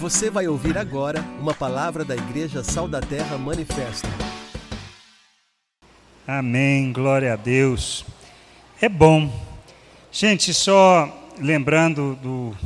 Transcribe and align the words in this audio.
Você 0.00 0.30
vai 0.30 0.48
ouvir 0.48 0.78
agora 0.78 1.22
uma 1.38 1.52
palavra 1.52 2.06
da 2.06 2.16
Igreja 2.16 2.64
Sal 2.64 2.88
da 2.88 3.02
Terra 3.02 3.36
Manifesta. 3.36 4.08
Amém, 6.26 6.90
glória 6.90 7.34
a 7.34 7.36
Deus. 7.36 8.06
É 8.80 8.88
bom. 8.88 9.30
Gente, 10.10 10.54
só 10.54 11.30
lembrando 11.38 12.16
do, 12.16 12.56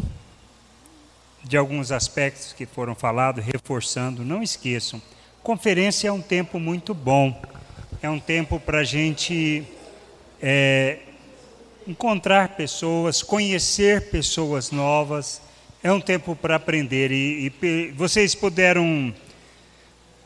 de 1.42 1.56
alguns 1.56 1.90
aspectos 1.90 2.52
que 2.52 2.66
foram 2.66 2.94
falados, 2.94 3.44
reforçando, 3.44 4.24
não 4.24 4.40
esqueçam, 4.40 5.02
conferência 5.42 6.06
é 6.06 6.12
um 6.12 6.22
tempo 6.22 6.60
muito 6.60 6.94
bom. 6.94 7.42
É 8.00 8.08
um 8.08 8.20
tempo 8.20 8.60
para 8.60 8.78
a 8.78 8.84
gente 8.84 9.66
é, 10.40 11.00
encontrar 11.84 12.50
pessoas, 12.50 13.24
conhecer 13.24 14.08
pessoas 14.08 14.70
novas, 14.70 15.42
é 15.84 15.92
um 15.92 16.00
tempo 16.00 16.34
para 16.34 16.56
aprender 16.56 17.12
e, 17.12 17.52
e, 17.62 17.92
vocês 17.94 18.34
puderam 18.34 19.14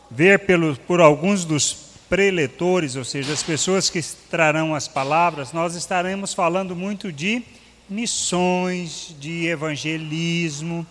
ver 0.08 0.46
pelo, 0.46 0.76
por 0.76 1.00
alguns 1.00 1.44
dos 1.44 1.88
preletores, 2.08 2.94
ou 2.94 3.04
seja, 3.04 3.32
as 3.32 3.42
pessoas 3.42 3.90
que 3.90 4.00
trarão 4.30 4.72
as 4.72 4.86
palavras, 4.86 5.52
nós 5.52 5.74
estaremos 5.74 6.32
falando 6.32 6.76
muito 6.76 7.12
de 7.12 7.42
missões, 7.90 9.16
de 9.18 9.46
evangelismo, 9.46 10.86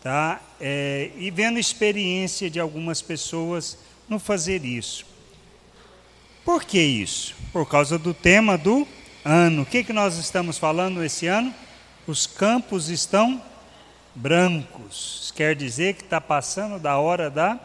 tá? 0.00 0.40
É, 0.60 1.10
e 1.18 1.28
vendo 1.32 1.58
experiência 1.58 2.48
de 2.48 2.60
algumas 2.60 3.02
pessoas 3.02 3.76
no 4.08 4.20
fazer 4.20 4.64
isso. 4.64 5.04
Por 6.44 6.62
que 6.62 6.80
isso? 6.80 7.34
Por 7.52 7.68
causa 7.68 7.98
do 7.98 8.14
tema 8.14 8.56
do 8.56 8.86
ano. 9.24 9.62
O 9.62 9.66
que, 9.66 9.82
que 9.82 9.92
nós 9.92 10.16
estamos 10.16 10.58
falando 10.58 11.02
esse 11.02 11.26
ano? 11.26 11.52
Os 12.06 12.24
campos 12.24 12.88
estão 12.88 13.42
brancos. 14.14 15.32
Quer 15.34 15.54
dizer 15.54 15.94
que 15.94 16.02
está 16.02 16.20
passando 16.20 16.78
da 16.78 16.98
hora 16.98 17.30
da 17.30 17.58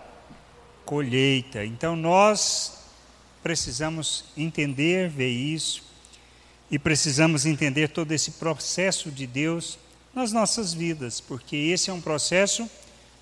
colheita. 0.86 1.66
Então 1.66 1.96
nós 1.96 2.78
precisamos 3.44 4.26
entender, 4.36 5.10
ver 5.10 5.30
isso, 5.30 5.84
e 6.70 6.78
precisamos 6.78 7.46
entender 7.46 7.90
todo 7.90 8.12
esse 8.12 8.32
processo 8.32 9.10
de 9.10 9.26
Deus 9.26 9.78
nas 10.14 10.32
nossas 10.32 10.74
vidas, 10.74 11.22
porque 11.22 11.56
esse 11.56 11.90
é 11.90 11.94
um 11.94 12.02
processo 12.02 12.70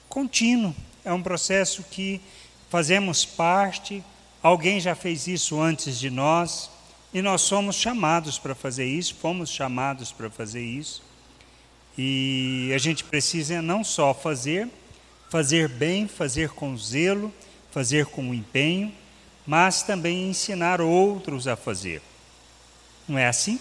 contínuo, 0.10 0.74
é 1.04 1.14
um 1.14 1.22
processo 1.22 1.84
que 1.84 2.22
fazemos 2.70 3.26
parte, 3.26 4.04
alguém 4.42 4.80
já 4.80 4.96
fez 4.96 5.28
isso 5.28 5.60
antes 5.62 6.00
de 6.00 6.10
nós, 6.10 6.70
e 7.14 7.22
nós 7.22 7.42
somos 7.42 7.76
chamados 7.76 8.40
para 8.40 8.56
fazer 8.56 8.86
isso, 8.86 9.16
fomos 9.16 9.50
chamados 9.50 10.12
para 10.12 10.30
fazer 10.30 10.64
isso. 10.64 11.04
E 11.98 12.72
a 12.74 12.78
gente 12.78 13.04
precisa 13.04 13.62
não 13.62 13.84
só 13.84 14.14
fazer, 14.14 14.68
fazer 15.30 15.70
bem, 15.70 16.08
fazer 16.08 16.50
com 16.50 16.78
zelo, 16.78 17.34
fazer 17.72 18.06
com 18.06 18.34
empenho, 18.34 18.92
mas 19.46 19.84
também 19.84 20.30
ensinar 20.30 20.82
outros 20.82 21.48
a 21.48 21.56
fazer. 21.56 22.02
Não 23.08 23.18
é 23.18 23.28
assim? 23.28 23.60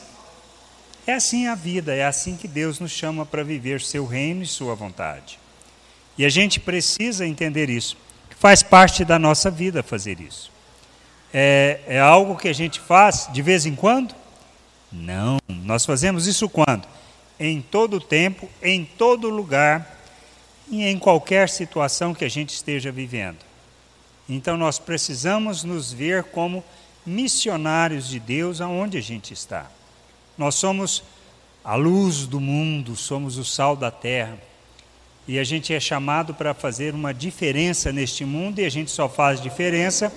É 1.07 1.15
assim 1.15 1.47
a 1.47 1.55
vida, 1.55 1.95
é 1.95 2.05
assim 2.05 2.37
que 2.37 2.49
Deus 2.49 2.81
nos 2.81 2.91
chama 2.91 3.27
para 3.27 3.45
viver 3.45 3.81
seu 3.81 4.07
reino 4.07 4.43
e 4.43 4.47
sua 4.47 4.75
vontade. 4.75 5.39
E 6.17 6.25
a 6.25 6.29
gente 6.29 6.59
precisa 6.59 7.27
entender 7.27 7.69
isso, 7.69 7.97
que 8.31 8.37
faz 8.37 8.63
parte 8.63 9.05
da 9.05 9.19
nossa 9.19 9.51
vida 9.51 9.83
fazer 9.83 10.19
isso. 10.21 10.51
É, 11.33 11.81
é 11.87 12.01
algo 12.01 12.37
que 12.37 12.49
a 12.49 12.53
gente 12.53 12.81
faz 12.81 13.29
de 13.33 13.43
vez 13.43 13.67
em 13.67 13.75
quando? 13.75 14.15
Não, 14.91 15.39
nós 15.49 15.85
fazemos 15.85 16.27
isso 16.27 16.49
quando? 16.49 16.87
Em 17.39 17.61
todo 17.61 18.01
tempo, 18.01 18.49
em 18.63 18.85
todo 18.85 19.29
lugar 19.29 19.99
e 20.71 20.85
em 20.85 20.99
qualquer 20.99 21.49
situação 21.49 22.15
que 22.15 22.25
a 22.25 22.31
gente 22.31 22.51
esteja 22.51 22.91
vivendo. 22.91 23.39
Então 24.29 24.57
nós 24.57 24.79
precisamos 24.79 25.65
nos 25.65 25.93
ver 25.93 26.25
como 26.25 26.65
missionários 27.05 28.09
de 28.09 28.19
Deus 28.19 28.61
aonde 28.61 28.97
a 28.97 29.03
gente 29.03 29.35
está. 29.35 29.71
Nós 30.39 30.55
somos 30.55 31.03
a 31.63 31.75
luz 31.75 32.27
do 32.27 32.41
mundo, 32.41 32.97
somos 32.97 33.37
o 33.37 33.45
sal 33.45 33.77
da 33.77 33.91
terra. 33.91 34.39
E 35.27 35.39
a 35.39 35.45
gente 35.45 35.73
é 35.73 35.81
chamado 35.81 36.35
para 36.35 36.53
fazer 36.53 36.95
uma 36.95 37.13
diferença 37.13 37.91
neste 37.91 38.25
mundo 38.25 38.59
e 38.61 38.65
a 38.65 38.71
gente 38.71 38.91
só 38.91 39.09
faz 39.09 39.41
diferença 39.41 40.13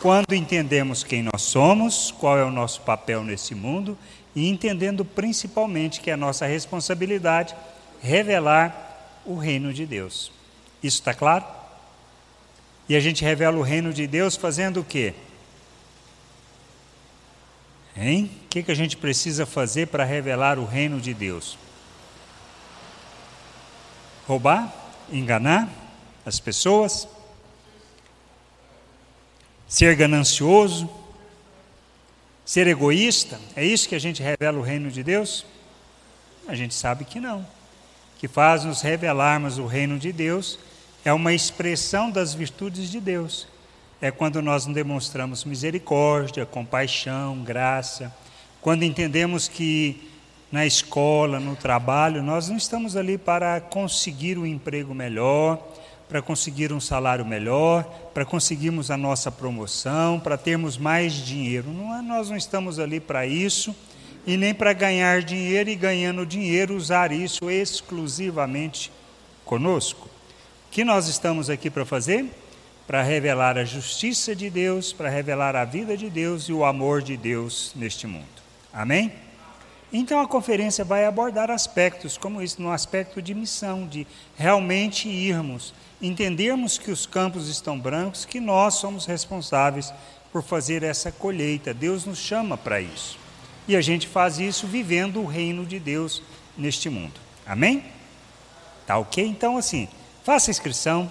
quando 0.00 0.34
entendemos 0.34 1.04
quem 1.04 1.22
nós 1.22 1.42
somos, 1.42 2.10
qual 2.10 2.38
é 2.38 2.44
o 2.44 2.50
nosso 2.50 2.80
papel 2.82 3.22
nesse 3.22 3.54
mundo 3.54 3.96
e 4.34 4.48
entendendo 4.48 5.04
principalmente 5.04 6.00
que 6.00 6.10
é 6.10 6.16
nossa 6.16 6.46
responsabilidade 6.46 7.54
revelar 8.00 9.20
o 9.24 9.36
reino 9.36 9.72
de 9.72 9.84
Deus. 9.86 10.32
Isso 10.82 10.98
está 10.98 11.12
claro? 11.12 11.44
E 12.88 12.96
a 12.96 13.00
gente 13.00 13.24
revela 13.24 13.56
o 13.56 13.62
reino 13.62 13.92
de 13.92 14.06
Deus 14.06 14.36
fazendo 14.36 14.80
o 14.80 14.84
quê? 14.84 15.14
Hein? 17.96 18.30
O 18.44 18.48
que, 18.48 18.62
que 18.62 18.70
a 18.70 18.74
gente 18.74 18.96
precisa 18.96 19.44
fazer 19.44 19.88
para 19.88 20.04
revelar 20.04 20.58
o 20.58 20.64
reino 20.64 21.00
de 21.00 21.12
Deus? 21.12 21.58
Roubar? 24.26 24.72
Enganar 25.12 25.68
as 26.24 26.40
pessoas? 26.40 27.06
Ser 29.68 29.94
ganancioso? 29.96 30.88
Ser 32.50 32.66
egoísta? 32.66 33.38
É 33.54 33.64
isso 33.64 33.88
que 33.88 33.94
a 33.94 33.98
gente 34.00 34.24
revela 34.24 34.58
o 34.58 34.60
reino 34.60 34.90
de 34.90 35.04
Deus? 35.04 35.46
A 36.48 36.54
gente 36.56 36.74
sabe 36.74 37.04
que 37.04 37.20
não. 37.20 37.46
Que 38.18 38.26
faz 38.26 38.64
nos 38.64 38.82
revelarmos 38.82 39.56
o 39.56 39.66
reino 39.66 40.00
de 40.00 40.10
Deus 40.10 40.58
é 41.04 41.12
uma 41.12 41.32
expressão 41.32 42.10
das 42.10 42.34
virtudes 42.34 42.90
de 42.90 42.98
Deus. 42.98 43.46
É 44.00 44.10
quando 44.10 44.42
nós 44.42 44.66
demonstramos 44.66 45.44
misericórdia, 45.44 46.44
compaixão, 46.44 47.38
graça. 47.38 48.12
Quando 48.60 48.82
entendemos 48.82 49.46
que 49.46 50.10
na 50.50 50.66
escola, 50.66 51.38
no 51.38 51.54
trabalho, 51.54 52.20
nós 52.20 52.48
não 52.48 52.56
estamos 52.56 52.96
ali 52.96 53.16
para 53.16 53.60
conseguir 53.60 54.36
um 54.36 54.44
emprego 54.44 54.92
melhor, 54.92 55.64
para 56.10 56.20
conseguir 56.20 56.72
um 56.72 56.80
salário 56.80 57.24
melhor, 57.24 57.84
para 58.12 58.24
conseguirmos 58.24 58.90
a 58.90 58.96
nossa 58.96 59.30
promoção, 59.30 60.18
para 60.18 60.36
termos 60.36 60.76
mais 60.76 61.12
dinheiro. 61.12 61.70
Não 61.70 61.96
é, 61.96 62.02
nós 62.02 62.28
não 62.28 62.36
estamos 62.36 62.80
ali 62.80 62.98
para 62.98 63.24
isso 63.28 63.72
e 64.26 64.36
nem 64.36 64.52
para 64.52 64.72
ganhar 64.72 65.22
dinheiro 65.22 65.70
e 65.70 65.76
ganhando 65.76 66.26
dinheiro 66.26 66.74
usar 66.74 67.12
isso 67.12 67.48
exclusivamente 67.48 68.90
conosco. 69.44 70.08
O 70.66 70.72
que 70.72 70.82
nós 70.82 71.06
estamos 71.06 71.48
aqui 71.48 71.70
para 71.70 71.86
fazer? 71.86 72.26
Para 72.88 73.02
revelar 73.02 73.56
a 73.56 73.64
justiça 73.64 74.34
de 74.34 74.50
Deus, 74.50 74.92
para 74.92 75.08
revelar 75.08 75.54
a 75.54 75.64
vida 75.64 75.96
de 75.96 76.10
Deus 76.10 76.48
e 76.48 76.52
o 76.52 76.64
amor 76.64 77.02
de 77.02 77.16
Deus 77.16 77.70
neste 77.76 78.08
mundo. 78.08 78.26
Amém? 78.72 79.12
Então 79.92 80.20
a 80.20 80.26
conferência 80.26 80.84
vai 80.84 81.04
abordar 81.04 81.52
aspectos 81.52 82.18
como 82.18 82.42
isso, 82.42 82.60
no 82.60 82.72
aspecto 82.72 83.22
de 83.22 83.32
missão, 83.32 83.86
de 83.86 84.04
realmente 84.36 85.08
irmos 85.08 85.72
entendermos 86.00 86.78
que 86.78 86.90
os 86.90 87.06
campos 87.06 87.48
estão 87.48 87.78
brancos, 87.78 88.24
que 88.24 88.40
nós 88.40 88.74
somos 88.74 89.06
responsáveis 89.06 89.92
por 90.32 90.42
fazer 90.42 90.82
essa 90.82 91.10
colheita. 91.12 91.74
Deus 91.74 92.04
nos 92.04 92.18
chama 92.18 92.56
para 92.56 92.80
isso. 92.80 93.18
E 93.68 93.76
a 93.76 93.80
gente 93.80 94.06
faz 94.06 94.38
isso 94.38 94.66
vivendo 94.66 95.20
o 95.20 95.26
reino 95.26 95.64
de 95.64 95.78
Deus 95.78 96.22
neste 96.56 96.88
mundo. 96.88 97.14
Amém? 97.46 97.84
Tá 98.86 98.98
ok? 98.98 99.24
Então, 99.24 99.56
assim, 99.56 99.88
faça 100.24 100.50
inscrição, 100.50 101.10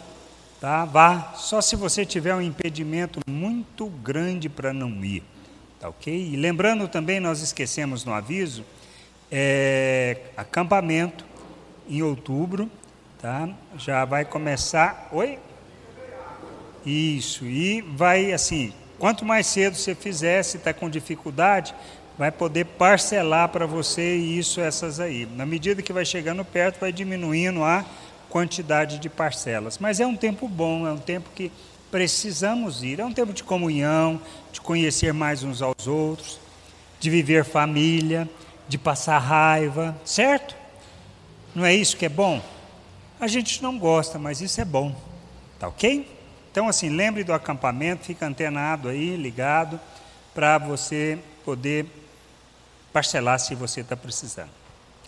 tá? 0.59 0.83
Vá, 0.85 1.33
só 1.35 1.61
se 1.61 1.75
você 1.75 2.05
tiver 2.05 2.35
um 2.35 2.41
impedimento 2.41 3.19
muito 3.29 3.87
grande 3.87 4.49
para 4.49 4.73
não 4.73 5.03
ir. 5.03 5.23
Tá 5.79 5.87
ok? 5.87 6.13
E 6.13 6.35
lembrando 6.35 6.87
também, 6.87 7.19
nós 7.19 7.41
esquecemos 7.41 8.03
no 8.03 8.13
aviso, 8.13 8.65
é, 9.31 10.17
acampamento 10.35 11.23
em 11.87 12.01
outubro, 12.01 12.69
tá? 13.21 13.49
Já 13.77 14.05
vai 14.05 14.25
começar. 14.25 15.09
Oi? 15.11 15.37
Isso, 16.85 17.45
e 17.45 17.81
vai 17.81 18.31
assim, 18.31 18.73
quanto 18.97 19.25
mais 19.25 19.45
cedo 19.47 19.75
você 19.75 19.93
fizer, 19.93 20.41
se 20.43 20.57
está 20.57 20.73
com 20.73 20.89
dificuldade, 20.89 21.75
vai 22.17 22.31
poder 22.31 22.65
parcelar 22.65 23.49
para 23.49 23.65
você 23.65 24.15
isso, 24.15 24.61
essas 24.61 24.99
aí. 24.99 25.27
Na 25.35 25.45
medida 25.45 25.81
que 25.81 25.91
vai 25.91 26.05
chegando 26.05 26.43
perto, 26.45 26.79
vai 26.79 26.91
diminuindo 26.91 27.63
a 27.63 27.85
quantidade 28.29 28.97
de 28.97 29.09
parcelas. 29.09 29.77
Mas 29.77 29.99
é 29.99 30.07
um 30.07 30.15
tempo 30.15 30.47
bom, 30.47 30.87
é 30.87 30.91
um 30.91 30.97
tempo 30.97 31.29
que 31.35 31.51
precisamos 31.91 32.83
ir. 32.83 32.99
É 32.99 33.05
um 33.05 33.13
tempo 33.13 33.33
de 33.33 33.43
comunhão, 33.43 34.21
de 34.51 34.61
conhecer 34.61 35.13
mais 35.13 35.43
uns 35.43 35.61
aos 35.61 35.87
outros, 35.87 36.39
de 36.99 37.09
viver 37.09 37.43
família, 37.43 38.29
de 38.67 38.77
passar 38.77 39.17
raiva, 39.17 39.95
certo? 40.05 40.55
Não 41.53 41.65
é 41.65 41.73
isso 41.73 41.97
que 41.97 42.05
é 42.05 42.09
bom? 42.09 42.41
A 43.19 43.27
gente 43.27 43.61
não 43.61 43.77
gosta, 43.77 44.17
mas 44.17 44.39
isso 44.39 44.61
é 44.61 44.65
bom. 44.65 44.95
Tá 45.59 45.67
ok? 45.67 46.09
Então, 46.49 46.69
assim, 46.69 46.87
lembre 46.87 47.23
do 47.25 47.33
acampamento, 47.33 48.05
fica 48.05 48.25
antenado 48.25 48.87
aí, 48.87 49.17
ligado, 49.17 49.77
para 50.33 50.57
você 50.57 51.19
poder 51.43 51.85
parcelar 52.93 53.37
se 53.37 53.53
você 53.55 53.81
está 53.81 53.97
precisando. 53.97 54.49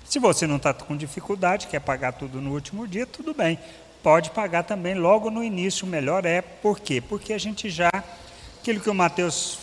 Se 0.04 0.20
você 0.20 0.46
não 0.46 0.58
está 0.58 0.74
com 0.74 0.98
dificuldade, 0.98 1.68
quer 1.68 1.80
pagar 1.80 2.12
tudo 2.12 2.42
no 2.42 2.52
último 2.52 2.86
dia, 2.86 3.06
tudo 3.06 3.34
bem. 3.34 3.58
pode 4.04 4.32
pagar 4.32 4.64
também 4.64 4.96
logo 4.96 5.30
no 5.30 5.42
início, 5.42 5.88
melhor 5.88 6.26
é. 6.26 6.42
Por 6.42 6.80
quê? 6.82 7.00
Porque 7.00 7.32
a 7.32 7.38
gente 7.38 7.70
já, 7.70 7.90
aquilo 8.60 8.82
que 8.82 8.90
o 8.90 8.94
Mateus 8.94 9.60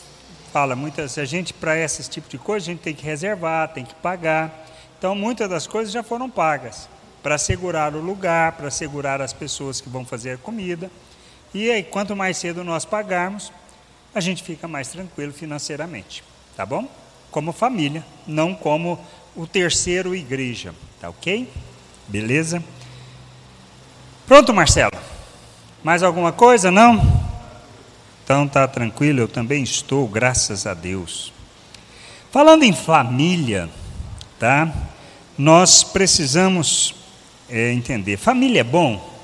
fala, 0.53 0.75
muitas 0.75 1.19
a 1.19 1.25
gente 1.27 1.53
para 1.53 1.77
esse 1.77 2.09
tipo 2.09 2.29
de 2.31 2.39
coisa, 2.39 2.65
a 2.65 2.73
gente 2.73 2.81
tem 2.81 2.94
que 2.94 3.05
reservar, 3.05 3.69
tem 3.75 3.85
que 3.85 3.94
pagar. 3.97 4.67
Então, 4.97 5.15
muitas 5.15 5.51
das 5.51 5.67
coisas 5.67 5.93
já 5.93 6.03
foram 6.03 6.31
pagas 6.31 6.89
para 7.23 7.35
assegurar 7.35 7.94
o 7.94 8.00
lugar, 8.00 8.53
para 8.53 8.69
assegurar 8.69 9.20
as 9.20 9.32
pessoas 9.32 9.81
que 9.81 9.88
vão 9.88 10.05
fazer 10.05 10.32
a 10.32 10.38
comida. 10.38 10.91
E 11.53 11.70
aí, 11.70 11.82
quanto 11.82 12.15
mais 12.15 12.37
cedo 12.37 12.62
nós 12.62 12.85
pagarmos, 12.85 13.53
a 14.15 14.20
gente 14.20 14.43
fica 14.43 14.69
mais 14.69 14.88
tranquilo 14.88 15.32
financeiramente, 15.32 16.23
tá 16.56 16.65
bom? 16.65 16.88
Como 17.31 17.53
família, 17.53 18.05
não 18.26 18.55
como 18.55 18.99
o 19.37 19.47
terceiro 19.47 20.15
igreja, 20.15 20.75
tá 21.00 21.09
ok? 21.09 21.49
Beleza? 22.06 22.62
Pronto, 24.26 24.53
Marcelo? 24.53 24.93
Mais 25.82 26.03
alguma 26.03 26.32
coisa? 26.32 26.70
Não? 26.70 27.00
Então 28.25 28.47
tá 28.47 28.69
tranquilo, 28.69 29.20
eu 29.20 29.29
também 29.29 29.62
estou, 29.62 30.06
graças 30.06 30.67
a 30.67 30.75
Deus. 30.75 31.32
Falando 32.31 32.62
em 32.62 32.75
família, 32.75 33.70
tá? 34.38 34.70
Nós 35.38 35.82
precisamos 35.82 36.94
é, 37.49 37.73
entender. 37.73 38.17
Família 38.17 38.61
é 38.61 38.65
bom? 38.65 39.19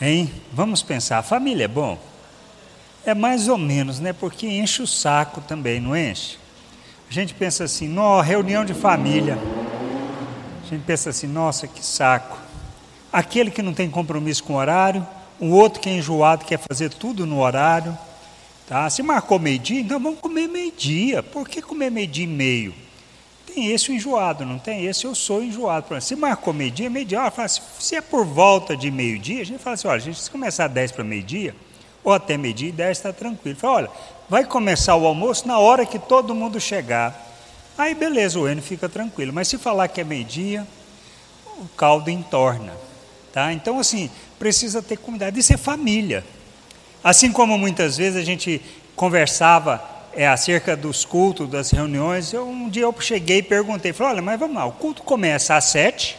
Hein? 0.00 0.30
Vamos 0.52 0.82
pensar, 0.82 1.22
família 1.22 1.64
é 1.64 1.68
bom? 1.68 1.98
É 3.06 3.14
mais 3.14 3.48
ou 3.48 3.58
menos, 3.58 4.00
né? 4.00 4.12
Porque 4.12 4.46
enche 4.46 4.82
o 4.82 4.86
saco 4.86 5.40
também, 5.40 5.80
não 5.80 5.96
enche? 5.96 6.38
A 7.08 7.12
gente 7.12 7.34
pensa 7.34 7.64
assim, 7.64 7.88
nó, 7.88 8.20
reunião 8.20 8.64
de 8.64 8.74
família. 8.74 9.38
A 10.64 10.66
gente 10.68 10.82
pensa 10.82 11.10
assim, 11.10 11.26
nossa, 11.26 11.68
que 11.68 11.84
saco. 11.84 12.38
Aquele 13.12 13.50
que 13.50 13.62
não 13.62 13.74
tem 13.74 13.88
compromisso 13.88 14.42
com 14.42 14.54
o 14.54 14.56
horário, 14.56 15.06
o 15.38 15.50
outro 15.50 15.80
que 15.80 15.88
é 15.88 15.92
enjoado 15.92 16.44
quer 16.44 16.58
fazer 16.58 16.90
tudo 16.90 17.26
no 17.26 17.40
horário. 17.40 17.96
Tá? 18.66 18.88
Se 18.88 19.02
marcou 19.02 19.38
meio-dia, 19.38 19.80
então 19.80 20.00
vamos 20.00 20.18
comer 20.20 20.48
meio-dia. 20.48 21.22
Por 21.22 21.48
que 21.48 21.60
comer 21.60 21.90
meio-dia 21.90 22.24
e 22.24 22.28
meio? 22.28 22.74
Tem 23.54 23.70
esse 23.70 23.92
o 23.92 23.94
enjoado, 23.94 24.44
não 24.44 24.58
tem 24.58 24.84
esse, 24.84 25.04
eu 25.04 25.14
sou 25.14 25.40
enjoado. 25.40 26.00
Se 26.00 26.16
marcou 26.16 26.52
meio-dia, 26.52 26.90
meio-dia, 26.90 27.22
assim, 27.22 27.62
se 27.78 27.94
é 27.94 28.00
por 28.00 28.26
volta 28.26 28.76
de 28.76 28.90
meio-dia, 28.90 29.42
a 29.42 29.46
gente 29.46 29.62
fala 29.62 29.74
assim, 29.74 29.86
olha, 29.86 29.96
a 29.96 30.00
gente 30.00 30.20
se 30.20 30.28
começar 30.28 30.66
10 30.66 30.90
para 30.90 31.04
meio-dia, 31.04 31.54
ou 32.02 32.12
até 32.12 32.36
meio-dia 32.36 32.70
e 32.70 32.72
10 32.72 32.98
está 32.98 33.12
tranquilo. 33.12 33.56
Fala, 33.56 33.74
olha, 33.76 33.90
vai 34.28 34.44
começar 34.44 34.96
o 34.96 35.06
almoço 35.06 35.46
na 35.46 35.56
hora 35.60 35.86
que 35.86 36.00
todo 36.00 36.34
mundo 36.34 36.58
chegar. 36.58 37.32
Aí 37.78 37.94
beleza, 37.94 38.40
o 38.40 38.48
N 38.48 38.60
fica 38.60 38.88
tranquilo. 38.88 39.32
Mas 39.32 39.46
se 39.46 39.56
falar 39.56 39.86
que 39.86 40.00
é 40.00 40.04
meio-dia, 40.04 40.66
o 41.56 41.68
caldo 41.76 42.10
entorna. 42.10 42.72
Tá? 43.32 43.52
Então, 43.52 43.78
assim, 43.78 44.10
precisa 44.36 44.82
ter 44.82 44.96
cuidado. 44.96 45.38
Isso 45.38 45.54
é 45.54 45.56
família. 45.56 46.24
Assim 47.04 47.30
como 47.30 47.56
muitas 47.56 47.96
vezes 47.96 48.20
a 48.20 48.24
gente 48.24 48.60
conversava 48.96 49.93
é, 50.16 50.26
acerca 50.26 50.76
dos 50.76 51.04
cultos, 51.04 51.48
das 51.48 51.70
reuniões, 51.70 52.32
eu, 52.32 52.48
um 52.48 52.68
dia 52.68 52.82
eu 52.82 52.94
cheguei 53.00 53.38
e 53.38 53.42
perguntei, 53.42 53.92
falei, 53.92 54.14
olha, 54.14 54.22
mas 54.22 54.38
vamos 54.38 54.56
lá, 54.56 54.66
o 54.66 54.72
culto 54.72 55.02
começa 55.02 55.56
às 55.56 55.64
sete, 55.64 56.16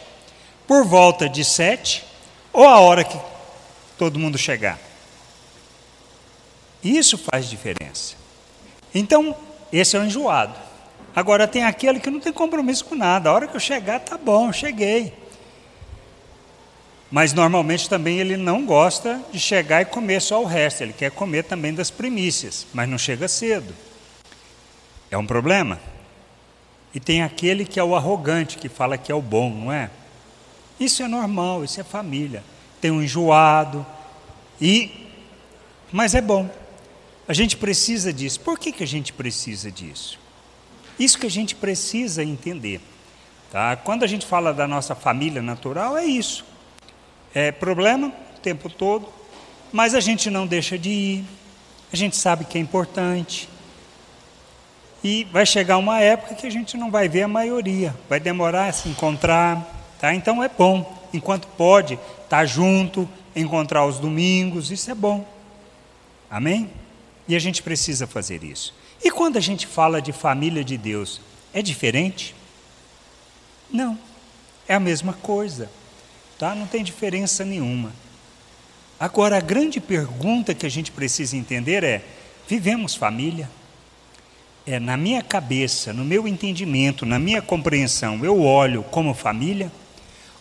por 0.66 0.84
volta 0.84 1.28
de 1.28 1.44
sete, 1.44 2.04
ou 2.52 2.66
a 2.66 2.80
hora 2.80 3.04
que 3.04 3.18
todo 3.98 4.18
mundo 4.18 4.38
chegar? 4.38 4.78
Isso 6.82 7.18
faz 7.18 7.48
diferença. 7.48 8.14
Então, 8.94 9.36
esse 9.72 9.96
é 9.96 10.00
o 10.00 10.04
enjoado. 10.04 10.54
Agora 11.14 11.48
tem 11.48 11.64
aquele 11.64 11.98
que 11.98 12.10
não 12.10 12.20
tem 12.20 12.32
compromisso 12.32 12.84
com 12.84 12.94
nada. 12.94 13.30
A 13.30 13.32
hora 13.32 13.46
que 13.46 13.56
eu 13.56 13.60
chegar, 13.60 14.00
tá 14.00 14.18
bom, 14.18 14.52
cheguei. 14.52 15.12
Mas 17.10 17.32
normalmente 17.32 17.88
também 17.88 18.18
ele 18.18 18.36
não 18.36 18.64
gosta 18.66 19.20
de 19.32 19.38
chegar 19.38 19.82
e 19.82 19.86
comer 19.86 20.20
só 20.20 20.42
o 20.42 20.44
resto. 20.44 20.82
Ele 20.82 20.92
quer 20.92 21.10
comer 21.10 21.44
também 21.44 21.72
das 21.72 21.90
primícias, 21.90 22.66
mas 22.74 22.88
não 22.88 22.98
chega 22.98 23.28
cedo. 23.28 23.74
É 25.10 25.16
um 25.16 25.26
problema. 25.26 25.80
E 26.94 27.00
tem 27.00 27.22
aquele 27.22 27.64
que 27.64 27.78
é 27.78 27.84
o 27.84 27.94
arrogante, 27.94 28.58
que 28.58 28.68
fala 28.68 28.96
que 28.96 29.12
é 29.12 29.14
o 29.14 29.22
bom, 29.22 29.50
não 29.50 29.72
é? 29.72 29.90
Isso 30.80 31.02
é 31.02 31.08
normal, 31.08 31.64
isso 31.64 31.80
é 31.80 31.84
família. 31.84 32.42
Tem 32.80 32.90
um 32.90 33.02
enjoado, 33.02 33.84
e 34.60 34.90
mas 35.92 36.14
é 36.14 36.20
bom. 36.20 36.50
A 37.28 37.32
gente 37.32 37.56
precisa 37.56 38.12
disso. 38.12 38.40
Por 38.40 38.58
que, 38.58 38.72
que 38.72 38.82
a 38.82 38.86
gente 38.86 39.12
precisa 39.12 39.70
disso? 39.70 40.18
Isso 40.98 41.18
que 41.18 41.26
a 41.26 41.30
gente 41.30 41.54
precisa 41.54 42.22
entender. 42.22 42.80
Tá? 43.50 43.76
Quando 43.76 44.02
a 44.02 44.06
gente 44.06 44.26
fala 44.26 44.52
da 44.52 44.66
nossa 44.66 44.94
família 44.94 45.42
natural, 45.42 45.96
é 45.96 46.04
isso. 46.04 46.44
É 47.34 47.52
problema 47.52 48.08
o 48.08 48.40
tempo 48.40 48.68
todo, 48.68 49.08
mas 49.72 49.94
a 49.94 50.00
gente 50.00 50.30
não 50.30 50.46
deixa 50.46 50.78
de 50.78 50.90
ir, 50.90 51.24
a 51.92 51.96
gente 51.96 52.16
sabe 52.16 52.44
que 52.44 52.56
é 52.56 52.60
importante. 52.60 53.48
E 55.08 55.22
vai 55.30 55.46
chegar 55.46 55.78
uma 55.78 56.00
época 56.00 56.34
que 56.34 56.48
a 56.48 56.50
gente 56.50 56.76
não 56.76 56.90
vai 56.90 57.08
ver 57.08 57.22
a 57.22 57.28
maioria, 57.28 57.94
vai 58.08 58.18
demorar 58.18 58.66
a 58.66 58.72
se 58.72 58.88
encontrar. 58.88 59.64
Tá? 60.00 60.12
Então 60.12 60.42
é 60.42 60.48
bom, 60.48 61.08
enquanto 61.14 61.46
pode, 61.46 61.94
estar 61.94 62.38
tá 62.38 62.44
junto, 62.44 63.08
encontrar 63.36 63.86
os 63.86 64.00
domingos, 64.00 64.72
isso 64.72 64.90
é 64.90 64.96
bom. 64.96 65.24
Amém? 66.28 66.68
E 67.28 67.36
a 67.36 67.38
gente 67.38 67.62
precisa 67.62 68.04
fazer 68.04 68.42
isso. 68.42 68.74
E 69.00 69.08
quando 69.12 69.36
a 69.36 69.40
gente 69.40 69.64
fala 69.64 70.02
de 70.02 70.10
família 70.10 70.64
de 70.64 70.76
Deus, 70.76 71.20
é 71.54 71.62
diferente? 71.62 72.34
Não, 73.70 73.96
é 74.66 74.74
a 74.74 74.80
mesma 74.80 75.12
coisa, 75.12 75.70
tá? 76.36 76.52
Não 76.52 76.66
tem 76.66 76.82
diferença 76.82 77.44
nenhuma. 77.44 77.92
Agora, 78.98 79.36
a 79.36 79.40
grande 79.40 79.78
pergunta 79.78 80.52
que 80.52 80.66
a 80.66 80.70
gente 80.70 80.90
precisa 80.90 81.36
entender 81.36 81.84
é: 81.84 82.04
vivemos 82.48 82.96
família? 82.96 83.48
É 84.66 84.80
na 84.80 84.96
minha 84.96 85.22
cabeça, 85.22 85.92
no 85.92 86.04
meu 86.04 86.26
entendimento, 86.26 87.06
na 87.06 87.20
minha 87.20 87.40
compreensão, 87.40 88.24
eu 88.24 88.42
olho 88.42 88.82
como 88.90 89.14
família? 89.14 89.70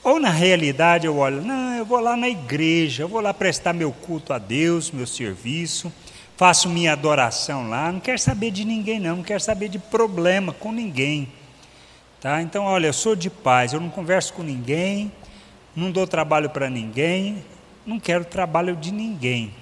Ou 0.03 0.19
na 0.19 0.31
realidade 0.31 1.05
eu 1.05 1.17
olho, 1.17 1.43
não, 1.43 1.75
eu 1.75 1.85
vou 1.85 1.99
lá 1.99 2.17
na 2.17 2.27
igreja, 2.27 3.03
eu 3.03 3.07
vou 3.07 3.21
lá 3.21 3.35
prestar 3.35 3.71
meu 3.71 3.91
culto 3.91 4.33
a 4.33 4.39
Deus, 4.39 4.89
meu 4.89 5.05
serviço, 5.05 5.93
faço 6.35 6.67
minha 6.69 6.93
adoração 6.93 7.69
lá, 7.69 7.91
não 7.91 7.99
quero 7.99 8.17
saber 8.17 8.49
de 8.49 8.65
ninguém 8.65 8.99
não, 8.99 9.17
não 9.17 9.23
quero 9.23 9.39
saber 9.39 9.69
de 9.69 9.77
problema 9.77 10.51
com 10.53 10.71
ninguém. 10.71 11.31
Tá? 12.19 12.41
Então, 12.41 12.63
olha, 12.65 12.87
eu 12.87 12.93
sou 12.93 13.15
de 13.15 13.29
paz, 13.29 13.73
eu 13.73 13.79
não 13.79 13.89
converso 13.89 14.33
com 14.33 14.41
ninguém, 14.41 15.11
não 15.75 15.91
dou 15.91 16.07
trabalho 16.07 16.49
para 16.49 16.67
ninguém, 16.67 17.45
não 17.85 17.99
quero 17.99 18.25
trabalho 18.25 18.75
de 18.75 18.91
ninguém. 18.91 19.53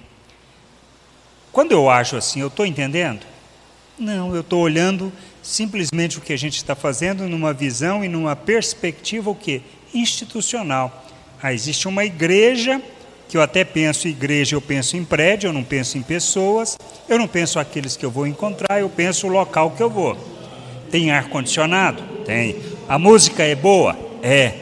Quando 1.52 1.72
eu 1.72 1.90
acho 1.90 2.16
assim, 2.16 2.40
eu 2.40 2.48
estou 2.48 2.64
entendendo? 2.64 3.33
Não, 3.98 4.34
eu 4.34 4.40
estou 4.40 4.60
olhando 4.60 5.12
simplesmente 5.40 6.18
o 6.18 6.20
que 6.20 6.32
a 6.32 6.38
gente 6.38 6.56
está 6.56 6.74
fazendo 6.74 7.28
numa 7.28 7.52
visão 7.52 8.04
e 8.04 8.08
numa 8.08 8.34
perspectiva 8.34 9.30
o 9.30 9.34
que? 9.34 9.62
Institucional. 9.92 11.04
Ah, 11.40 11.52
existe 11.52 11.86
uma 11.86 12.04
igreja 12.04 12.82
que 13.28 13.36
eu 13.36 13.42
até 13.42 13.62
penso 13.64 14.08
igreja, 14.08 14.56
eu 14.56 14.60
penso 14.60 14.96
em 14.96 15.04
prédio, 15.04 15.48
eu 15.48 15.52
não 15.52 15.62
penso 15.62 15.96
em 15.96 16.02
pessoas, 16.02 16.76
eu 17.08 17.18
não 17.18 17.28
penso 17.28 17.58
aqueles 17.58 17.96
que 17.96 18.04
eu 18.04 18.10
vou 18.10 18.26
encontrar, 18.26 18.80
eu 18.80 18.88
penso 18.88 19.26
o 19.26 19.30
local 19.30 19.70
que 19.70 19.82
eu 19.82 19.90
vou. 19.90 20.16
Tem 20.90 21.10
ar 21.10 21.28
condicionado? 21.28 22.02
Tem. 22.24 22.56
A 22.88 22.98
música 22.98 23.44
é 23.44 23.54
boa? 23.54 23.96
É. 24.22 24.54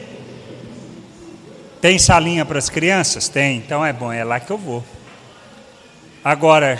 Tem 1.81 1.97
salinha 1.97 2.45
para 2.45 2.59
as 2.59 2.69
crianças? 2.69 3.27
Tem. 3.27 3.57
Então 3.57 3.83
é 3.83 3.91
bom, 3.91 4.11
é 4.11 4.23
lá 4.23 4.39
que 4.39 4.51
eu 4.51 4.57
vou. 4.57 4.83
Agora, 6.23 6.79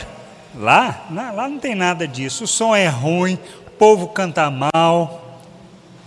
lá, 0.55 1.07
lá 1.09 1.47
não 1.47 1.59
tem 1.59 1.75
nada 1.75 2.07
disso. 2.07 2.43
O 2.43 2.47
som 2.47 2.75
é 2.75 2.87
ruim, 2.87 3.37
o 3.67 3.71
povo 3.71 4.07
canta 4.07 4.49
mal, 4.49 5.39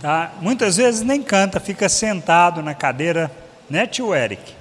tá? 0.01 0.33
Muitas 0.41 0.77
vezes 0.77 1.01
nem 1.01 1.21
canta, 1.21 1.59
fica 1.59 1.89
sentado 1.89 2.61
na 2.61 2.73
cadeira, 2.73 3.31
né, 3.69 3.85
tio 3.85 4.13
Eric? 4.13 4.53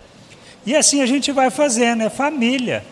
E 0.65 0.75
assim 0.75 1.01
a 1.03 1.07
gente 1.07 1.31
vai 1.33 1.51
fazendo, 1.51 2.03
é 2.03 2.11
família. 2.11 2.85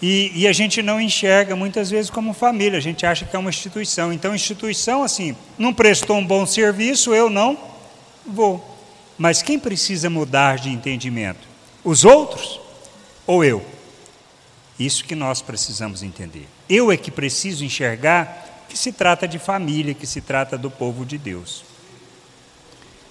E, 0.00 0.30
e, 0.34 0.46
a 0.46 0.52
gente 0.52 0.82
não 0.82 1.00
enxerga 1.00 1.56
muitas 1.56 1.88
vezes 1.88 2.10
como 2.10 2.34
família, 2.34 2.78
a 2.78 2.82
gente 2.82 3.06
acha 3.06 3.24
que 3.24 3.34
é 3.34 3.38
uma 3.38 3.48
instituição. 3.48 4.12
Então, 4.12 4.34
instituição, 4.34 5.02
assim, 5.02 5.34
não 5.56 5.72
prestou 5.72 6.16
um 6.16 6.26
bom 6.26 6.44
serviço, 6.44 7.14
eu 7.14 7.30
não 7.30 7.56
vou. 8.26 8.76
Mas 9.16 9.40
quem 9.40 9.58
precisa 9.58 10.10
mudar 10.10 10.58
de 10.58 10.68
entendimento? 10.68 11.48
Os 11.82 12.04
outros 12.04 12.60
ou 13.26 13.42
eu? 13.42 13.64
Isso 14.78 15.04
que 15.04 15.14
nós 15.14 15.40
precisamos 15.40 16.02
entender. 16.02 16.46
Eu 16.68 16.92
é 16.92 16.96
que 16.96 17.10
preciso 17.10 17.64
enxergar 17.64 18.64
que 18.68 18.76
se 18.76 18.92
trata 18.92 19.26
de 19.26 19.38
família, 19.38 19.94
que 19.94 20.06
se 20.06 20.20
trata 20.20 20.58
do 20.58 20.70
povo 20.70 21.04
de 21.06 21.16
Deus. 21.16 21.64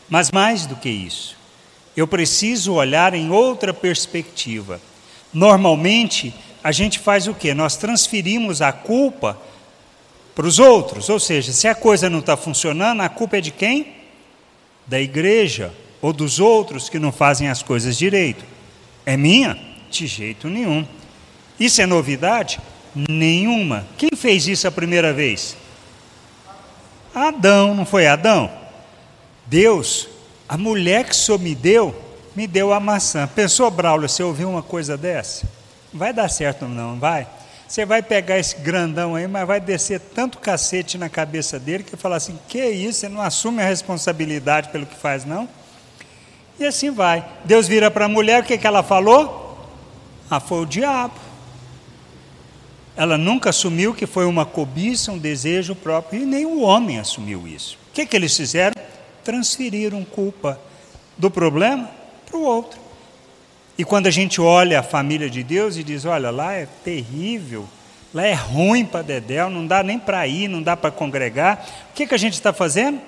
Mas 0.07 0.31
mais 0.31 0.65
do 0.65 0.75
que 0.75 0.89
isso, 0.89 1.35
eu 1.97 2.07
preciso 2.07 2.73
olhar 2.73 3.13
em 3.13 3.31
outra 3.31 3.73
perspectiva. 3.73 4.79
Normalmente, 5.33 6.33
a 6.63 6.71
gente 6.71 6.99
faz 6.99 7.27
o 7.27 7.33
quê? 7.33 7.53
Nós 7.53 7.77
transferimos 7.77 8.61
a 8.61 8.71
culpa 8.71 9.39
para 10.35 10.45
os 10.45 10.59
outros. 10.59 11.09
Ou 11.09 11.19
seja, 11.19 11.51
se 11.51 11.67
a 11.67 11.73
coisa 11.73 12.09
não 12.09 12.19
está 12.19 12.35
funcionando, 12.35 13.01
a 13.01 13.09
culpa 13.09 13.37
é 13.37 13.41
de 13.41 13.51
quem? 13.51 13.93
Da 14.85 14.99
igreja 14.99 15.73
ou 16.01 16.13
dos 16.13 16.39
outros 16.39 16.89
que 16.89 16.99
não 16.99 17.11
fazem 17.11 17.47
as 17.47 17.63
coisas 17.63 17.97
direito. 17.97 18.45
É 19.05 19.17
minha? 19.17 19.57
De 19.89 20.05
jeito 20.05 20.49
nenhum. 20.49 20.85
Isso 21.59 21.81
é 21.81 21.85
novidade? 21.85 22.59
Nenhuma. 22.93 23.85
Quem 23.97 24.09
fez 24.15 24.47
isso 24.47 24.67
a 24.67 24.71
primeira 24.71 25.13
vez? 25.13 25.55
Adão, 27.13 27.73
não 27.73 27.85
foi 27.85 28.07
Adão? 28.07 28.51
Deus, 29.45 30.07
a 30.49 30.57
mulher 30.57 31.05
que 31.05 31.15
Senhor 31.15 31.39
me 31.39 31.55
deu, 31.55 31.95
me 32.35 32.45
deu 32.47 32.73
a 32.73 32.79
maçã. 32.79 33.27
Pensou, 33.27 33.69
Braulio, 33.71 34.09
você 34.09 34.23
ouviu 34.23 34.49
uma 34.49 34.63
coisa 34.63 34.97
dessa? 34.97 35.47
Não 35.93 35.99
vai 35.99 36.11
dar 36.11 36.29
certo, 36.29 36.65
não 36.65 36.99
vai? 36.99 37.27
Você 37.67 37.85
vai 37.85 38.01
pegar 38.01 38.37
esse 38.37 38.57
grandão 38.57 39.15
aí, 39.15 39.27
mas 39.27 39.47
vai 39.47 39.59
descer 39.59 39.99
tanto 39.99 40.37
cacete 40.37 40.97
na 40.97 41.09
cabeça 41.09 41.59
dele 41.59 41.83
que 41.83 41.97
falar 41.97 42.17
assim: 42.17 42.37
que 42.47 42.63
isso? 42.63 42.99
Você 42.99 43.09
não 43.09 43.21
assume 43.21 43.61
a 43.61 43.65
responsabilidade 43.65 44.69
pelo 44.69 44.85
que 44.85 44.95
faz, 44.95 45.25
não? 45.25 45.49
E 46.59 46.65
assim 46.65 46.91
vai. 46.91 47.25
Deus 47.43 47.67
vira 47.67 47.89
para 47.89 48.05
a 48.05 48.09
mulher, 48.09 48.41
o 48.41 48.45
que, 48.45 48.57
que 48.57 48.67
ela 48.67 48.83
falou? 48.83 49.57
Ah, 50.29 50.39
foi 50.39 50.61
o 50.61 50.65
diabo. 50.65 51.24
Ela 52.97 53.17
nunca 53.17 53.49
assumiu 53.49 53.93
que 53.93 54.05
foi 54.05 54.25
uma 54.25 54.45
cobiça, 54.45 55.11
um 55.11 55.17
desejo 55.17 55.75
próprio, 55.75 56.21
e 56.21 56.25
nem 56.25 56.45
o 56.45 56.61
homem 56.61 56.97
assumiu 56.97 57.47
isso. 57.47 57.77
O 57.89 57.93
que, 57.93 58.05
que 58.05 58.15
eles 58.15 58.35
fizeram? 58.35 58.75
Transferiram 59.23 60.03
culpa 60.05 60.59
do 61.17 61.29
problema 61.29 61.89
para 62.25 62.37
o 62.37 62.43
outro. 62.43 62.79
E 63.77 63.83
quando 63.83 64.07
a 64.07 64.11
gente 64.11 64.39
olha 64.39 64.79
a 64.79 64.83
família 64.83 65.29
de 65.29 65.43
Deus 65.43 65.75
e 65.75 65.83
diz: 65.83 66.05
olha, 66.05 66.31
lá 66.31 66.53
é 66.53 66.67
terrível, 66.83 67.67
lá 68.13 68.25
é 68.25 68.33
ruim 68.33 68.85
para 68.85 69.01
Dedéu, 69.01 69.49
não 69.49 69.67
dá 69.67 69.83
nem 69.83 69.99
para 69.99 70.25
ir, 70.25 70.47
não 70.47 70.61
dá 70.61 70.77
para 70.77 70.91
congregar, 70.91 71.65
o 71.91 71.93
que, 71.93 72.07
que 72.07 72.15
a 72.15 72.19
gente 72.19 72.33
está 72.33 72.53
fazendo? 72.53 73.01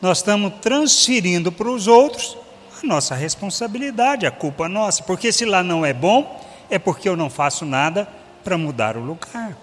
Nós 0.00 0.18
estamos 0.18 0.52
transferindo 0.60 1.50
para 1.50 1.68
os 1.68 1.88
outros 1.88 2.36
a 2.80 2.86
nossa 2.86 3.14
responsabilidade, 3.16 4.26
a 4.26 4.30
culpa 4.30 4.68
nossa, 4.68 5.02
porque 5.02 5.32
se 5.32 5.44
lá 5.44 5.62
não 5.62 5.84
é 5.84 5.92
bom, 5.92 6.40
é 6.70 6.78
porque 6.78 7.08
eu 7.08 7.16
não 7.16 7.28
faço 7.28 7.64
nada 7.64 8.06
para 8.44 8.58
mudar 8.58 8.96
o 8.96 9.00
lugar. 9.00 9.56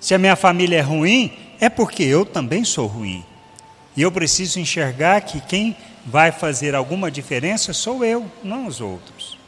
Se 0.00 0.14
a 0.14 0.18
minha 0.18 0.36
família 0.36 0.78
é 0.78 0.82
ruim, 0.82 1.32
é 1.58 1.68
porque 1.68 2.02
eu 2.02 2.26
também 2.26 2.64
sou 2.64 2.86
ruim. 2.86 3.24
E 3.96 4.02
eu 4.02 4.12
preciso 4.12 4.60
enxergar 4.60 5.20
que 5.22 5.40
quem 5.40 5.76
vai 6.04 6.30
fazer 6.32 6.74
alguma 6.74 7.10
diferença 7.10 7.72
sou 7.72 8.04
eu, 8.04 8.30
não 8.42 8.66
os 8.66 8.80
outros. 8.80 9.38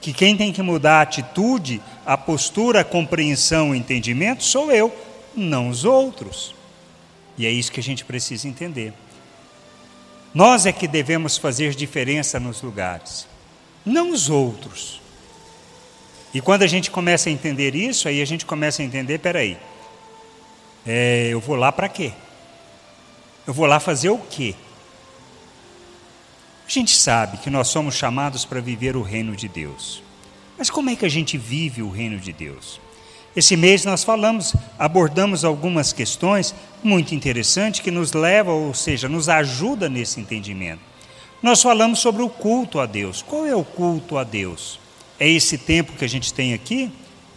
Que 0.00 0.12
quem 0.12 0.36
tem 0.36 0.52
que 0.52 0.62
mudar 0.62 0.98
a 0.98 1.02
atitude, 1.02 1.80
a 2.06 2.16
postura, 2.16 2.80
a 2.80 2.84
compreensão, 2.84 3.70
o 3.70 3.74
entendimento 3.74 4.42
sou 4.42 4.72
eu, 4.72 4.94
não 5.36 5.68
os 5.68 5.84
outros. 5.84 6.54
E 7.36 7.46
é 7.46 7.50
isso 7.50 7.72
que 7.72 7.80
a 7.80 7.82
gente 7.82 8.04
precisa 8.04 8.48
entender. 8.48 8.92
Nós 10.32 10.64
é 10.64 10.72
que 10.72 10.86
devemos 10.86 11.36
fazer 11.36 11.74
diferença 11.74 12.38
nos 12.38 12.62
lugares, 12.62 13.26
não 13.84 14.10
os 14.10 14.30
outros. 14.30 14.99
E 16.32 16.40
quando 16.40 16.62
a 16.62 16.66
gente 16.66 16.90
começa 16.90 17.28
a 17.28 17.32
entender 17.32 17.74
isso, 17.74 18.08
aí 18.08 18.22
a 18.22 18.24
gente 18.24 18.46
começa 18.46 18.82
a 18.82 18.84
entender, 18.84 19.18
peraí, 19.18 19.58
é, 20.86 21.28
eu 21.30 21.40
vou 21.40 21.56
lá 21.56 21.72
para 21.72 21.88
quê? 21.88 22.12
Eu 23.46 23.52
vou 23.52 23.66
lá 23.66 23.80
fazer 23.80 24.10
o 24.10 24.18
quê? 24.18 24.54
A 26.66 26.70
gente 26.70 26.96
sabe 26.96 27.38
que 27.38 27.50
nós 27.50 27.66
somos 27.68 27.96
chamados 27.96 28.44
para 28.44 28.60
viver 28.60 28.96
o 28.96 29.02
reino 29.02 29.34
de 29.34 29.48
Deus. 29.48 30.02
Mas 30.56 30.70
como 30.70 30.88
é 30.90 30.94
que 30.94 31.04
a 31.04 31.08
gente 31.08 31.36
vive 31.36 31.82
o 31.82 31.90
reino 31.90 32.18
de 32.18 32.32
Deus? 32.32 32.80
Esse 33.34 33.56
mês 33.56 33.84
nós 33.84 34.04
falamos, 34.04 34.54
abordamos 34.78 35.44
algumas 35.44 35.92
questões 35.92 36.54
muito 36.82 37.14
interessantes 37.14 37.80
que 37.80 37.90
nos 37.90 38.12
levam, 38.12 38.66
ou 38.66 38.74
seja, 38.74 39.08
nos 39.08 39.28
ajuda 39.28 39.88
nesse 39.88 40.20
entendimento. 40.20 40.80
Nós 41.42 41.62
falamos 41.62 41.98
sobre 41.98 42.22
o 42.22 42.28
culto 42.28 42.78
a 42.78 42.86
Deus. 42.86 43.22
Qual 43.22 43.46
é 43.46 43.54
o 43.54 43.64
culto 43.64 44.18
a 44.18 44.24
Deus? 44.24 44.78
É 45.20 45.28
esse 45.28 45.58
tempo 45.58 45.92
que 45.92 46.04
a 46.04 46.08
gente 46.08 46.32
tem 46.32 46.54
aqui? 46.54 46.90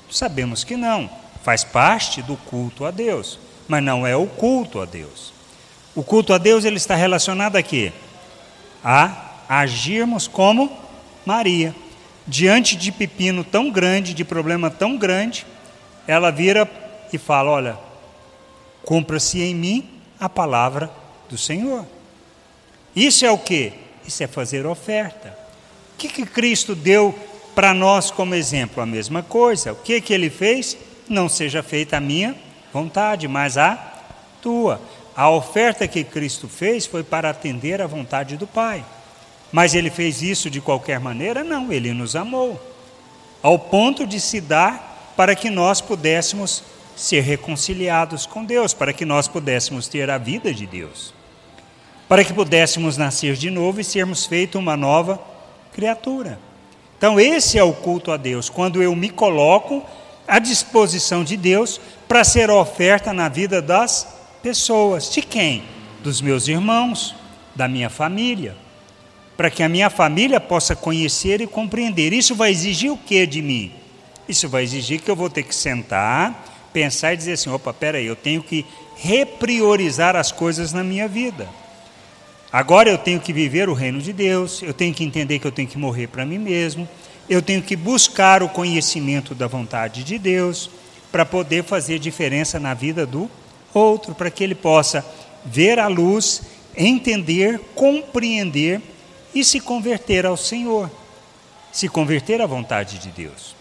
Sabemos 0.09 0.63
que 0.63 0.77
não. 0.77 1.09
Faz 1.43 1.65
parte 1.65 2.21
do 2.21 2.37
culto 2.37 2.85
a 2.85 2.91
Deus, 2.91 3.37
mas 3.67 3.83
não 3.83 4.07
é 4.07 4.15
o 4.15 4.25
culto 4.25 4.79
a 4.79 4.85
Deus. 4.85 5.33
O 5.93 6.01
culto 6.01 6.33
a 6.33 6.37
Deus 6.37 6.63
ele 6.63 6.77
está 6.77 6.95
relacionado 6.95 7.57
a? 7.57 7.91
A 8.81 9.33
agirmos 9.49 10.29
como 10.29 10.71
Maria. 11.25 11.75
Diante 12.25 12.77
de 12.77 12.89
pepino 12.89 13.43
tão 13.43 13.69
grande, 13.69 14.13
de 14.13 14.23
problema 14.23 14.71
tão 14.71 14.95
grande, 14.95 15.45
ela 16.07 16.31
vira 16.31 16.69
e 17.11 17.17
fala: 17.17 17.51
Olha, 17.51 17.77
cumpra-se 18.85 19.41
em 19.41 19.53
mim 19.53 19.89
a 20.17 20.29
palavra 20.29 20.89
do 21.29 21.37
Senhor. 21.37 21.85
Isso 22.95 23.25
é 23.25 23.31
o 23.31 23.37
que? 23.37 23.73
Isso 24.07 24.23
é 24.23 24.27
fazer 24.27 24.65
oferta. 24.65 25.37
O 25.93 25.97
que, 25.97 26.07
que 26.07 26.25
Cristo 26.25 26.73
deu 26.75 27.13
para 27.55 27.73
nós 27.73 28.11
como 28.11 28.35
exemplo 28.35 28.81
a 28.81 28.85
mesma 28.85 29.23
coisa. 29.23 29.73
O 29.73 29.75
que 29.75 30.01
que 30.01 30.13
ele 30.13 30.29
fez? 30.29 30.77
Não 31.07 31.29
seja 31.29 31.61
feita 31.61 31.97
a 31.97 32.01
minha 32.01 32.35
vontade, 32.73 33.27
mas 33.27 33.57
a 33.57 33.77
tua. 34.41 34.81
A 35.15 35.29
oferta 35.29 35.87
que 35.87 36.03
Cristo 36.03 36.47
fez 36.47 36.85
foi 36.85 37.03
para 37.03 37.29
atender 37.29 37.81
à 37.81 37.87
vontade 37.87 38.35
do 38.35 38.47
Pai. 38.47 38.83
Mas 39.51 39.75
ele 39.75 39.91
fez 39.91 40.23
isso 40.23 40.49
de 40.49 40.59
qualquer 40.59 40.99
maneira? 40.99 41.43
Não, 41.43 41.71
ele 41.71 41.93
nos 41.93 42.15
amou. 42.15 42.59
Ao 43.41 43.59
ponto 43.59 44.07
de 44.07 44.19
se 44.19 44.41
dar 44.41 45.13
para 45.15 45.35
que 45.35 45.49
nós 45.49 45.79
pudéssemos 45.79 46.63
ser 46.95 47.21
reconciliados 47.21 48.25
com 48.25 48.43
Deus, 48.43 48.73
para 48.73 48.93
que 48.93 49.05
nós 49.05 49.27
pudéssemos 49.27 49.87
ter 49.87 50.09
a 50.09 50.17
vida 50.17 50.51
de 50.51 50.65
Deus. 50.65 51.13
Para 52.07 52.23
que 52.23 52.33
pudéssemos 52.33 52.97
nascer 52.97 53.35
de 53.35 53.51
novo 53.51 53.79
e 53.79 53.83
sermos 53.83 54.25
feito 54.25 54.57
uma 54.57 54.75
nova 54.75 55.19
criatura. 55.71 56.39
Então, 56.97 57.19
esse 57.19 57.57
é 57.57 57.63
o 57.63 57.73
culto 57.73 58.11
a 58.11 58.17
Deus, 58.17 58.49
quando 58.49 58.81
eu 58.81 58.95
me 58.95 59.09
coloco 59.09 59.83
à 60.27 60.39
disposição 60.39 61.23
de 61.23 61.35
Deus 61.35 61.79
para 62.07 62.23
ser 62.23 62.49
oferta 62.49 63.11
na 63.13 63.27
vida 63.29 63.61
das 63.61 64.07
pessoas. 64.41 65.11
De 65.11 65.21
quem? 65.21 65.63
Dos 66.01 66.21
meus 66.21 66.47
irmãos, 66.47 67.15
da 67.55 67.67
minha 67.67 67.89
família. 67.89 68.55
Para 69.35 69.49
que 69.49 69.63
a 69.63 69.69
minha 69.69 69.89
família 69.89 70.39
possa 70.39 70.75
conhecer 70.75 71.41
e 71.41 71.47
compreender. 71.47 72.13
Isso 72.13 72.35
vai 72.35 72.51
exigir 72.51 72.91
o 72.91 72.97
que 72.97 73.25
de 73.25 73.41
mim? 73.41 73.71
Isso 74.27 74.47
vai 74.47 74.63
exigir 74.63 75.01
que 75.01 75.09
eu 75.09 75.15
vou 75.15 75.29
ter 75.29 75.43
que 75.43 75.55
sentar, 75.55 76.69
pensar 76.71 77.13
e 77.13 77.17
dizer 77.17 77.33
assim: 77.33 77.49
opa, 77.49 77.73
peraí, 77.73 78.05
eu 78.05 78.15
tenho 78.15 78.41
que 78.41 78.65
repriorizar 78.95 80.15
as 80.15 80.31
coisas 80.31 80.71
na 80.71 80.83
minha 80.83 81.07
vida. 81.07 81.47
Agora 82.53 82.87
eu 82.87 82.99
tenho 82.99 83.19
que 83.19 83.33
viver 83.33 83.67
o 83.67 83.73
reino 83.73 83.99
de 83.99 84.13
Deus, 84.13 84.61
eu 84.61 84.75
tenho 84.75 84.93
que 84.93 85.03
entender 85.03 85.39
que 85.39 85.47
eu 85.47 85.51
tenho 85.51 85.67
que 85.67 85.75
morrer 85.75 86.05
para 86.05 86.23
mim 86.23 86.37
mesmo, 86.37 86.87
eu 87.27 87.41
tenho 87.41 87.63
que 87.63 87.75
buscar 87.75 88.43
o 88.43 88.49
conhecimento 88.49 89.33
da 89.33 89.47
vontade 89.47 90.03
de 90.03 90.19
Deus 90.19 90.69
para 91.11 91.25
poder 91.25 91.63
fazer 91.63 91.97
diferença 91.97 92.59
na 92.59 92.75
vida 92.75 93.07
do 93.07 93.27
outro, 93.73 94.13
para 94.13 94.29
que 94.29 94.43
ele 94.43 94.53
possa 94.53 95.03
ver 95.43 95.79
a 95.79 95.87
luz, 95.87 96.43
entender, 96.77 97.59
compreender 97.73 98.79
e 99.33 99.43
se 99.43 99.59
converter 99.59 100.23
ao 100.23 100.37
Senhor, 100.37 100.91
se 101.71 101.89
converter 101.89 102.39
à 102.39 102.45
vontade 102.45 102.99
de 102.99 103.09
Deus. 103.09 103.55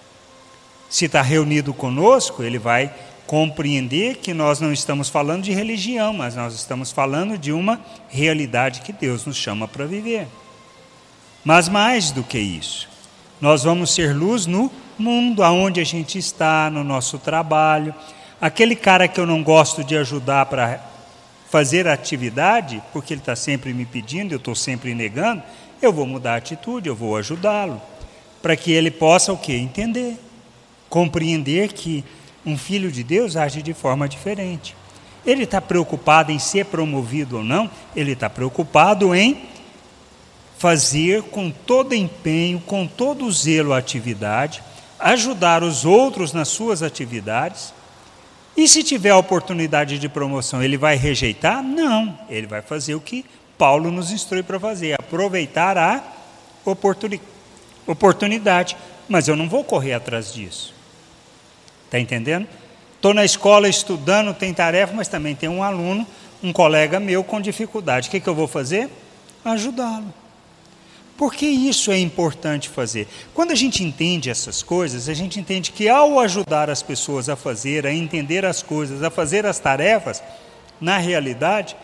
Se 0.91 1.07
está 1.07 1.23
reunido 1.23 1.73
conosco, 1.73 2.43
ele 2.43 2.59
vai 2.59 2.93
compreender 3.33 4.17
que 4.17 4.35
nós 4.35 4.61
não 4.61 4.75
estamos 4.75 5.09
falando 5.09 5.45
de 5.45 5.55
religião, 5.55 6.13
mas 6.13 6.37
nós 6.37 6.53
estamos 6.53 6.93
falando 6.93 7.39
de 7.39 7.51
uma 7.51 7.81
realidade 8.11 8.83
que 8.83 8.93
Deus 8.93 9.25
nos 9.25 9.39
chama 9.39 9.67
para 9.67 9.87
viver. 9.87 10.29
Mas 11.43 11.67
mais 11.67 12.11
do 12.11 12.23
que 12.23 12.39
isso, 12.39 12.91
nós 13.41 13.65
vamos 13.65 13.95
ser 13.95 14.15
luz 14.15 14.45
no 14.45 14.71
mundo 14.99 15.43
aonde 15.43 15.81
a 15.81 15.85
gente 15.85 16.19
está, 16.19 16.69
no 16.69 16.85
nosso 16.85 17.19
trabalho. 17.19 17.95
Aquele 18.39 18.77
cara 18.77 19.09
que 19.09 19.19
eu 19.19 19.25
não 19.27 19.43
gosto 19.43 19.83
de 19.83 19.97
ajudar 19.97 20.45
para 20.45 20.79
fazer 21.49 21.89
atividade, 21.89 22.83
porque 22.93 23.15
ele 23.15 23.23
está 23.23 23.35
sempre 23.35 23.73
me 23.73 23.87
pedindo, 23.87 24.33
eu 24.33 24.37
estou 24.37 24.55
sempre 24.55 24.95
negando, 24.95 25.43
eu 25.81 25.91
vou 25.91 26.07
mudar 26.07 26.35
a 26.35 26.37
atitude, 26.37 26.87
eu 26.87 26.95
vou 26.95 27.17
ajudá-lo, 27.17 27.81
para 28.43 28.55
que 28.57 28.73
ele 28.73 28.91
possa 28.91 29.33
o 29.33 29.39
que? 29.39 29.55
Entender, 29.55 30.19
compreender 30.91 31.73
que 31.73 32.05
um 32.45 32.57
filho 32.57 32.91
de 32.91 33.03
Deus 33.03 33.37
age 33.37 33.63
de 33.63 33.73
forma 33.73 34.09
diferente. 34.09 34.77
Ele 35.25 35.45
está 35.45 35.61
preocupado 35.61 36.33
em 36.33 36.39
ser 36.39 36.67
promovido 36.67 37.39
ou 37.39 37.45
não, 37.45 37.71
ele 37.95 38.13
está 38.13 38.29
preocupado 38.29 39.15
em 39.15 39.43
fazer 40.59 41.23
com 41.25 41.51
todo 41.51 41.95
empenho, 41.95 42.61
com 42.61 42.87
todo 42.87 43.31
zelo 43.31 43.73
a 43.73 43.79
atividade, 43.79 44.63
ajudar 44.99 45.63
os 45.63 45.85
outros 45.85 46.33
nas 46.33 46.49
suas 46.49 46.83
atividades. 46.83 47.73
E 48.57 48.69
se 48.69 48.83
tiver 48.83 49.11
a 49.11 49.17
oportunidade 49.17 49.99
de 49.99 50.09
promoção, 50.09 50.63
ele 50.63 50.77
vai 50.77 50.97
rejeitar? 50.97 51.63
Não, 51.63 52.19
ele 52.29 52.47
vai 52.47 52.63
fazer 52.63 52.95
o 52.95 53.01
que 53.01 53.25
Paulo 53.57 53.91
nos 53.91 54.11
instrui 54.11 54.43
para 54.43 54.61
fazer, 54.61 54.95
aproveitar 54.95 55.79
a 55.79 56.03
oportunidade. 57.87 58.77
Mas 59.09 59.29
eu 59.29 59.37
não 59.37 59.49
vou 59.49 59.65
correr 59.65 59.95
atrás 59.95 60.33
disso. 60.33 60.75
Está 61.93 62.01
entendendo? 62.01 62.49
Estou 62.97 63.13
na 63.13 63.23
escola 63.23 63.69
estudando, 63.69 64.33
tem 64.33 64.55
tarefa, 64.55 64.95
mas 64.95 65.09
também 65.09 65.35
tem 65.35 65.47
um 65.47 65.63
aluno, 65.63 66.07
um 66.43 66.51
colega 66.51 66.99
meu 66.99 67.23
com 67.23 67.39
dificuldade. 67.39 68.09
O 68.09 68.11
que, 68.11 68.19
que 68.19 68.27
eu 68.27 68.35
vou 68.35 68.49
fazer? 68.49 68.89
Ajudá-lo. 69.45 70.07
Por 71.19 71.35
que 71.35 71.45
isso 71.45 71.93
é 71.93 71.99
importante 71.99 72.71
fazer? 72.71 73.07
Quando 73.35 73.51
a 73.51 73.55
gente 73.55 73.85
entende 73.85 74.31
essas 74.31 74.63
coisas, 74.63 75.07
a 75.07 75.13
gente 75.13 75.39
entende 75.39 75.71
que 75.71 75.87
ao 75.87 76.19
ajudar 76.21 76.71
as 76.71 76.83
pessoas 76.83 77.29
a 77.29 77.37
fazer, 77.37 77.87
a 77.87 77.93
entender 77.93 78.47
as 78.47 78.63
coisas, 78.63 79.03
a 79.03 79.11
fazer 79.11 79.45
as 79.45 79.59
tarefas, 79.59 80.23
na 80.81 80.97
realidade, 80.97 81.77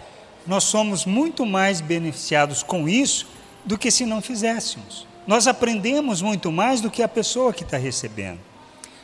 nós 0.47 0.65
somos 0.65 1.05
muito 1.05 1.45
mais 1.45 1.83
beneficiados 1.83 2.63
com 2.63 2.89
isso 2.89 3.27
do 3.63 3.77
que 3.77 3.91
se 3.91 4.07
não 4.07 4.23
fizéssemos. 4.23 5.07
Nós 5.27 5.47
aprendemos 5.47 6.23
muito 6.23 6.51
mais 6.51 6.81
do 6.81 6.91
que 6.91 7.03
a 7.03 7.09
pessoa 7.09 7.53
que 7.53 7.63
está 7.63 7.77
recebendo. 7.77 8.48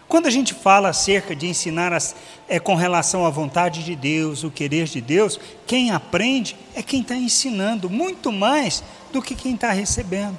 Quando 0.09 0.27
a 0.27 0.31
gente 0.31 0.55
fala 0.55 0.91
acerca 0.91 1.35
de 1.35 1.47
ensinar 1.47 1.93
as, 1.93 2.15
é, 2.49 2.61
com 2.61 2.75
relação 2.75 3.25
à 3.25 3.31
vontade 3.31 3.83
de 3.83 3.97
Deus, 3.97 4.45
o 4.45 4.51
querer 4.51 4.85
de 4.85 5.01
Deus, 5.01 5.41
quem 5.67 5.91
aprende 5.91 6.57
é 6.75 6.83
quem 6.83 7.01
está 7.01 7.17
ensinando, 7.17 7.89
muito 7.89 8.31
mais 8.31 8.83
do 9.13 9.23
que 9.23 9.35
quem 9.35 9.55
está 9.55 9.71
recebendo. 9.71 10.39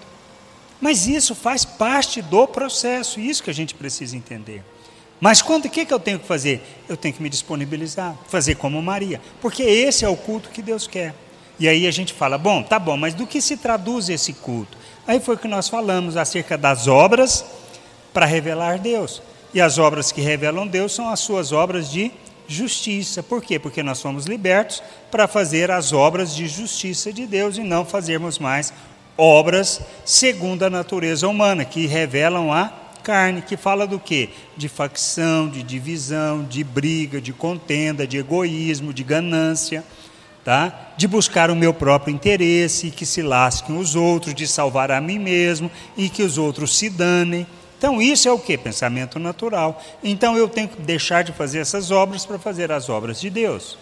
Mas 0.79 1.07
isso 1.07 1.33
faz 1.33 1.65
parte 1.65 2.21
do 2.21 2.47
processo, 2.47 3.19
isso 3.19 3.43
que 3.43 3.49
a 3.49 3.53
gente 3.53 3.73
precisa 3.73 4.15
entender. 4.15 4.63
Mas 5.19 5.41
o 5.41 5.61
que, 5.61 5.85
que 5.85 5.93
eu 5.93 5.99
tenho 5.99 6.19
que 6.19 6.27
fazer? 6.27 6.61
Eu 6.87 6.97
tenho 6.97 7.13
que 7.13 7.23
me 7.23 7.29
disponibilizar, 7.29 8.15
fazer 8.27 8.55
como 8.55 8.81
Maria, 8.81 9.21
porque 9.41 9.63
esse 9.63 10.05
é 10.05 10.09
o 10.09 10.15
culto 10.15 10.49
que 10.49 10.61
Deus 10.61 10.87
quer. 10.87 11.15
E 11.57 11.69
aí 11.69 11.87
a 11.87 11.91
gente 11.91 12.13
fala, 12.13 12.37
bom, 12.37 12.61
tá 12.61 12.77
bom, 12.77 12.97
mas 12.97 13.13
do 13.13 13.25
que 13.25 13.41
se 13.41 13.55
traduz 13.55 14.09
esse 14.09 14.33
culto? 14.33 14.77
Aí 15.07 15.19
foi 15.19 15.35
o 15.35 15.37
que 15.37 15.47
nós 15.47 15.69
falamos 15.69 16.17
acerca 16.17 16.57
das 16.57 16.87
obras 16.87 17.45
para 18.13 18.25
revelar 18.25 18.77
Deus. 18.77 19.21
E 19.55 19.61
as 19.61 19.77
obras 19.77 20.11
que 20.11 20.19
revelam 20.19 20.67
Deus 20.67 20.93
são 20.93 21.07
as 21.09 21.21
suas 21.21 21.53
obras 21.53 21.89
de 21.89 22.11
justiça. 22.45 23.23
Por 23.23 23.41
quê? 23.41 23.57
Porque 23.57 23.81
nós 23.81 23.99
somos 23.99 24.25
libertos 24.25 24.83
para 25.09 25.29
fazer 25.29 25.71
as 25.71 25.93
obras 25.93 26.35
de 26.35 26.45
justiça 26.45 27.13
de 27.13 27.25
Deus 27.25 27.57
e 27.57 27.63
não 27.63 27.85
fazermos 27.85 28.37
mais 28.37 28.73
obras 29.17 29.79
segundo 30.03 30.63
a 30.63 30.69
natureza 30.69 31.25
humana, 31.25 31.63
que 31.63 31.85
revelam 31.85 32.51
a 32.51 32.69
carne, 33.01 33.41
que 33.41 33.55
fala 33.55 33.87
do 33.87 33.97
quê? 33.97 34.27
De 34.57 34.67
facção, 34.67 35.47
de 35.47 35.63
divisão, 35.63 36.43
de 36.43 36.61
briga, 36.61 37.21
de 37.21 37.31
contenda, 37.31 38.05
de 38.05 38.17
egoísmo, 38.17 38.93
de 38.93 39.05
ganância, 39.05 39.85
tá? 40.43 40.91
De 40.97 41.07
buscar 41.07 41.49
o 41.49 41.55
meu 41.55 41.73
próprio 41.73 42.13
interesse, 42.13 42.87
e 42.87 42.91
que 42.91 43.05
se 43.05 43.21
lasquem 43.21 43.77
os 43.77 43.95
outros, 43.95 44.35
de 44.35 44.47
salvar 44.47 44.91
a 44.91 44.99
mim 44.99 45.17
mesmo 45.17 45.71
e 45.95 46.09
que 46.09 46.23
os 46.23 46.37
outros 46.37 46.77
se 46.77 46.89
danem. 46.89 47.47
Então, 47.85 48.01
isso 48.01 48.27
é 48.27 48.31
o 48.31 48.39
que? 48.39 48.57
Pensamento 48.57 49.19
natural. 49.19 49.79
Então, 50.03 50.35
eu 50.35 50.49
tenho 50.49 50.67
que 50.67 50.81
deixar 50.81 51.23
de 51.23 51.31
fazer 51.31 51.59
essas 51.59 51.91
obras 51.91 52.25
para 52.25 52.39
fazer 52.39 52.71
as 52.71 52.89
obras 52.89 53.21
de 53.21 53.29
Deus. 53.29 53.77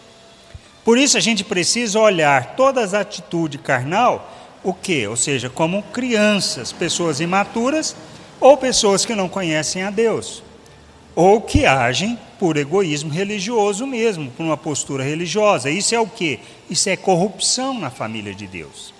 Por 0.83 0.97
isso, 0.97 1.15
a 1.15 1.21
gente 1.21 1.41
precisa 1.41 1.97
olhar 1.97 2.57
toda 2.57 2.81
a 2.81 2.99
atitude 2.99 3.57
carnal, 3.57 4.29
o 4.61 4.73
que? 4.73 5.07
Ou 5.07 5.15
seja, 5.15 5.49
como 5.49 5.81
crianças, 5.83 6.73
pessoas 6.73 7.21
imaturas 7.21 7.95
ou 8.41 8.57
pessoas 8.57 9.05
que 9.05 9.15
não 9.15 9.29
conhecem 9.29 9.83
a 9.83 9.89
Deus, 9.89 10.43
ou 11.15 11.39
que 11.39 11.65
agem 11.65 12.19
por 12.37 12.57
egoísmo 12.57 13.09
religioso 13.09 13.87
mesmo, 13.87 14.29
por 14.31 14.43
uma 14.43 14.57
postura 14.57 15.05
religiosa. 15.05 15.69
Isso 15.69 15.95
é 15.95 15.99
o 16.01 16.07
que? 16.07 16.41
Isso 16.69 16.89
é 16.89 16.97
corrupção 16.97 17.79
na 17.79 17.89
família 17.89 18.35
de 18.35 18.47
Deus. 18.47 18.93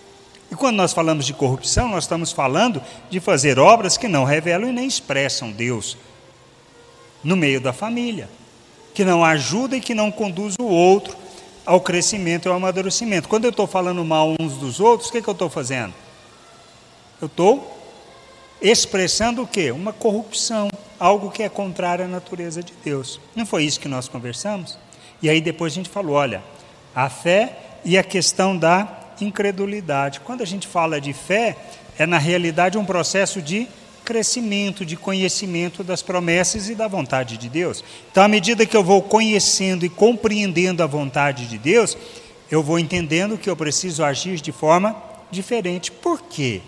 E 0.54 0.56
quando 0.56 0.76
nós 0.76 0.94
falamos 0.94 1.26
de 1.26 1.34
corrupção, 1.34 1.88
nós 1.90 2.04
estamos 2.04 2.32
falando 2.32 2.80
de 3.10 3.20
fazer 3.20 3.58
obras 3.58 3.98
que 3.98 4.08
não 4.08 4.24
revelam 4.24 4.70
e 4.70 4.72
nem 4.72 4.86
expressam 4.86 5.52
Deus 5.52 5.98
no 7.24 7.36
meio 7.36 7.60
da 7.60 7.74
família, 7.74 8.30
que 8.94 9.04
não 9.04 9.26
ajuda 9.26 9.76
e 9.76 9.82
que 9.82 9.96
não 9.96 10.12
conduz 10.12 10.54
o 10.60 10.66
outro 10.66 11.18
ao 11.66 11.82
crescimento 11.82 12.46
e 12.46 12.50
ao 12.50 12.56
amadurecimento. 12.56 13.28
Quando 13.28 13.46
eu 13.46 13.50
estou 13.50 13.66
falando 13.66 14.06
mal 14.06 14.36
uns 14.40 14.54
dos 14.54 14.80
outros, 14.80 15.10
o 15.10 15.12
que, 15.12 15.24
que 15.24 15.28
eu 15.28 15.32
estou 15.32 15.50
fazendo? 15.50 15.96
Eu 17.20 17.26
estou 17.26 17.76
expressando 18.62 19.42
o 19.42 19.48
quê? 19.48 19.72
Uma 19.72 19.92
corrupção, 19.92 20.70
algo 21.00 21.32
que 21.32 21.42
é 21.42 21.50
contrário 21.50 22.06
à 22.06 22.08
natureza 22.08 22.62
de 22.62 22.74
Deus. 22.84 23.20
Não 23.36 23.48
foi 23.48 23.64
isso 23.64 23.80
que 23.80 23.88
nós 23.88 24.08
conversamos? 24.08 24.78
E 25.20 25.28
aí 25.32 25.42
depois 25.42 25.74
a 25.74 25.78
gente 25.78 25.90
falou: 25.90 26.16
olha, 26.16 26.44
a 26.94 27.10
fé 27.10 27.58
e 27.84 27.98
a 27.98 28.04
questão 28.04 28.56
da 28.56 29.03
incredulidade. 29.22 30.20
Quando 30.22 30.42
a 30.42 30.46
gente 30.46 30.68
fala 30.68 31.00
de 31.00 31.14
fé, 31.14 31.56
é 31.98 32.06
na 32.06 32.18
realidade 32.18 32.78
um 32.78 32.86
processo 32.86 33.42
de 33.42 33.68
crescimento, 34.04 34.86
de 34.86 34.96
conhecimento 34.96 35.84
das 35.84 36.02
promessas 36.02 36.70
e 36.70 36.76
da 36.76 36.88
vontade 36.88 37.38
de 37.38 37.50
Deus. 37.50 37.84
Então, 38.12 38.24
à 38.24 38.28
medida 38.28 38.66
que 38.66 38.76
eu 38.76 38.84
vou 38.84 39.02
conhecendo 39.02 39.86
e 39.86 39.90
compreendendo 39.90 40.84
a 40.84 40.88
vontade 40.88 41.48
de 41.48 41.58
Deus, 41.58 41.98
eu 42.52 42.62
vou 42.62 42.78
entendendo 42.78 43.38
que 43.38 43.50
eu 43.50 43.56
preciso 43.56 44.04
agir 44.04 44.40
de 44.42 44.52
forma 44.52 44.96
diferente. 45.32 45.92
Por 45.92 46.22
quê? 46.22 46.62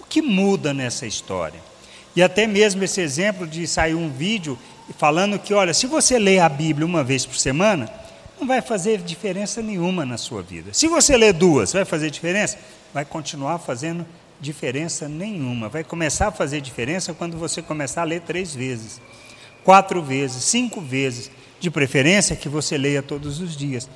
O 0.00 0.04
que 0.04 0.20
muda 0.20 0.74
nessa 0.74 1.06
história? 1.06 1.60
E 2.14 2.22
até 2.22 2.46
mesmo 2.46 2.84
esse 2.84 3.00
exemplo 3.00 3.46
de 3.46 3.66
sair 3.66 3.94
um 3.94 4.10
vídeo 4.10 4.58
falando 4.98 5.38
que, 5.38 5.54
olha, 5.54 5.74
se 5.74 5.86
você 5.86 6.18
lê 6.18 6.38
a 6.38 6.48
Bíblia 6.48 6.86
uma 6.86 7.02
vez 7.02 7.26
por 7.26 7.36
semana, 7.36 7.90
não 8.38 8.46
vai 8.46 8.60
fazer 8.60 8.98
diferença 8.98 9.62
nenhuma 9.62 10.04
na 10.04 10.18
sua 10.18 10.42
vida. 10.42 10.72
Se 10.72 10.88
você 10.88 11.16
ler 11.16 11.32
duas, 11.32 11.72
vai 11.72 11.84
fazer 11.84 12.10
diferença? 12.10 12.58
Vai 12.92 13.04
continuar 13.04 13.58
fazendo 13.58 14.06
diferença 14.40 15.08
nenhuma. 15.08 15.68
Vai 15.68 15.84
começar 15.84 16.28
a 16.28 16.32
fazer 16.32 16.60
diferença 16.60 17.14
quando 17.14 17.36
você 17.36 17.62
começar 17.62 18.02
a 18.02 18.04
ler 18.04 18.20
três 18.20 18.54
vezes, 18.54 19.00
quatro 19.62 20.02
vezes, 20.02 20.44
cinco 20.44 20.80
vezes, 20.80 21.30
de 21.60 21.70
preferência 21.70 22.36
que 22.36 22.48
você 22.48 22.76
leia 22.76 23.02
todos 23.02 23.40
os 23.40 23.56
dias. 23.56 23.88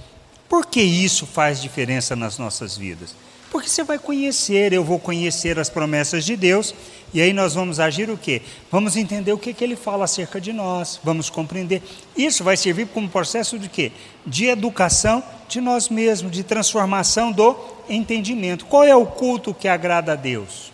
Por 0.49 0.67
que 0.67 0.81
isso 0.81 1.27
faz 1.27 1.61
diferença 1.61 2.17
nas 2.17 2.39
nossas 2.39 2.77
vidas? 2.77 3.15
Porque 3.51 3.69
você 3.69 3.83
vai 3.83 3.99
conhecer, 3.99 4.73
eu 4.73 4.85
vou 4.85 4.99
conhecer 4.99 5.59
as 5.59 5.71
promessas 5.71 6.25
de 6.25 6.37
Deus, 6.37 6.75
e 7.15 7.21
aí 7.23 7.33
nós 7.33 7.55
vamos 7.55 7.81
agir 7.81 8.11
o 8.11 8.19
quê? 8.19 8.43
Vamos 8.71 8.97
entender 8.97 9.33
o 9.33 9.39
que, 9.39 9.55
que 9.55 9.65
ele 9.65 9.77
fala 9.77 10.05
acerca 10.05 10.39
de 10.41 10.53
nós, 10.53 11.01
vamos 11.03 11.31
compreender. 11.31 11.83
Isso 12.17 12.45
vai 12.45 12.57
servir 12.57 12.89
como 12.89 13.09
processo 13.09 13.59
de 13.59 13.69
quê? 13.69 13.91
De 14.27 14.47
educação 14.47 15.23
de 15.49 15.61
nós 15.61 15.89
mesmos, 15.89 16.31
de 16.31 16.43
transformação 16.43 17.33
do 17.33 17.57
entendimento. 17.89 18.67
Qual 18.67 18.85
é 18.85 18.95
o 18.95 19.07
culto 19.07 19.55
que 19.55 19.67
agrada 19.67 20.13
a 20.13 20.17
Deus? 20.17 20.71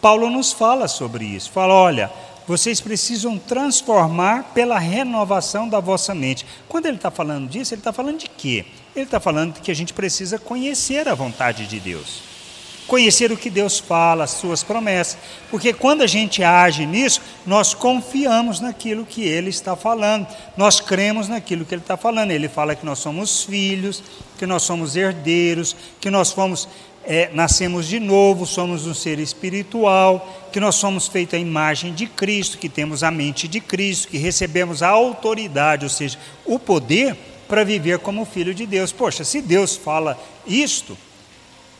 Paulo 0.00 0.28
nos 0.28 0.52
fala 0.52 0.86
sobre 0.86 1.24
isso. 1.24 1.50
Fala, 1.50 1.72
olha, 1.72 2.12
vocês 2.46 2.80
precisam 2.80 3.38
transformar 3.38 4.52
pela 4.54 4.78
renovação 4.78 5.68
da 5.68 5.80
vossa 5.80 6.14
mente. 6.14 6.46
Quando 6.68 6.86
ele 6.86 6.96
está 6.96 7.10
falando 7.10 7.48
disso, 7.48 7.74
ele 7.74 7.80
está 7.80 7.92
falando 7.92 8.18
de 8.18 8.28
quê? 8.28 8.64
Ele 8.94 9.04
está 9.04 9.20
falando 9.20 9.60
que 9.60 9.70
a 9.70 9.74
gente 9.74 9.92
precisa 9.92 10.38
conhecer 10.38 11.08
a 11.08 11.14
vontade 11.14 11.66
de 11.66 11.78
Deus. 11.78 12.22
Conhecer 12.86 13.30
o 13.30 13.36
que 13.36 13.50
Deus 13.50 13.78
fala, 13.78 14.24
as 14.24 14.30
suas 14.30 14.62
promessas. 14.62 15.18
Porque 15.50 15.74
quando 15.74 16.00
a 16.02 16.06
gente 16.06 16.42
age 16.42 16.86
nisso, 16.86 17.20
nós 17.46 17.74
confiamos 17.74 18.60
naquilo 18.60 19.04
que 19.04 19.22
Ele 19.22 19.50
está 19.50 19.76
falando. 19.76 20.26
Nós 20.56 20.80
cremos 20.80 21.28
naquilo 21.28 21.66
que 21.66 21.74
Ele 21.74 21.82
está 21.82 21.98
falando. 21.98 22.30
Ele 22.30 22.48
fala 22.48 22.74
que 22.74 22.86
nós 22.86 22.98
somos 22.98 23.44
filhos, 23.44 24.02
que 24.38 24.46
nós 24.46 24.62
somos 24.62 24.96
herdeiros, 24.96 25.76
que 26.00 26.08
nós 26.10 26.32
fomos 26.32 26.66
é, 27.10 27.30
nascemos 27.32 27.86
de 27.86 27.98
novo, 27.98 28.44
somos 28.44 28.86
um 28.86 28.92
ser 28.92 29.18
espiritual, 29.18 30.48
que 30.52 30.60
nós 30.60 30.74
somos 30.74 31.08
feitos 31.08 31.34
à 31.34 31.38
imagem 31.38 31.94
de 31.94 32.06
Cristo, 32.06 32.58
que 32.58 32.68
temos 32.68 33.02
a 33.02 33.10
mente 33.10 33.48
de 33.48 33.60
Cristo, 33.60 34.08
que 34.08 34.18
recebemos 34.18 34.82
a 34.82 34.88
autoridade, 34.88 35.86
ou 35.86 35.90
seja, 35.90 36.18
o 36.44 36.58
poder 36.58 37.16
para 37.48 37.64
viver 37.64 37.98
como 37.98 38.24
filho 38.24 38.54
de 38.54 38.66
Deus. 38.66 38.92
Poxa, 38.92 39.24
se 39.24 39.40
Deus 39.40 39.74
fala 39.76 40.18
isto, 40.46 40.96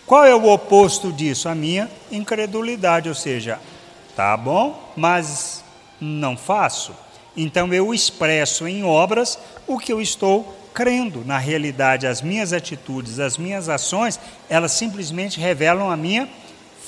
qual 0.06 0.24
é 0.24 0.34
o 0.34 0.50
oposto 0.50 1.12
disso? 1.12 1.48
A 1.48 1.54
minha 1.54 1.90
incredulidade, 2.10 3.08
ou 3.08 3.14
seja, 3.14 3.60
tá 4.16 4.36
bom, 4.36 4.92
mas 4.96 5.62
não 6.00 6.36
faço. 6.36 6.94
Então 7.36 7.72
eu 7.72 7.92
expresso 7.92 8.66
em 8.66 8.82
obras 8.82 9.38
o 9.66 9.78
que 9.78 9.92
eu 9.92 10.00
estou 10.00 10.56
crendo. 10.72 11.24
Na 11.24 11.38
realidade, 11.38 12.06
as 12.06 12.22
minhas 12.22 12.52
atitudes, 12.52 13.18
as 13.18 13.36
minhas 13.36 13.68
ações, 13.68 14.18
elas 14.48 14.72
simplesmente 14.72 15.38
revelam 15.38 15.90
a 15.90 15.96
minha 15.96 16.28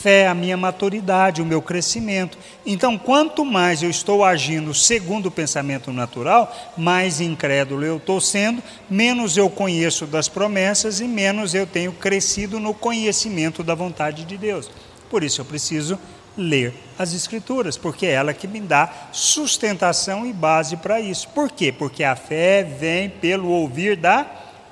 fé, 0.01 0.27
a 0.27 0.35
minha 0.35 0.57
maturidade, 0.57 1.43
o 1.43 1.45
meu 1.45 1.61
crescimento. 1.61 2.39
Então, 2.65 2.97
quanto 2.97 3.45
mais 3.45 3.83
eu 3.83 3.91
estou 3.91 4.25
agindo 4.25 4.73
segundo 4.73 5.27
o 5.27 5.31
pensamento 5.31 5.93
natural, 5.93 6.55
mais 6.77 7.21
incrédulo 7.21 7.85
eu 7.85 7.99
estou 7.99 8.19
sendo, 8.19 8.63
menos 8.89 9.37
eu 9.37 9.51
conheço 9.51 10.07
das 10.07 10.27
promessas 10.27 11.01
e 11.01 11.05
menos 11.05 11.55
eu 11.55 11.67
tenho 11.67 11.93
crescido 11.93 12.59
no 12.59 12.73
conhecimento 12.73 13.63
da 13.63 13.75
vontade 13.75 14.25
de 14.25 14.39
Deus. 14.39 14.71
Por 15.11 15.23
isso 15.23 15.43
eu 15.43 15.45
preciso 15.45 15.99
ler 16.35 16.73
as 16.99 17.13
Escrituras, 17.13 17.77
porque 17.77 18.07
é 18.07 18.13
ela 18.13 18.33
que 18.33 18.49
me 18.49 18.61
dá 18.61 18.91
sustentação 19.13 20.27
e 20.27 20.33
base 20.33 20.79
para 20.79 20.99
isso. 20.99 21.29
Por 21.29 21.51
quê? 21.51 21.71
Porque 21.71 22.05
a 22.05 22.17
fé 22.17 22.63
vem 22.63 23.11
pelo 23.11 23.49
ouvir 23.49 23.97
da 23.97 24.25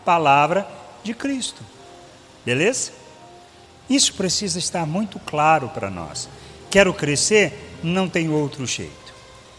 palavra 0.06 0.66
de 1.04 1.12
Cristo. 1.12 1.62
Beleza? 2.46 2.97
Isso 3.88 4.14
precisa 4.14 4.58
estar 4.58 4.86
muito 4.86 5.18
claro 5.18 5.68
para 5.68 5.90
nós. 5.90 6.28
Quero 6.70 6.92
crescer, 6.92 7.76
não 7.82 8.08
tem 8.08 8.28
outro 8.28 8.66
jeito. 8.66 9.14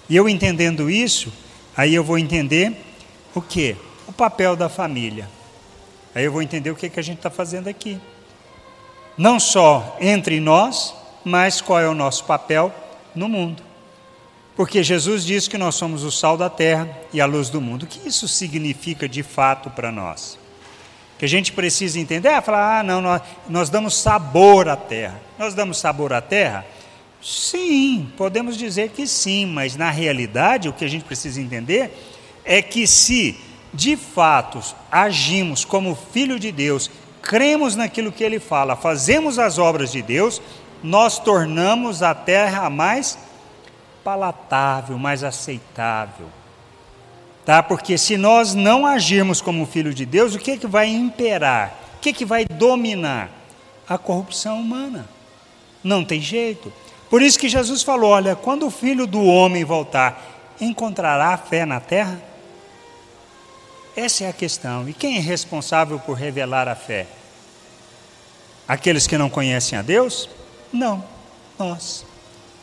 E 0.07 0.15
eu 0.15 0.29
entendendo 0.29 0.89
isso, 0.89 1.31
aí 1.75 1.95
eu 1.95 2.03
vou 2.03 2.17
entender 2.17 2.73
o 3.33 3.41
que? 3.41 3.75
O 4.07 4.11
papel 4.11 4.55
da 4.55 4.69
família. 4.69 5.29
Aí 6.13 6.25
eu 6.25 6.31
vou 6.31 6.41
entender 6.41 6.71
o 6.71 6.75
que, 6.75 6.89
que 6.89 6.99
a 6.99 7.03
gente 7.03 7.17
está 7.17 7.29
fazendo 7.29 7.67
aqui. 7.67 7.99
Não 9.17 9.39
só 9.39 9.97
entre 9.99 10.39
nós, 10.39 10.93
mas 11.23 11.61
qual 11.61 11.79
é 11.79 11.87
o 11.87 11.95
nosso 11.95 12.23
papel 12.25 12.73
no 13.13 13.27
mundo. 13.27 13.63
Porque 14.55 14.83
Jesus 14.83 15.23
diz 15.23 15.47
que 15.47 15.57
nós 15.57 15.75
somos 15.75 16.03
o 16.03 16.11
sal 16.11 16.35
da 16.35 16.49
terra 16.49 16.89
e 17.13 17.21
a 17.21 17.25
luz 17.25 17.49
do 17.49 17.61
mundo. 17.61 17.83
O 17.83 17.87
que 17.87 18.07
isso 18.07 18.27
significa 18.27 19.07
de 19.07 19.23
fato 19.23 19.69
para 19.69 19.91
nós? 19.91 20.37
Que 21.19 21.25
a 21.25 21.29
gente 21.29 21.51
precisa 21.51 21.99
entender, 21.99 22.29
é 22.29 22.41
falar, 22.41 22.79
ah, 22.79 22.83
não, 22.83 23.01
nós, 23.01 23.21
nós 23.47 23.69
damos 23.69 23.95
sabor 23.95 24.67
à 24.67 24.75
terra. 24.75 25.21
Nós 25.37 25.53
damos 25.53 25.77
sabor 25.77 26.13
à 26.13 26.21
terra? 26.21 26.65
Sim, 27.21 28.11
podemos 28.15 28.57
dizer 28.57 28.89
que 28.89 29.05
sim, 29.05 29.45
mas 29.45 29.75
na 29.75 29.91
realidade 29.91 30.69
o 30.69 30.73
que 30.73 30.85
a 30.85 30.87
gente 30.87 31.03
precisa 31.03 31.41
entender 31.41 31.91
é 32.45 32.61
que 32.61 32.87
se 32.87 33.37
de 33.73 33.95
fato 33.95 34.61
agimos 34.91 35.65
como 35.65 35.95
filho 36.11 36.39
de 36.39 36.51
Deus, 36.51 36.89
cremos 37.21 37.75
naquilo 37.75 38.11
que 38.11 38.23
ele 38.23 38.39
fala, 38.39 38.75
fazemos 38.75 39.37
as 39.37 39.57
obras 39.57 39.91
de 39.91 40.01
Deus, 40.01 40.41
nós 40.81 41.19
tornamos 41.19 42.01
a 42.01 42.15
terra 42.15 42.69
mais 42.69 43.17
palatável, 44.03 44.97
mais 44.97 45.23
aceitável. 45.23 46.27
Tá? 47.49 47.63
Porque 47.63 47.97
se 47.97 48.15
nós 48.15 48.53
não 48.53 48.85
agirmos 48.85 49.41
como 49.41 49.65
filho 49.65 49.91
de 49.91 50.05
Deus, 50.05 50.35
o 50.35 50.37
que, 50.37 50.51
é 50.51 50.57
que 50.57 50.67
vai 50.67 50.87
imperar? 50.87 51.73
O 51.95 51.99
que, 51.99 52.09
é 52.09 52.13
que 52.13 52.23
vai 52.23 52.45
dominar? 52.45 53.31
A 53.87 53.97
corrupção 53.97 54.59
humana. 54.59 55.09
Não 55.83 56.05
tem 56.05 56.21
jeito. 56.21 56.71
Por 57.09 57.23
isso 57.23 57.39
que 57.39 57.49
Jesus 57.49 57.81
falou: 57.81 58.11
olha, 58.11 58.35
quando 58.35 58.67
o 58.67 58.69
filho 58.69 59.07
do 59.07 59.23
homem 59.23 59.63
voltar, 59.63 60.53
encontrará 60.61 61.35
fé 61.39 61.65
na 61.65 61.79
terra? 61.79 62.21
Essa 63.97 64.25
é 64.25 64.29
a 64.29 64.33
questão. 64.33 64.87
E 64.87 64.93
quem 64.93 65.17
é 65.17 65.19
responsável 65.19 65.99
por 65.99 66.13
revelar 66.13 66.67
a 66.67 66.75
fé? 66.75 67.07
Aqueles 68.67 69.07
que 69.07 69.17
não 69.17 69.27
conhecem 69.27 69.75
a 69.75 69.81
Deus? 69.81 70.29
Não, 70.71 71.03
nós. 71.57 72.05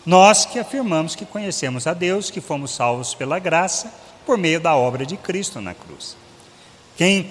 Nós 0.06 0.44
que 0.46 0.60
afirmamos 0.60 1.16
que 1.16 1.26
conhecemos 1.26 1.88
a 1.88 1.92
Deus, 1.92 2.30
que 2.30 2.40
fomos 2.40 2.70
salvos 2.70 3.14
pela 3.14 3.40
graça, 3.40 4.05
por 4.26 4.36
meio 4.36 4.60
da 4.60 4.76
obra 4.76 5.06
de 5.06 5.16
Cristo 5.16 5.60
na 5.60 5.72
cruz. 5.72 6.16
Quem 6.96 7.30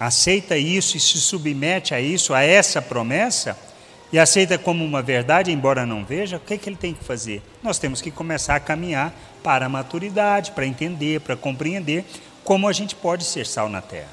aceita 0.00 0.56
isso 0.56 0.96
e 0.96 1.00
se 1.00 1.20
submete 1.20 1.94
a 1.94 2.00
isso, 2.00 2.34
a 2.34 2.42
essa 2.42 2.82
promessa, 2.82 3.56
e 4.12 4.18
aceita 4.18 4.58
como 4.58 4.84
uma 4.84 5.00
verdade, 5.00 5.52
embora 5.52 5.86
não 5.86 6.04
veja, 6.04 6.36
o 6.36 6.40
que, 6.40 6.54
é 6.54 6.58
que 6.58 6.68
ele 6.68 6.76
tem 6.76 6.92
que 6.92 7.04
fazer? 7.04 7.40
Nós 7.62 7.78
temos 7.78 8.00
que 8.00 8.10
começar 8.10 8.56
a 8.56 8.60
caminhar 8.60 9.14
para 9.42 9.66
a 9.66 9.68
maturidade, 9.68 10.52
para 10.52 10.66
entender, 10.66 11.20
para 11.20 11.36
compreender 11.36 12.04
como 12.44 12.68
a 12.68 12.72
gente 12.72 12.94
pode 12.94 13.24
ser 13.24 13.46
sal 13.46 13.68
na 13.68 13.80
terra. 13.80 14.10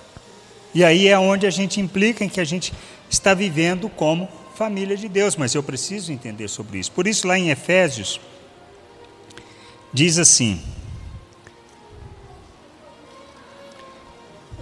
E 0.74 0.86
aí 0.86 1.08
é 1.08 1.18
onde 1.18 1.48
a 1.48 1.50
gente 1.50 1.82
implica 1.82 2.24
em 2.24 2.30
que 2.30 2.40
a 2.40 2.46
gente 2.46 2.72
está 3.10 3.34
vivendo 3.34 3.90
como 3.90 4.30
família 4.56 4.96
de 4.96 5.10
Deus, 5.10 5.36
mas 5.36 5.56
eu 5.56 5.64
preciso 5.64 6.12
entender 6.12 6.48
sobre 6.48 6.80
isso. 6.80 6.92
Por 6.92 7.08
isso, 7.08 7.28
lá 7.28 7.38
em 7.38 7.50
Efésios, 7.50 8.22
diz 9.92 10.18
assim: 10.20 10.62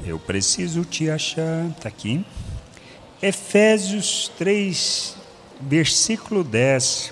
Eu 0.07 0.17
preciso 0.17 0.85
te 0.85 1.09
achar, 1.09 1.65
está 1.67 1.89
aqui. 1.89 2.25
Efésios 3.21 4.31
3, 4.37 5.17
versículo 5.59 6.45
10. 6.45 7.11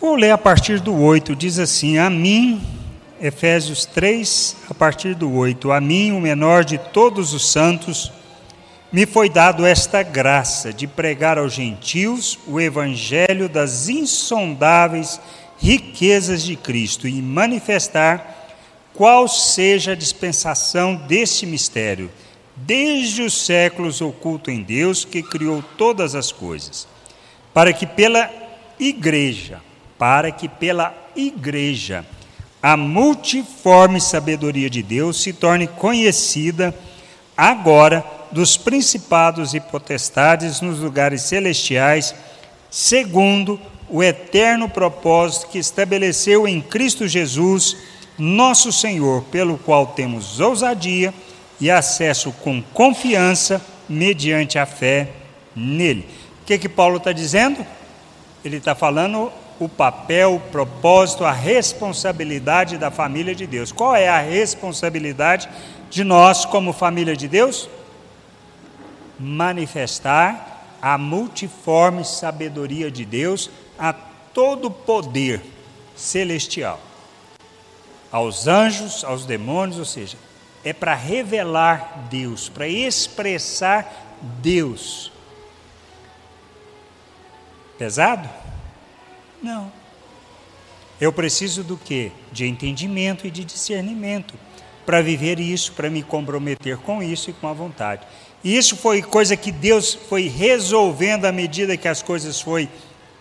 Vou 0.00 0.16
ler 0.16 0.32
a 0.32 0.38
partir 0.38 0.80
do 0.80 0.92
8, 1.00 1.36
diz 1.36 1.60
assim: 1.60 1.98
A 1.98 2.10
mim, 2.10 2.60
Efésios 3.20 3.86
3, 3.86 4.56
a 4.68 4.74
partir 4.74 5.14
do 5.14 5.32
8: 5.32 5.70
A 5.70 5.80
mim, 5.80 6.10
o 6.10 6.20
menor 6.20 6.64
de 6.64 6.76
todos 6.76 7.32
os 7.32 7.48
santos, 7.48 8.10
me 8.90 9.04
foi 9.04 9.28
dado 9.28 9.66
esta 9.66 10.02
graça 10.02 10.72
de 10.72 10.86
pregar 10.86 11.38
aos 11.38 11.52
gentios 11.52 12.38
o 12.46 12.58
evangelho 12.58 13.48
das 13.48 13.88
insondáveis 13.88 15.20
riquezas 15.58 16.42
de 16.42 16.56
Cristo 16.56 17.06
e 17.06 17.20
manifestar 17.20 18.36
qual 18.94 19.28
seja 19.28 19.92
a 19.92 19.96
dispensação 19.96 20.94
deste 20.94 21.44
mistério, 21.44 22.10
desde 22.56 23.22
os 23.22 23.34
séculos 23.44 24.00
oculto 24.00 24.50
em 24.50 24.62
Deus 24.62 25.04
que 25.04 25.22
criou 25.22 25.62
todas 25.76 26.14
as 26.14 26.32
coisas, 26.32 26.88
para 27.52 27.72
que 27.72 27.86
pela 27.86 28.30
igreja, 28.78 29.60
para 29.98 30.32
que 30.32 30.48
pela 30.48 30.94
igreja 31.14 32.06
a 32.62 32.76
multiforme 32.76 34.00
sabedoria 34.00 34.70
de 34.70 34.82
Deus 34.82 35.22
se 35.22 35.32
torne 35.32 35.66
conhecida 35.66 36.74
agora 37.38 38.04
dos 38.32 38.56
principados 38.56 39.54
e 39.54 39.60
potestades 39.60 40.60
nos 40.60 40.80
lugares 40.80 41.22
celestiais, 41.22 42.12
segundo 42.68 43.60
o 43.88 44.02
eterno 44.02 44.68
propósito 44.68 45.46
que 45.46 45.58
estabeleceu 45.58 46.48
em 46.48 46.60
Cristo 46.60 47.06
Jesus 47.06 47.76
nosso 48.18 48.72
Senhor, 48.72 49.22
pelo 49.30 49.56
qual 49.56 49.86
temos 49.86 50.40
ousadia 50.40 51.14
e 51.60 51.70
acesso 51.70 52.32
com 52.42 52.60
confiança 52.60 53.64
mediante 53.88 54.58
a 54.58 54.66
fé 54.66 55.08
nele. 55.54 56.08
O 56.42 56.44
que, 56.44 56.58
que 56.58 56.68
Paulo 56.68 56.96
está 56.96 57.12
dizendo? 57.12 57.64
Ele 58.44 58.56
está 58.56 58.74
falando 58.74 59.30
o 59.60 59.68
papel, 59.68 60.34
o 60.34 60.40
propósito, 60.40 61.24
a 61.24 61.32
responsabilidade 61.32 62.76
da 62.76 62.90
família 62.90 63.34
de 63.34 63.46
Deus. 63.46 63.72
Qual 63.72 63.94
é 63.94 64.08
a 64.08 64.20
responsabilidade 64.20 65.48
de 65.90 66.04
nós, 66.04 66.44
como 66.44 66.72
família 66.72 67.16
de 67.16 67.28
Deus? 67.28 67.68
Manifestar 69.18 70.76
a 70.80 70.96
multiforme 70.96 72.04
sabedoria 72.04 72.90
de 72.90 73.04
Deus 73.04 73.50
a 73.78 73.92
todo 73.92 74.70
poder 74.70 75.42
celestial 75.96 76.80
aos 78.10 78.46
anjos, 78.46 79.04
aos 79.04 79.24
demônios, 79.24 79.78
ou 79.78 79.84
seja, 79.84 80.16
é 80.64 80.72
para 80.72 80.94
revelar 80.94 82.06
Deus, 82.10 82.48
para 82.48 82.66
expressar 82.66 84.16
Deus. 84.40 85.12
Pesado? 87.78 88.28
Não. 89.42 89.70
Eu 91.00 91.12
preciso 91.12 91.62
do 91.62 91.76
quê? 91.76 92.10
De 92.32 92.44
entendimento 92.44 93.26
e 93.26 93.30
de 93.30 93.44
discernimento 93.44 94.34
para 94.88 95.02
viver 95.02 95.38
isso, 95.38 95.72
para 95.72 95.90
me 95.90 96.02
comprometer 96.02 96.78
com 96.78 97.02
isso 97.02 97.28
e 97.28 97.34
com 97.34 97.46
a 97.46 97.52
vontade. 97.52 98.06
E 98.42 98.56
isso 98.56 98.74
foi 98.74 99.02
coisa 99.02 99.36
que 99.36 99.52
Deus 99.52 99.92
foi 99.92 100.28
resolvendo 100.28 101.26
à 101.26 101.30
medida 101.30 101.76
que 101.76 101.86
as 101.86 102.00
coisas 102.00 102.40
foi 102.40 102.70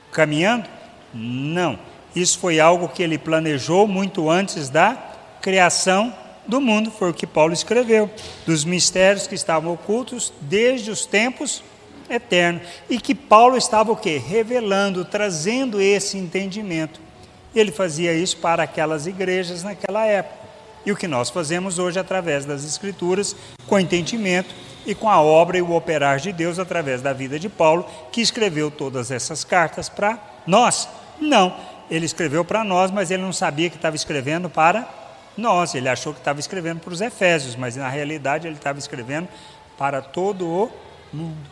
caminhando? 0.09 0.69
Não. 1.13 1.77
Isso 2.15 2.39
foi 2.39 2.61
algo 2.61 2.87
que 2.87 3.03
ele 3.03 3.17
planejou 3.17 3.85
muito 3.85 4.29
antes 4.29 4.69
da 4.69 4.97
criação 5.41 6.15
do 6.47 6.61
mundo, 6.61 6.89
foi 6.89 7.09
o 7.09 7.13
que 7.13 7.27
Paulo 7.27 7.51
escreveu, 7.51 8.09
dos 8.45 8.63
mistérios 8.63 9.27
que 9.27 9.35
estavam 9.35 9.73
ocultos 9.73 10.31
desde 10.39 10.89
os 10.89 11.05
tempos 11.05 11.61
eternos, 12.09 12.61
e 12.89 12.97
que 12.97 13.13
Paulo 13.13 13.57
estava 13.57 13.91
o 13.91 13.97
quê? 13.97 14.17
Revelando, 14.25 15.03
trazendo 15.03 15.81
esse 15.81 16.17
entendimento. 16.17 17.01
Ele 17.53 17.73
fazia 17.73 18.13
isso 18.13 18.37
para 18.37 18.63
aquelas 18.63 19.05
igrejas 19.05 19.63
naquela 19.63 20.05
época. 20.05 20.36
E 20.87 20.91
o 20.93 20.95
que 20.95 21.05
nós 21.05 21.29
fazemos 21.29 21.79
hoje 21.79 21.99
através 21.99 22.45
das 22.45 22.63
escrituras, 22.63 23.35
com 23.67 23.77
entendimento 23.77 24.55
e 24.85 24.95
com 24.95 25.09
a 25.09 25.21
obra 25.21 25.57
e 25.57 25.61
o 25.61 25.75
operar 25.75 26.17
de 26.17 26.31
Deus 26.31 26.59
através 26.59 27.01
da 27.01 27.11
vida 27.11 27.37
de 27.37 27.49
Paulo, 27.49 27.85
que 28.09 28.21
escreveu 28.21 28.71
todas 28.71 29.11
essas 29.11 29.43
cartas 29.43 29.89
para 29.89 30.17
nós. 30.47 30.87
Não, 31.19 31.53
ele 31.91 32.05
escreveu 32.05 32.45
para 32.45 32.63
nós, 32.63 32.89
mas 32.89 33.11
ele 33.11 33.21
não 33.21 33.33
sabia 33.33 33.69
que 33.69 33.75
estava 33.75 33.97
escrevendo 33.97 34.49
para 34.49 34.87
nós. 35.35 35.75
Ele 35.75 35.89
achou 35.89 36.13
que 36.13 36.19
estava 36.19 36.39
escrevendo 36.39 36.79
para 36.79 36.93
os 36.93 37.01
Efésios, 37.01 37.57
mas 37.57 37.75
na 37.75 37.89
realidade 37.89 38.47
ele 38.47 38.55
estava 38.55 38.79
escrevendo 38.79 39.27
para 39.77 40.01
todo 40.01 40.47
o 40.47 40.71
mundo. 41.11 41.49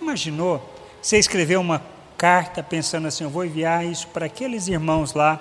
Imaginou? 0.00 0.74
Você 1.02 1.18
escreveu 1.18 1.60
uma 1.60 1.82
carta 2.16 2.62
pensando 2.62 3.08
assim: 3.08 3.24
eu 3.24 3.30
vou 3.30 3.44
enviar 3.44 3.84
isso 3.84 4.08
para 4.08 4.24
aqueles 4.24 4.68
irmãos 4.68 5.12
lá, 5.12 5.38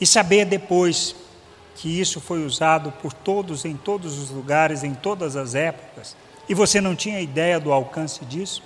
e 0.00 0.04
saber 0.04 0.46
depois 0.46 1.14
que 1.74 2.00
isso 2.00 2.20
foi 2.20 2.44
usado 2.44 2.92
por 2.92 3.12
todos, 3.12 3.64
em 3.64 3.76
todos 3.76 4.18
os 4.18 4.30
lugares, 4.30 4.84
em 4.84 4.94
todas 4.94 5.36
as 5.36 5.54
épocas, 5.54 6.16
e 6.48 6.54
você 6.54 6.80
não 6.80 6.96
tinha 6.96 7.20
ideia 7.20 7.60
do 7.60 7.72
alcance 7.72 8.24
disso, 8.24 8.62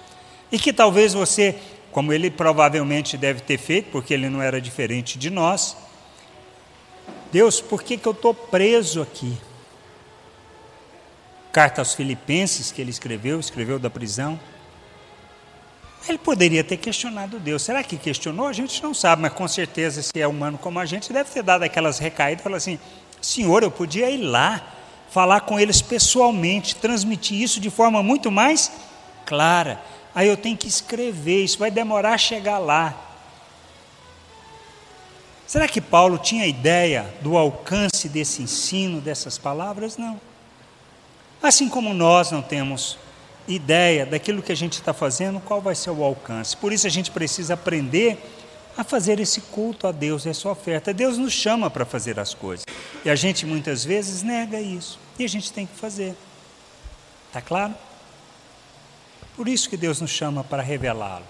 e 0.50 0.58
que 0.58 0.72
talvez 0.72 1.14
você 1.14 1.58
como 1.94 2.12
ele 2.12 2.28
provavelmente 2.28 3.16
deve 3.16 3.40
ter 3.40 3.56
feito, 3.56 3.92
porque 3.92 4.12
ele 4.12 4.28
não 4.28 4.42
era 4.42 4.60
diferente 4.60 5.16
de 5.16 5.30
nós. 5.30 5.76
Deus, 7.30 7.60
por 7.60 7.84
que, 7.84 7.96
que 7.96 8.08
eu 8.08 8.10
estou 8.10 8.34
preso 8.34 9.00
aqui? 9.00 9.38
Carta 11.52 11.80
aos 11.80 11.94
Filipenses 11.94 12.72
que 12.72 12.80
ele 12.80 12.90
escreveu, 12.90 13.38
escreveu 13.38 13.78
da 13.78 13.88
prisão. 13.88 14.40
Ele 16.08 16.18
poderia 16.18 16.62
ter 16.62 16.76
questionado 16.76 17.38
Deus. 17.38 17.62
Será 17.62 17.82
que 17.82 17.96
questionou? 17.96 18.46
A 18.46 18.52
gente 18.52 18.82
não 18.82 18.92
sabe, 18.92 19.22
mas 19.22 19.32
com 19.32 19.48
certeza, 19.48 20.02
se 20.02 20.20
é 20.20 20.26
humano 20.26 20.58
como 20.58 20.78
a 20.78 20.84
gente, 20.84 21.12
deve 21.12 21.30
ter 21.30 21.42
dado 21.42 21.62
aquelas 21.62 21.98
recaídas, 21.98 22.42
falar 22.42 22.58
assim: 22.58 22.78
Senhor, 23.22 23.62
eu 23.62 23.70
podia 23.70 24.10
ir 24.10 24.18
lá, 24.18 24.62
falar 25.10 25.40
com 25.40 25.58
eles 25.58 25.80
pessoalmente, 25.80 26.76
transmitir 26.76 27.40
isso 27.40 27.58
de 27.58 27.70
forma 27.70 28.02
muito 28.02 28.30
mais 28.30 28.70
clara. 29.24 29.80
Aí 30.14 30.28
eu 30.28 30.36
tenho 30.36 30.56
que 30.56 30.68
escrever, 30.68 31.42
isso 31.42 31.58
vai 31.58 31.70
demorar 31.70 32.14
a 32.14 32.18
chegar 32.18 32.58
lá. 32.58 32.94
Será 35.46 35.66
que 35.68 35.80
Paulo 35.80 36.18
tinha 36.18 36.46
ideia 36.46 37.14
do 37.20 37.36
alcance 37.36 38.08
desse 38.08 38.42
ensino, 38.42 39.00
dessas 39.00 39.38
palavras? 39.38 39.96
Não. 39.96 40.20
Assim 41.42 41.68
como 41.68 41.92
nós 41.92 42.30
não 42.30 42.42
temos 42.42 42.98
ideia 43.46 44.06
daquilo 44.06 44.42
que 44.42 44.52
a 44.52 44.56
gente 44.56 44.74
está 44.74 44.92
fazendo, 44.92 45.40
qual 45.40 45.60
vai 45.60 45.74
ser 45.74 45.90
o 45.90 46.02
alcance. 46.02 46.56
Por 46.56 46.72
isso 46.72 46.86
a 46.86 46.90
gente 46.90 47.10
precisa 47.10 47.54
aprender 47.54 48.18
a 48.76 48.82
fazer 48.82 49.20
esse 49.20 49.40
culto 49.40 49.86
a 49.86 49.92
Deus, 49.92 50.26
essa 50.26 50.48
oferta. 50.48 50.92
Deus 50.92 51.16
nos 51.16 51.32
chama 51.32 51.70
para 51.70 51.84
fazer 51.84 52.18
as 52.18 52.34
coisas. 52.34 52.64
E 53.04 53.10
a 53.10 53.14
gente 53.14 53.46
muitas 53.46 53.84
vezes 53.84 54.22
nega 54.22 54.60
isso. 54.60 54.98
E 55.18 55.24
a 55.24 55.28
gente 55.28 55.52
tem 55.52 55.66
que 55.66 55.76
fazer. 55.76 56.16
Está 57.28 57.40
claro? 57.40 57.74
Por 59.36 59.48
isso 59.48 59.68
que 59.68 59.76
Deus 59.76 60.00
nos 60.00 60.10
chama 60.10 60.42
para 60.44 60.62
revelá-lo, 60.62 61.24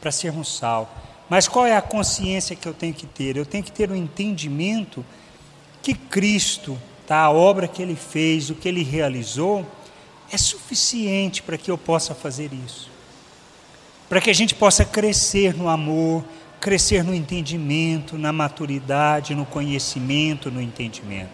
para 0.00 0.10
sermos 0.10 0.56
sal. 0.56 0.92
Mas 1.28 1.46
qual 1.46 1.66
é 1.66 1.76
a 1.76 1.82
consciência 1.82 2.56
que 2.56 2.66
eu 2.66 2.74
tenho 2.74 2.94
que 2.94 3.06
ter? 3.06 3.36
Eu 3.36 3.46
tenho 3.46 3.62
que 3.62 3.70
ter 3.70 3.90
o 3.90 3.92
um 3.92 3.96
entendimento 3.96 5.04
que 5.82 5.94
Cristo, 5.94 6.78
tá, 7.06 7.20
a 7.20 7.30
obra 7.30 7.68
que 7.68 7.80
Ele 7.82 7.96
fez, 7.96 8.50
o 8.50 8.54
que 8.54 8.68
Ele 8.68 8.82
realizou, 8.82 9.66
é 10.32 10.38
suficiente 10.38 11.42
para 11.42 11.58
que 11.58 11.70
eu 11.70 11.78
possa 11.78 12.14
fazer 12.14 12.50
isso. 12.52 12.90
Para 14.08 14.20
que 14.20 14.30
a 14.30 14.34
gente 14.34 14.54
possa 14.54 14.84
crescer 14.84 15.54
no 15.54 15.68
amor, 15.68 16.24
crescer 16.60 17.02
no 17.04 17.14
entendimento, 17.14 18.18
na 18.18 18.32
maturidade, 18.32 19.34
no 19.34 19.46
conhecimento, 19.46 20.50
no 20.50 20.60
entendimento. 20.60 21.30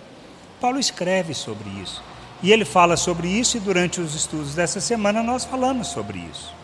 Paulo 0.61 0.78
escreve 0.78 1.35
sobre 1.35 1.68
isso. 1.82 2.02
E 2.42 2.52
ele 2.52 2.64
fala 2.64 2.96
sobre 2.96 3.28
isso, 3.28 3.56
e 3.56 3.61
durante 3.61 4.00
os 4.00 4.14
estudos 4.14 4.54
dessa 4.54 4.80
semana 4.80 5.22
nós 5.22 5.44
falamos 5.44 5.88
sobre 5.88 6.18
isso. 6.18 6.54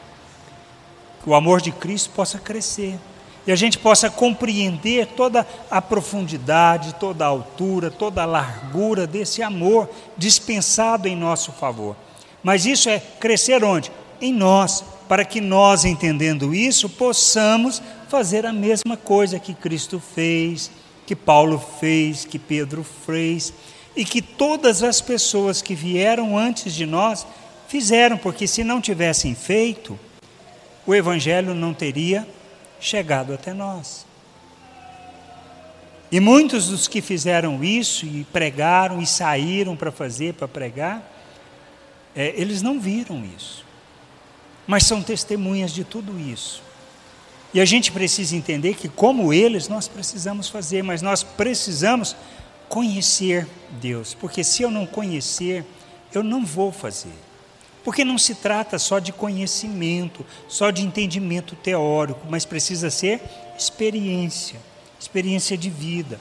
Que 1.22 1.30
o 1.30 1.34
amor 1.34 1.60
de 1.60 1.72
Cristo 1.72 2.10
possa 2.10 2.38
crescer 2.38 2.98
e 3.46 3.50
a 3.50 3.56
gente 3.56 3.78
possa 3.78 4.08
compreender 4.08 5.06
toda 5.06 5.46
a 5.70 5.82
profundidade, 5.82 6.94
toda 6.94 7.24
a 7.24 7.28
altura, 7.28 7.90
toda 7.90 8.22
a 8.22 8.26
largura 8.26 9.06
desse 9.06 9.42
amor 9.42 9.88
dispensado 10.16 11.08
em 11.08 11.16
nosso 11.16 11.50
favor. 11.50 11.96
Mas 12.42 12.66
isso 12.66 12.88
é 12.88 12.98
crescer 12.98 13.62
onde? 13.62 13.90
Em 14.20 14.32
nós, 14.32 14.84
para 15.08 15.24
que 15.24 15.40
nós, 15.40 15.84
entendendo 15.84 16.54
isso, 16.54 16.88
possamos 16.88 17.82
fazer 18.08 18.46
a 18.46 18.52
mesma 18.52 18.96
coisa 18.96 19.38
que 19.38 19.54
Cristo 19.54 20.00
fez, 20.00 20.70
que 21.06 21.14
Paulo 21.14 21.58
fez, 21.80 22.24
que 22.24 22.38
Pedro 22.38 22.84
fez, 22.84 23.52
e 23.94 24.04
que 24.04 24.22
todas 24.22 24.82
as 24.82 25.00
pessoas 25.00 25.60
que 25.60 25.74
vieram 25.74 26.38
antes 26.38 26.74
de 26.74 26.86
nós 26.86 27.26
fizeram, 27.68 28.16
porque 28.16 28.46
se 28.46 28.64
não 28.64 28.80
tivessem 28.80 29.34
feito, 29.34 29.98
o 30.86 30.94
Evangelho 30.94 31.54
não 31.54 31.74
teria 31.74 32.26
chegado 32.80 33.32
até 33.32 33.52
nós. 33.52 34.06
E 36.10 36.20
muitos 36.20 36.68
dos 36.68 36.88
que 36.88 37.00
fizeram 37.00 37.62
isso 37.64 38.04
e 38.04 38.24
pregaram 38.32 39.00
e 39.00 39.06
saíram 39.06 39.74
para 39.74 39.90
fazer, 39.90 40.34
para 40.34 40.46
pregar, 40.46 41.11
é, 42.14 42.32
eles 42.36 42.62
não 42.62 42.78
viram 42.78 43.24
isso, 43.24 43.64
mas 44.66 44.84
são 44.84 45.02
testemunhas 45.02 45.72
de 45.72 45.84
tudo 45.84 46.18
isso. 46.18 46.62
E 47.54 47.60
a 47.60 47.64
gente 47.64 47.92
precisa 47.92 48.34
entender 48.34 48.74
que, 48.74 48.88
como 48.88 49.32
eles, 49.32 49.68
nós 49.68 49.86
precisamos 49.86 50.48
fazer, 50.48 50.82
mas 50.82 51.02
nós 51.02 51.22
precisamos 51.22 52.16
conhecer 52.68 53.46
Deus, 53.72 54.14
porque 54.14 54.42
se 54.42 54.62
eu 54.62 54.70
não 54.70 54.86
conhecer, 54.86 55.64
eu 56.14 56.22
não 56.22 56.44
vou 56.44 56.72
fazer. 56.72 57.12
Porque 57.84 58.04
não 58.04 58.16
se 58.16 58.36
trata 58.36 58.78
só 58.78 58.98
de 58.98 59.12
conhecimento, 59.12 60.24
só 60.48 60.70
de 60.70 60.82
entendimento 60.82 61.54
teórico, 61.56 62.26
mas 62.30 62.44
precisa 62.44 62.90
ser 62.90 63.20
experiência, 63.58 64.58
experiência 64.98 65.58
de 65.58 65.68
vida, 65.68 66.18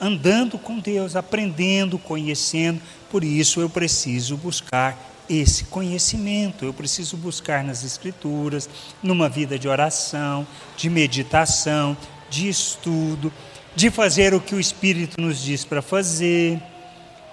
andando 0.00 0.58
com 0.58 0.78
Deus, 0.78 1.14
aprendendo, 1.14 1.98
conhecendo. 1.98 2.80
Por 3.10 3.22
isso 3.22 3.60
eu 3.60 3.68
preciso 3.68 4.36
buscar 4.36 5.11
esse 5.28 5.64
conhecimento, 5.64 6.64
eu 6.64 6.72
preciso 6.72 7.16
buscar 7.16 7.64
nas 7.64 7.84
Escrituras, 7.84 8.68
numa 9.02 9.28
vida 9.28 9.58
de 9.58 9.68
oração, 9.68 10.46
de 10.76 10.90
meditação, 10.90 11.96
de 12.28 12.48
estudo, 12.48 13.32
de 13.74 13.90
fazer 13.90 14.34
o 14.34 14.40
que 14.40 14.54
o 14.54 14.60
Espírito 14.60 15.20
nos 15.20 15.42
diz 15.42 15.64
para 15.64 15.80
fazer 15.80 16.60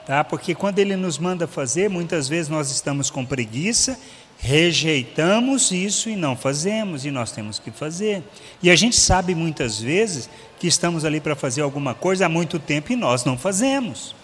tá? 0.09 0.23
Porque 0.23 0.55
quando 0.55 0.79
ele 0.79 0.95
nos 0.95 1.19
manda 1.19 1.45
fazer, 1.45 1.87
muitas 1.87 2.27
vezes 2.27 2.49
nós 2.49 2.71
estamos 2.71 3.11
com 3.11 3.23
preguiça, 3.23 3.95
rejeitamos 4.39 5.71
isso 5.71 6.09
e 6.09 6.15
não 6.15 6.35
fazemos, 6.35 7.05
e 7.05 7.11
nós 7.11 7.31
temos 7.31 7.59
que 7.59 7.69
fazer. 7.69 8.23
E 8.59 8.71
a 8.71 8.75
gente 8.75 8.95
sabe 8.95 9.35
muitas 9.35 9.79
vezes 9.79 10.27
que 10.57 10.65
estamos 10.65 11.05
ali 11.05 11.19
para 11.19 11.35
fazer 11.35 11.61
alguma 11.61 11.93
coisa 11.93 12.25
há 12.25 12.29
muito 12.29 12.57
tempo 12.57 12.91
e 12.91 12.95
nós 12.95 13.23
não 13.23 13.37
fazemos. 13.37 14.15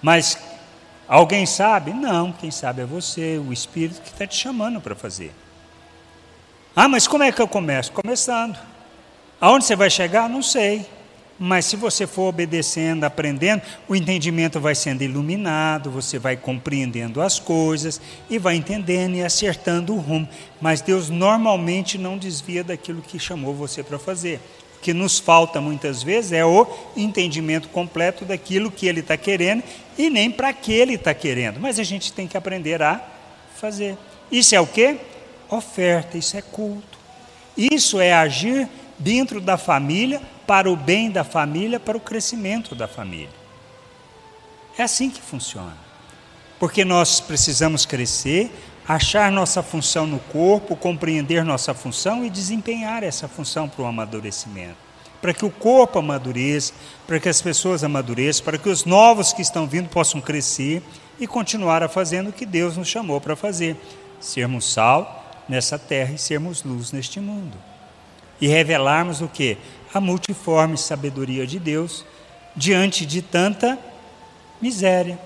Mas 0.00 0.38
alguém 1.08 1.46
sabe? 1.46 1.92
Não, 1.92 2.32
quem 2.32 2.50
sabe 2.50 2.82
é 2.82 2.84
você, 2.84 3.38
o 3.38 3.52
Espírito 3.52 4.00
que 4.00 4.08
está 4.08 4.26
te 4.26 4.36
chamando 4.36 4.80
para 4.80 4.94
fazer. 4.94 5.32
Ah, 6.74 6.88
mas 6.88 7.06
como 7.06 7.22
é 7.22 7.30
que 7.30 7.40
eu 7.40 7.48
começo? 7.48 7.92
Começando. 7.92 8.58
Aonde 9.40 9.64
você 9.64 9.76
vai 9.76 9.90
chegar? 9.90 10.28
Não 10.28 10.42
sei. 10.42 10.86
Mas 11.38 11.64
se 11.66 11.76
você 11.76 12.06
for 12.06 12.28
obedecendo, 12.28 13.04
aprendendo, 13.04 13.62
o 13.88 13.96
entendimento 13.96 14.60
vai 14.60 14.74
sendo 14.74 15.02
iluminado, 15.02 15.90
você 15.90 16.18
vai 16.18 16.36
compreendendo 16.36 17.20
as 17.20 17.40
coisas 17.40 18.00
e 18.30 18.38
vai 18.38 18.54
entendendo 18.54 19.16
e 19.16 19.22
acertando 19.22 19.94
o 19.94 19.98
rumo. 19.98 20.28
Mas 20.60 20.80
Deus 20.80 21.10
normalmente 21.10 21.98
não 21.98 22.16
desvia 22.16 22.62
daquilo 22.62 23.02
que 23.02 23.18
chamou 23.18 23.52
você 23.52 23.82
para 23.82 23.98
fazer. 23.98 24.40
Que 24.84 24.92
nos 24.92 25.18
falta 25.18 25.62
muitas 25.62 26.02
vezes 26.02 26.32
é 26.32 26.44
o 26.44 26.66
entendimento 26.94 27.70
completo 27.70 28.22
daquilo 28.26 28.70
que 28.70 28.86
Ele 28.86 29.00
está 29.00 29.16
querendo 29.16 29.62
e 29.96 30.10
nem 30.10 30.30
para 30.30 30.52
que 30.52 30.74
Ele 30.74 30.96
está 30.96 31.14
querendo. 31.14 31.58
Mas 31.58 31.78
a 31.78 31.82
gente 31.82 32.12
tem 32.12 32.28
que 32.28 32.36
aprender 32.36 32.82
a 32.82 33.00
fazer. 33.56 33.96
Isso 34.30 34.54
é 34.54 34.60
o 34.60 34.66
que? 34.66 34.98
Oferta, 35.48 36.18
isso 36.18 36.36
é 36.36 36.42
culto. 36.42 36.98
Isso 37.56 37.98
é 37.98 38.12
agir 38.12 38.68
dentro 38.98 39.40
da 39.40 39.56
família 39.56 40.20
para 40.46 40.70
o 40.70 40.76
bem 40.76 41.10
da 41.10 41.24
família, 41.24 41.80
para 41.80 41.96
o 41.96 42.00
crescimento 42.00 42.74
da 42.74 42.86
família. 42.86 43.30
É 44.76 44.82
assim 44.82 45.08
que 45.08 45.22
funciona. 45.22 45.78
Porque 46.58 46.84
nós 46.84 47.20
precisamos 47.20 47.86
crescer, 47.86 48.52
achar 48.86 49.30
nossa 49.30 49.62
função 49.62 50.06
no 50.06 50.18
corpo, 50.18 50.76
compreender 50.76 51.44
nossa 51.44 51.72
função 51.74 52.24
e 52.24 52.30
desempenhar 52.30 53.02
essa 53.02 53.28
função 53.28 53.68
para 53.68 53.82
o 53.82 53.86
amadurecimento. 53.86 54.76
Para 55.20 55.32
que 55.32 55.44
o 55.44 55.50
corpo 55.50 55.98
amadureça, 55.98 56.74
para 57.06 57.18
que 57.18 57.28
as 57.28 57.40
pessoas 57.40 57.82
amadureçam, 57.82 58.44
para 58.44 58.58
que 58.58 58.68
os 58.68 58.84
novos 58.84 59.32
que 59.32 59.40
estão 59.40 59.66
vindo 59.66 59.88
possam 59.88 60.20
crescer 60.20 60.82
e 61.18 61.26
continuar 61.26 61.82
a 61.82 61.88
fazendo 61.88 62.28
o 62.28 62.32
que 62.32 62.44
Deus 62.44 62.76
nos 62.76 62.88
chamou 62.88 63.20
para 63.20 63.34
fazer: 63.34 63.76
sermos 64.20 64.70
sal 64.70 65.24
nessa 65.48 65.78
terra 65.78 66.12
e 66.12 66.18
sermos 66.18 66.62
luz 66.62 66.92
neste 66.92 67.20
mundo. 67.20 67.56
E 68.38 68.46
revelarmos 68.46 69.22
o 69.22 69.28
que? 69.28 69.56
a 69.94 70.00
multiforme 70.00 70.76
sabedoria 70.76 71.46
de 71.46 71.60
Deus 71.60 72.04
diante 72.56 73.06
de 73.06 73.22
tanta 73.22 73.78
miséria, 74.60 75.18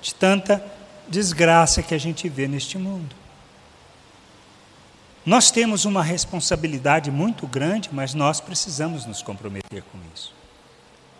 de 0.00 0.14
tanta 0.14 0.64
desgraça 1.12 1.82
que 1.82 1.94
a 1.94 1.98
gente 1.98 2.26
vê 2.26 2.48
neste 2.48 2.78
mundo. 2.78 3.14
Nós 5.24 5.50
temos 5.50 5.84
uma 5.84 6.02
responsabilidade 6.02 7.10
muito 7.10 7.46
grande, 7.46 7.90
mas 7.92 8.14
nós 8.14 8.40
precisamos 8.40 9.04
nos 9.04 9.22
comprometer 9.22 9.84
com 9.92 9.98
isso. 10.12 10.34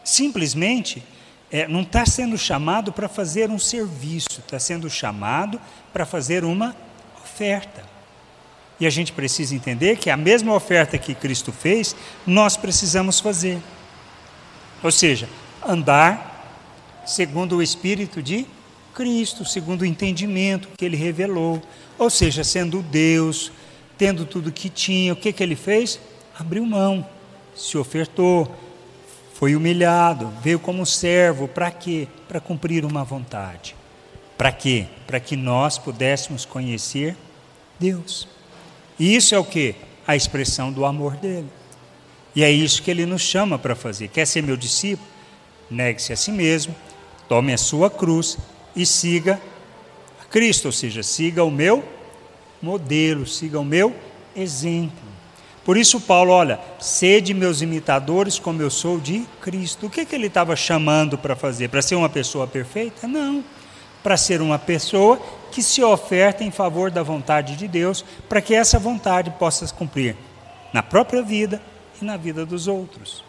Simplesmente, 0.02 1.04
é, 1.50 1.68
não 1.68 1.82
está 1.82 2.06
sendo 2.06 2.38
chamado 2.38 2.90
para 2.90 3.06
fazer 3.06 3.50
um 3.50 3.58
serviço, 3.58 4.40
está 4.40 4.58
sendo 4.58 4.88
chamado 4.88 5.60
para 5.92 6.06
fazer 6.06 6.42
uma 6.42 6.74
oferta. 7.22 7.84
E 8.80 8.86
a 8.86 8.90
gente 8.90 9.12
precisa 9.12 9.54
entender 9.54 9.98
que 9.98 10.08
a 10.08 10.16
mesma 10.16 10.54
oferta 10.54 10.96
que 10.96 11.14
Cristo 11.14 11.52
fez, 11.52 11.94
nós 12.26 12.56
precisamos 12.56 13.20
fazer. 13.20 13.60
Ou 14.82 14.90
seja, 14.90 15.28
andar 15.64 16.32
segundo 17.06 17.56
o 17.56 17.62
Espírito 17.62 18.22
de 18.22 18.46
Cristo, 18.94 19.44
segundo 19.44 19.82
o 19.82 19.86
entendimento 19.86 20.68
que 20.76 20.84
ele 20.84 20.96
revelou. 20.96 21.62
Ou 21.98 22.10
seja, 22.10 22.44
sendo 22.44 22.82
Deus, 22.82 23.52
tendo 23.98 24.24
tudo 24.24 24.52
que 24.52 24.68
tinha, 24.68 25.12
o 25.12 25.16
que, 25.16 25.32
que 25.32 25.42
ele 25.42 25.56
fez? 25.56 26.00
Abriu 26.38 26.64
mão, 26.64 27.06
se 27.54 27.76
ofertou, 27.76 28.54
foi 29.34 29.54
humilhado, 29.56 30.32
veio 30.42 30.58
como 30.58 30.86
servo, 30.86 31.48
para 31.48 31.70
quê? 31.70 32.08
Para 32.28 32.40
cumprir 32.40 32.84
uma 32.84 33.04
vontade. 33.04 33.74
Para 34.36 34.52
quê? 34.52 34.86
Para 35.06 35.20
que 35.20 35.36
nós 35.36 35.78
pudéssemos 35.78 36.44
conhecer 36.44 37.16
Deus. 37.78 38.28
E 38.98 39.14
isso 39.14 39.34
é 39.34 39.38
o 39.38 39.44
que? 39.44 39.74
A 40.06 40.16
expressão 40.16 40.72
do 40.72 40.84
amor 40.84 41.16
dele. 41.16 41.48
E 42.34 42.42
é 42.42 42.50
isso 42.50 42.82
que 42.82 42.90
ele 42.90 43.04
nos 43.04 43.22
chama 43.22 43.58
para 43.58 43.74
fazer. 43.74 44.08
Quer 44.08 44.26
ser 44.26 44.42
meu 44.42 44.56
discípulo? 44.56 45.08
Negue-se 45.70 46.12
a 46.12 46.16
si 46.16 46.30
mesmo, 46.32 46.74
Tome 47.32 47.54
a 47.54 47.56
sua 47.56 47.88
cruz 47.88 48.36
e 48.74 48.86
siga 48.86 49.40
Cristo, 50.30 50.66
ou 50.66 50.72
seja, 50.72 51.02
siga 51.02 51.44
o 51.44 51.50
meu 51.50 51.84
modelo, 52.60 53.26
siga 53.26 53.60
o 53.60 53.64
meu 53.64 53.94
exemplo. 54.34 55.12
Por 55.64 55.76
isso, 55.76 56.00
Paulo, 56.00 56.32
olha, 56.32 56.58
sede 56.80 57.34
meus 57.34 57.60
imitadores 57.60 58.38
como 58.38 58.62
eu 58.62 58.70
sou 58.70 58.98
de 58.98 59.26
Cristo. 59.40 59.86
O 59.86 59.90
que, 59.90 60.04
que 60.04 60.14
ele 60.14 60.26
estava 60.26 60.56
chamando 60.56 61.16
para 61.16 61.36
fazer? 61.36 61.68
Para 61.68 61.82
ser 61.82 61.94
uma 61.94 62.08
pessoa 62.08 62.46
perfeita? 62.46 63.06
Não. 63.06 63.44
Para 64.02 64.16
ser 64.16 64.40
uma 64.40 64.58
pessoa 64.58 65.20
que 65.52 65.62
se 65.62 65.82
oferta 65.82 66.42
em 66.42 66.50
favor 66.50 66.90
da 66.90 67.02
vontade 67.02 67.54
de 67.54 67.68
Deus, 67.68 68.04
para 68.28 68.40
que 68.40 68.54
essa 68.54 68.78
vontade 68.78 69.30
possa 69.38 69.66
se 69.66 69.74
cumprir 69.74 70.16
na 70.72 70.82
própria 70.82 71.22
vida 71.22 71.62
e 72.00 72.04
na 72.04 72.16
vida 72.16 72.44
dos 72.44 72.66
outros. 72.66 73.22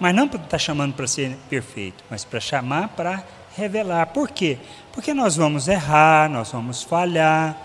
Mas 0.00 0.14
não 0.14 0.24
está 0.24 0.58
chamando 0.58 0.94
para 0.94 1.06
ser 1.06 1.36
perfeito, 1.48 2.02
mas 2.10 2.24
para 2.24 2.40
chamar 2.40 2.88
para 2.88 3.22
revelar. 3.56 4.06
Por 4.06 4.30
quê? 4.30 4.58
Porque 4.92 5.14
nós 5.14 5.36
vamos 5.36 5.68
errar, 5.68 6.28
nós 6.30 6.52
vamos 6.52 6.82
falhar, 6.82 7.56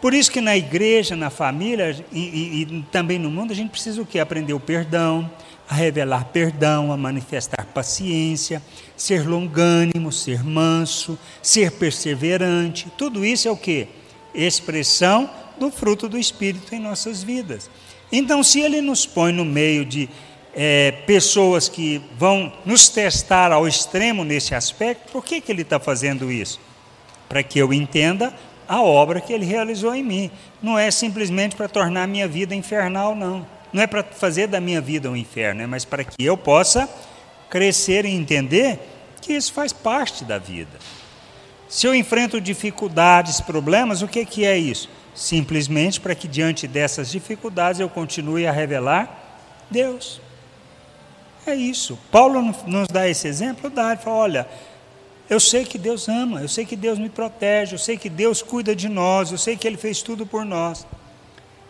por 0.00 0.14
isso 0.14 0.30
que 0.30 0.40
na 0.40 0.56
igreja, 0.56 1.14
na 1.14 1.28
família 1.28 1.94
e, 2.10 2.18
e, 2.18 2.62
e, 2.62 2.82
também 2.90 3.18
no 3.18 3.30
mundo, 3.30 3.52
a 3.52 3.56
gente 3.56 3.70
precisa 3.70 4.00
o 4.00 4.06
quê? 4.06 4.18
Aprender 4.18 4.54
o 4.54 4.60
perdão, 4.60 5.30
a 5.68 5.74
revelar 5.74 6.24
perdão, 6.26 6.90
a 6.90 6.96
manifestar 6.96 7.66
paciência, 7.66 8.62
ser 8.96 9.28
longânimo, 9.28 10.10
ser 10.10 10.42
manso, 10.42 11.18
ser 11.42 11.72
perseverante. 11.72 12.90
Tudo 12.96 13.26
isso 13.26 13.46
é 13.46 13.50
o 13.50 13.56
quê? 13.56 13.88
Expressão 14.34 15.28
do 15.58 15.70
fruto 15.70 16.08
do 16.08 16.16
Espírito 16.16 16.74
em 16.74 16.80
nossas 16.80 17.22
vidas. 17.22 17.70
Então, 18.10 18.42
se 18.42 18.60
ele 18.60 18.80
nos 18.80 19.04
põe 19.04 19.32
no 19.32 19.44
meio 19.44 19.84
de 19.84 20.08
é, 20.54 20.92
pessoas 21.06 21.68
que 21.68 22.02
vão 22.16 22.52
nos 22.64 22.88
testar 22.88 23.52
ao 23.52 23.66
extremo 23.66 24.24
nesse 24.24 24.54
aspecto, 24.54 25.12
por 25.12 25.24
que, 25.24 25.40
que 25.40 25.52
ele 25.52 25.62
está 25.62 25.78
fazendo 25.78 26.30
isso? 26.30 26.60
Para 27.28 27.42
que 27.42 27.58
eu 27.58 27.72
entenda 27.72 28.34
a 28.68 28.80
obra 28.82 29.20
que 29.20 29.32
ele 29.32 29.44
realizou 29.44 29.94
em 29.94 30.02
mim. 30.02 30.30
Não 30.62 30.78
é 30.78 30.90
simplesmente 30.90 31.56
para 31.56 31.68
tornar 31.68 32.04
a 32.04 32.06
minha 32.06 32.28
vida 32.28 32.54
infernal, 32.54 33.14
não. 33.14 33.46
Não 33.72 33.82
é 33.82 33.86
para 33.86 34.02
fazer 34.02 34.46
da 34.46 34.60
minha 34.60 34.80
vida 34.80 35.10
um 35.10 35.16
inferno, 35.16 35.62
é 35.62 35.66
mas 35.66 35.84
para 35.84 36.04
que 36.04 36.24
eu 36.24 36.36
possa 36.36 36.88
crescer 37.48 38.04
e 38.04 38.10
entender 38.10 38.78
que 39.20 39.32
isso 39.32 39.52
faz 39.52 39.72
parte 39.72 40.24
da 40.24 40.38
vida. 40.38 40.78
Se 41.68 41.86
eu 41.86 41.94
enfrento 41.94 42.40
dificuldades, 42.40 43.40
problemas, 43.40 44.02
o 44.02 44.08
que, 44.08 44.24
que 44.24 44.44
é 44.44 44.58
isso? 44.58 44.88
Simplesmente 45.14 46.00
para 46.00 46.14
que 46.14 46.26
diante 46.26 46.66
dessas 46.66 47.10
dificuldades 47.10 47.80
eu 47.80 47.88
continue 47.88 48.46
a 48.46 48.52
revelar 48.52 49.38
Deus. 49.70 50.20
É 51.46 51.54
isso. 51.54 51.98
Paulo 52.10 52.40
nos 52.66 52.88
dá 52.88 53.08
esse 53.08 53.26
exemplo, 53.26 53.70
dá, 53.70 53.92
ele 53.92 54.00
fala, 54.00 54.16
olha, 54.16 54.48
eu 55.30 55.38
sei 55.38 55.64
que 55.64 55.78
Deus 55.78 56.08
ama, 56.08 56.42
eu 56.42 56.48
sei 56.48 56.64
que 56.64 56.74
Deus 56.74 56.98
me 56.98 57.08
protege, 57.08 57.74
eu 57.74 57.78
sei 57.78 57.96
que 57.96 58.08
Deus 58.08 58.42
cuida 58.42 58.74
de 58.74 58.88
nós, 58.88 59.30
eu 59.30 59.38
sei 59.38 59.56
que 59.56 59.66
Ele 59.66 59.76
fez 59.76 60.02
tudo 60.02 60.26
por 60.26 60.44
nós. 60.44 60.84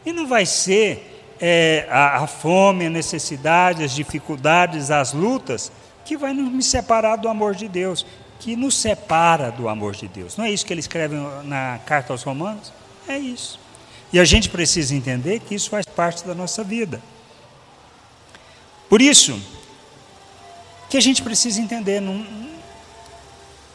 E 0.04 0.12
não 0.14 0.26
vai 0.26 0.46
ser 0.46 1.34
é, 1.38 1.86
a, 1.90 2.22
a, 2.22 2.26
fome, 2.26 2.86
a 2.86 2.90
necessidade, 2.90 3.84
as 3.84 3.94
dificuldades, 3.94 4.90
as 4.90 5.12
lutas 5.12 5.70
que 6.06 6.16
vai 6.16 6.32
me 6.32 6.62
separar 6.62 7.16
do 7.16 7.28
amor 7.28 7.54
de 7.54 7.68
Deus, 7.68 8.06
que 8.38 8.56
nos 8.56 8.76
separa 8.76 9.50
do 9.50 9.68
amor 9.68 9.94
de 9.94 10.08
Deus. 10.08 10.38
Não 10.38 10.46
é 10.46 10.50
isso 10.50 10.64
que 10.64 10.72
ele 10.72 10.80
escreve 10.80 11.14
na 11.44 11.78
carta 11.84 12.14
aos 12.14 12.22
Romanos? 12.22 12.72
É 13.06 13.18
isso. 13.18 13.60
E 14.10 14.18
a 14.18 14.24
gente 14.24 14.48
precisa 14.48 14.94
entender 14.94 15.40
que 15.40 15.54
isso 15.54 15.68
faz 15.68 15.84
parte 15.84 16.24
da 16.24 16.34
nossa 16.34 16.64
vida. 16.64 17.00
Por 18.88 19.02
isso, 19.02 19.38
que 20.90 20.98
a 20.98 21.00
gente 21.00 21.22
precisa 21.22 21.60
entender, 21.60 22.00
não, 22.00 22.26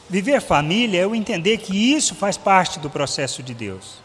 Viver 0.07 0.39
família 0.39 0.99
é 0.99 1.03
eu 1.03 1.15
entender 1.15 1.57
que 1.57 1.93
isso 1.93 2.13
faz 2.13 2.37
parte 2.37 2.79
do 2.79 2.89
processo 2.89 3.41
de 3.41 3.53
Deus. 3.53 3.95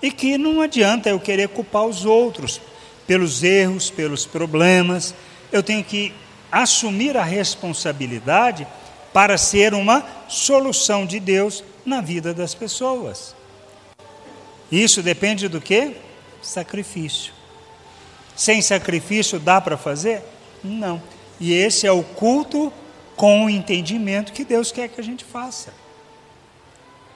E 0.00 0.10
que 0.10 0.38
não 0.38 0.60
adianta 0.60 1.08
eu 1.08 1.18
querer 1.18 1.48
culpar 1.48 1.84
os 1.84 2.04
outros 2.04 2.60
pelos 3.06 3.42
erros, 3.42 3.90
pelos 3.90 4.24
problemas. 4.24 5.14
Eu 5.50 5.62
tenho 5.62 5.82
que 5.82 6.12
assumir 6.50 7.16
a 7.16 7.24
responsabilidade 7.24 8.66
para 9.12 9.36
ser 9.36 9.74
uma 9.74 10.04
solução 10.28 11.04
de 11.04 11.18
Deus 11.18 11.64
na 11.84 12.00
vida 12.00 12.32
das 12.32 12.54
pessoas. 12.54 13.34
Isso 14.70 15.02
depende 15.02 15.48
do 15.48 15.60
que? 15.60 15.96
Sacrifício. 16.40 17.32
Sem 18.36 18.62
sacrifício 18.62 19.40
dá 19.40 19.60
para 19.60 19.76
fazer? 19.76 20.22
Não. 20.62 21.02
E 21.38 21.52
esse 21.52 21.86
é 21.86 21.92
o 21.92 22.02
culto 22.02 22.72
com 23.14 23.44
o 23.44 23.50
entendimento 23.50 24.32
que 24.32 24.44
Deus 24.44 24.70
quer 24.70 24.88
que 24.88 25.00
a 25.00 25.04
gente 25.04 25.24
faça. 25.24 25.72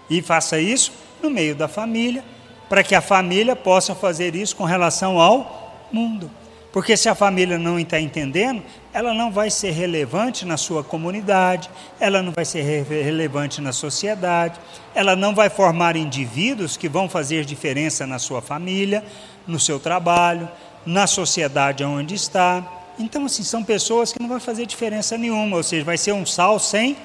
E 0.08 0.20
faça 0.22 0.58
isso 0.58 0.92
no 1.22 1.30
meio 1.30 1.54
da 1.54 1.68
família, 1.68 2.24
para 2.68 2.82
que 2.82 2.94
a 2.94 3.00
família 3.00 3.54
possa 3.54 3.94
fazer 3.94 4.34
isso 4.34 4.56
com 4.56 4.64
relação 4.64 5.20
ao 5.20 5.86
mundo. 5.92 6.30
Porque 6.72 6.96
se 6.96 7.08
a 7.08 7.14
família 7.16 7.58
não 7.58 7.80
está 7.80 8.00
entendendo, 8.00 8.62
ela 8.92 9.12
não 9.12 9.32
vai 9.32 9.50
ser 9.50 9.72
relevante 9.72 10.46
na 10.46 10.56
sua 10.56 10.84
comunidade, 10.84 11.68
ela 11.98 12.22
não 12.22 12.32
vai 12.32 12.44
ser 12.44 12.62
relevante 12.62 13.60
na 13.60 13.72
sociedade, 13.72 14.58
ela 14.94 15.16
não 15.16 15.34
vai 15.34 15.50
formar 15.50 15.96
indivíduos 15.96 16.76
que 16.76 16.88
vão 16.88 17.08
fazer 17.08 17.44
diferença 17.44 18.06
na 18.06 18.20
sua 18.20 18.40
família, 18.40 19.04
no 19.46 19.58
seu 19.58 19.80
trabalho, 19.80 20.48
na 20.86 21.08
sociedade 21.08 21.82
onde 21.82 22.14
está. 22.14 22.79
Então, 23.00 23.24
assim, 23.24 23.42
são 23.42 23.64
pessoas 23.64 24.12
que 24.12 24.20
não 24.20 24.28
vão 24.28 24.38
fazer 24.38 24.66
diferença 24.66 25.16
nenhuma, 25.16 25.56
ou 25.56 25.62
seja, 25.62 25.82
vai 25.82 25.96
ser 25.96 26.12
um 26.12 26.26
sal 26.26 26.58
sem 26.58 26.98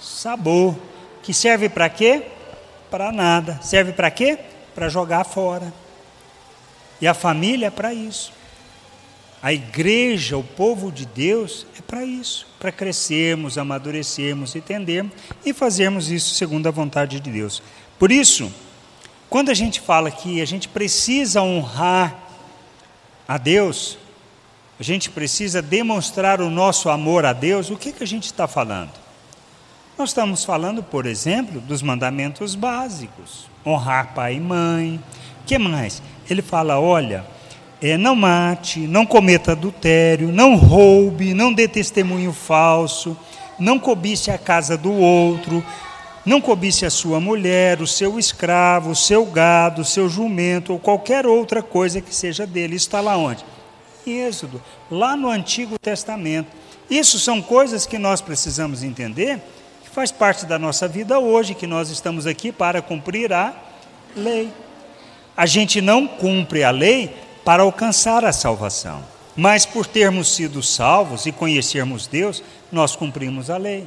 sabor, 0.00 0.78
que 1.20 1.34
serve 1.34 1.68
para 1.68 1.88
quê? 1.88 2.22
Para 2.88 3.10
nada. 3.10 3.58
Serve 3.60 3.92
para 3.92 4.08
quê? 4.08 4.38
Para 4.72 4.88
jogar 4.88 5.24
fora. 5.24 5.74
E 7.00 7.08
a 7.08 7.12
família 7.12 7.66
é 7.66 7.70
para 7.70 7.92
isso. 7.92 8.32
A 9.42 9.52
igreja, 9.52 10.38
o 10.38 10.44
povo 10.44 10.92
de 10.92 11.04
Deus, 11.04 11.66
é 11.76 11.82
para 11.82 12.04
isso, 12.04 12.46
para 12.60 12.70
crescermos, 12.70 13.58
amadurecermos, 13.58 14.54
entendermos 14.54 15.12
e 15.44 15.52
fazermos 15.52 16.08
isso 16.08 16.36
segundo 16.36 16.68
a 16.68 16.70
vontade 16.70 17.18
de 17.18 17.30
Deus. 17.30 17.60
Por 17.98 18.12
isso, 18.12 18.52
quando 19.28 19.50
a 19.50 19.54
gente 19.54 19.80
fala 19.80 20.08
que 20.08 20.40
a 20.40 20.44
gente 20.44 20.68
precisa 20.68 21.42
honrar 21.42 22.16
a 23.26 23.36
Deus, 23.36 23.98
a 24.78 24.82
gente 24.82 25.10
precisa 25.10 25.62
demonstrar 25.62 26.40
o 26.40 26.50
nosso 26.50 26.90
amor 26.90 27.24
a 27.24 27.32
Deus, 27.32 27.70
o 27.70 27.76
que, 27.76 27.92
que 27.92 28.04
a 28.04 28.06
gente 28.06 28.24
está 28.24 28.46
falando? 28.46 28.90
Nós 29.96 30.10
estamos 30.10 30.44
falando, 30.44 30.82
por 30.82 31.06
exemplo, 31.06 31.60
dos 31.60 31.80
mandamentos 31.80 32.54
básicos: 32.54 33.48
honrar 33.64 34.12
pai 34.14 34.34
e 34.34 34.40
mãe. 34.40 35.00
que 35.46 35.56
mais? 35.58 36.02
Ele 36.28 36.42
fala: 36.42 36.78
olha, 36.78 37.24
é, 37.80 37.96
não 37.96 38.14
mate, 38.14 38.80
não 38.80 39.06
cometa 39.06 39.52
adultério, 39.52 40.28
não 40.28 40.56
roube, 40.56 41.32
não 41.32 41.50
dê 41.50 41.66
testemunho 41.66 42.32
falso, 42.32 43.16
não 43.58 43.78
cobice 43.78 44.30
a 44.30 44.36
casa 44.36 44.76
do 44.76 44.92
outro, 44.92 45.64
não 46.26 46.38
cobice 46.38 46.84
a 46.84 46.90
sua 46.90 47.18
mulher, 47.18 47.80
o 47.80 47.86
seu 47.86 48.18
escravo, 48.18 48.90
o 48.90 48.96
seu 48.96 49.24
gado, 49.24 49.80
o 49.80 49.84
seu 49.86 50.10
jumento 50.10 50.74
ou 50.74 50.78
qualquer 50.78 51.26
outra 51.26 51.62
coisa 51.62 52.02
que 52.02 52.14
seja 52.14 52.46
dele. 52.46 52.76
Isso 52.76 52.88
está 52.88 53.00
lá 53.00 53.16
onde? 53.16 53.42
Em 54.06 54.20
Êxodo, 54.20 54.62
lá 54.90 55.16
no 55.16 55.28
Antigo 55.28 55.78
Testamento. 55.78 56.48
Isso 56.88 57.18
são 57.18 57.42
coisas 57.42 57.84
que 57.84 57.98
nós 57.98 58.20
precisamos 58.20 58.82
entender, 58.84 59.40
que 59.82 59.90
faz 59.90 60.12
parte 60.12 60.46
da 60.46 60.58
nossa 60.58 60.86
vida 60.86 61.18
hoje, 61.18 61.54
que 61.54 61.66
nós 61.66 61.90
estamos 61.90 62.26
aqui 62.26 62.52
para 62.52 62.80
cumprir 62.80 63.32
a 63.32 63.52
lei. 64.14 64.52
A 65.36 65.44
gente 65.44 65.80
não 65.80 66.06
cumpre 66.06 66.62
a 66.62 66.70
lei 66.70 67.14
para 67.44 67.64
alcançar 67.64 68.24
a 68.24 68.32
salvação, 68.32 69.02
mas 69.36 69.66
por 69.66 69.86
termos 69.86 70.34
sido 70.34 70.62
salvos 70.62 71.26
e 71.26 71.32
conhecermos 71.32 72.06
Deus, 72.06 72.42
nós 72.70 72.94
cumprimos 72.94 73.50
a 73.50 73.56
lei. 73.56 73.86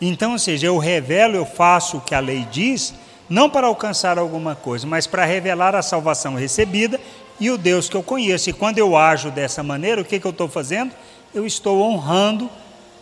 Então, 0.00 0.32
ou 0.32 0.38
seja, 0.38 0.66
eu 0.66 0.78
revelo, 0.78 1.36
eu 1.36 1.46
faço 1.46 1.96
o 1.96 2.00
que 2.00 2.14
a 2.14 2.20
lei 2.20 2.46
diz, 2.50 2.92
não 3.28 3.48
para 3.48 3.66
alcançar 3.66 4.18
alguma 4.18 4.54
coisa, 4.54 4.86
mas 4.86 5.06
para 5.06 5.24
revelar 5.24 5.74
a 5.74 5.82
salvação 5.82 6.34
recebida 6.34 7.00
e 7.42 7.50
o 7.50 7.58
Deus 7.58 7.88
que 7.88 7.96
eu 7.96 8.04
conheço. 8.04 8.48
E 8.48 8.52
quando 8.52 8.78
eu 8.78 8.96
ajo 8.96 9.28
dessa 9.28 9.64
maneira, 9.64 10.00
o 10.00 10.04
que, 10.04 10.20
que 10.20 10.26
eu 10.26 10.30
estou 10.30 10.46
fazendo? 10.46 10.94
Eu 11.34 11.44
estou 11.44 11.82
honrando 11.82 12.48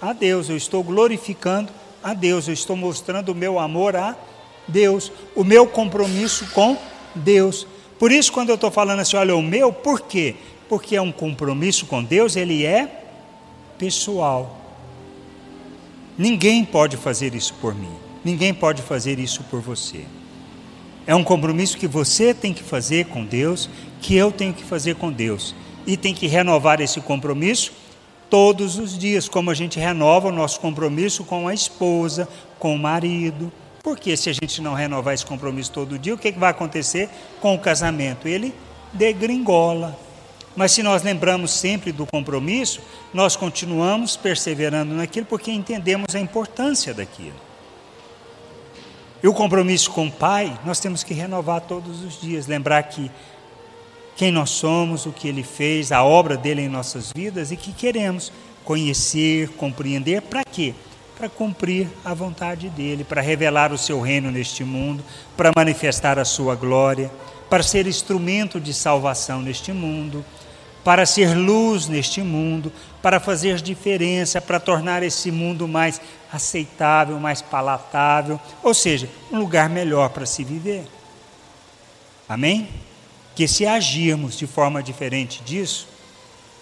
a 0.01 0.15
Deus, 0.15 0.49
eu 0.49 0.57
estou 0.57 0.83
glorificando 0.83 1.71
a 2.03 2.15
Deus, 2.15 2.49
eu 2.49 2.55
estou 2.55 2.75
mostrando 2.75 3.33
o 3.33 3.35
meu 3.35 3.59
amor 3.59 3.95
a 3.95 4.17
Deus, 4.67 5.13
o 5.37 5.45
meu 5.45 5.67
compromisso 5.67 6.47
com 6.53 6.79
Deus. 7.15 7.67
Por 7.99 8.11
isso, 8.11 8.33
quando 8.33 8.49
eu 8.49 8.55
estou 8.55 8.71
falando 8.71 9.01
assim, 9.01 9.19
olha, 9.19 9.37
o 9.37 9.43
meu, 9.43 9.75
por 9.75 10.01
quê? 10.01 10.37
Porque 10.71 10.97
é 10.97 11.03
um 11.03 11.13
compromisso 11.13 11.85
com 11.85 12.03
Deus, 12.03 12.35
ele 12.35 12.65
é 12.65 13.05
pessoal. 13.77 14.59
Ninguém 16.17 16.65
pode 16.65 16.97
fazer 16.97 17.35
isso 17.35 17.53
por 17.61 17.75
mim, 17.75 17.93
ninguém 18.25 18.55
pode 18.55 18.81
fazer 18.81 19.19
isso 19.19 19.43
por 19.51 19.61
você. 19.61 20.07
É 21.07 21.15
um 21.15 21.25
compromisso 21.25 21.77
que 21.77 21.87
você 21.87 22.33
tem 22.33 22.55
que 22.55 22.63
fazer 22.63 23.07
com 23.07 23.25
Deus, 23.25 23.69
que 24.01 24.17
eu 24.17 24.33
tenho 24.33 24.53
que 24.53 24.65
fazer 24.65 24.97
com 24.97 25.11
Deus. 25.13 25.55
E 25.87 25.97
tem 25.97 26.15
que 26.15 26.27
renovar 26.27 26.81
esse 26.81 27.01
compromisso 27.01 27.73
todos 28.29 28.79
os 28.79 28.97
dias, 28.97 29.29
como 29.29 29.51
a 29.51 29.55
gente 29.55 29.79
renova 29.79 30.29
o 30.29 30.33
nosso 30.33 30.61
compromisso 30.61 31.25
com 31.25 31.49
a 31.49 31.55
esposa, 31.55 32.29
com 32.59 32.75
o 32.75 32.79
marido. 32.79 33.53
Porque 33.83 34.17
se 34.17 34.31
a 34.31 34.33
gente 34.33 34.61
não 34.61 34.75
renovar 34.75 35.15
esse 35.15 35.27
compromisso 35.27 35.73
todo 35.73 35.99
dia, 35.99 36.15
o 36.15 36.19
que, 36.19 36.33
que 36.33 36.39
vai 36.39 36.51
acontecer 36.51 37.09
com 37.41 37.55
o 37.55 37.59
casamento? 37.59 38.29
Ele 38.29 38.55
degringola. 38.93 39.99
Mas 40.55 40.73
se 40.73 40.83
nós 40.83 41.03
lembramos 41.03 41.53
sempre 41.53 41.93
do 41.93 42.05
compromisso, 42.05 42.81
nós 43.15 43.37
continuamos 43.37 44.17
perseverando 44.17 44.95
naquilo 44.95 45.27
porque 45.27 45.51
entendemos 45.51 46.15
a 46.15 46.21
importância 46.21 46.93
daquilo. 46.93 47.51
E 49.23 49.29
o 49.29 49.35
compromisso 49.35 49.91
com 49.91 50.07
o 50.07 50.13
Pai, 50.13 50.59
nós 50.65 50.81
temos 50.81 51.05
que 51.05 51.15
renovar 51.15 51.61
todos 51.61 52.03
os 52.03 52.21
dias, 52.21 52.47
lembrar 52.47 52.83
que 52.85 53.11
quem 54.21 54.31
nós 54.31 54.51
somos, 54.51 55.07
o 55.07 55.13
que 55.13 55.29
Ele 55.29 55.43
fez, 55.43 55.91
a 55.91 56.05
obra 56.05 56.37
dele 56.37 56.61
em 56.61 56.69
nossas 56.69 57.11
vidas 57.11 57.51
e 57.51 57.57
que 57.57 57.73
queremos 57.73 58.31
conhecer, 58.67 59.49
compreender, 59.57 60.21
para 60.21 60.45
quê? 60.45 60.75
Para 61.17 61.27
cumprir 61.27 61.89
a 62.05 62.13
vontade 62.13 62.69
dele, 62.69 63.03
para 63.03 63.23
revelar 63.23 63.73
o 63.73 63.79
seu 63.79 63.99
reino 63.99 64.31
neste 64.31 64.63
mundo, 64.63 65.03
para 65.39 65.51
manifestar 65.57 66.19
a 66.19 66.25
sua 66.27 66.55
glória, 66.55 67.11
para 67.49 67.63
ser 67.63 67.87
instrumento 67.87 68.61
de 68.61 68.75
salvação 68.75 69.41
neste 69.41 69.73
mundo, 69.73 70.23
para 70.85 71.07
ser 71.07 71.35
luz 71.35 71.89
neste 71.89 72.21
mundo, 72.21 72.71
para 73.01 73.21
fazer 73.21 73.63
diferença, 73.63 74.39
para 74.39 74.61
tornar 74.61 75.03
esse 75.03 75.31
mundo 75.31 75.67
mais 75.67 75.99
aceitável, 76.31 77.19
mais 77.19 77.41
palatável, 77.41 78.39
ou 78.63 78.75
seja, 78.75 79.09
um 79.33 79.39
lugar 79.39 79.71
melhor 79.71 80.11
para 80.11 80.27
se 80.27 80.45
viver. 80.45 80.85
Amém? 82.29 82.69
Que 83.35 83.47
se 83.49 83.67
agirmos 83.67 84.37
de 84.37 84.47
forma 84.47 84.83
diferente 84.83 85.43
disso, 85.43 85.89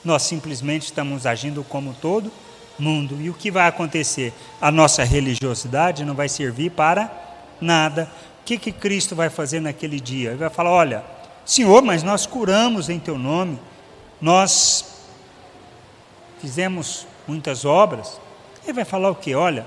nós 0.05 0.23
simplesmente 0.23 0.87
estamos 0.87 1.27
agindo 1.27 1.65
como 1.65 1.95
todo 1.95 2.31
mundo. 2.79 3.21
E 3.21 3.29
o 3.29 3.35
que 3.35 3.51
vai 3.51 3.67
acontecer? 3.67 4.33
A 4.61 4.71
nossa 4.71 5.03
religiosidade 5.05 6.05
não 6.05 6.15
vai 6.15 6.29
servir 6.29 6.71
para 6.71 7.11
nada. 7.61 8.11
O 8.41 8.45
que, 8.45 8.59
que 8.59 8.73
Cristo 8.73 9.15
vai 9.15 9.29
fazer 9.29 9.61
naquele 9.61 10.01
dia? 10.01 10.31
Ele 10.31 10.39
vai 10.39 10.51
falar: 10.51 10.71
Olha, 10.71 11.05
Senhor, 11.45 11.83
mas 11.83 12.03
nós 12.03 12.27
curamos 12.27 12.89
em 12.89 12.99
Teu 12.99 13.19
nome, 13.19 13.59
nós 14.21 15.03
fizemos 16.41 17.07
muitas 17.27 17.65
obras. 17.65 18.21
Ele 18.65 18.73
vai 18.73 18.85
falar 18.85 19.11
o 19.11 19.15
que? 19.15 19.35
Olha, 19.35 19.67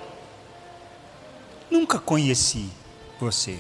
nunca 1.69 1.99
conheci 1.99 2.69
você. 3.19 3.53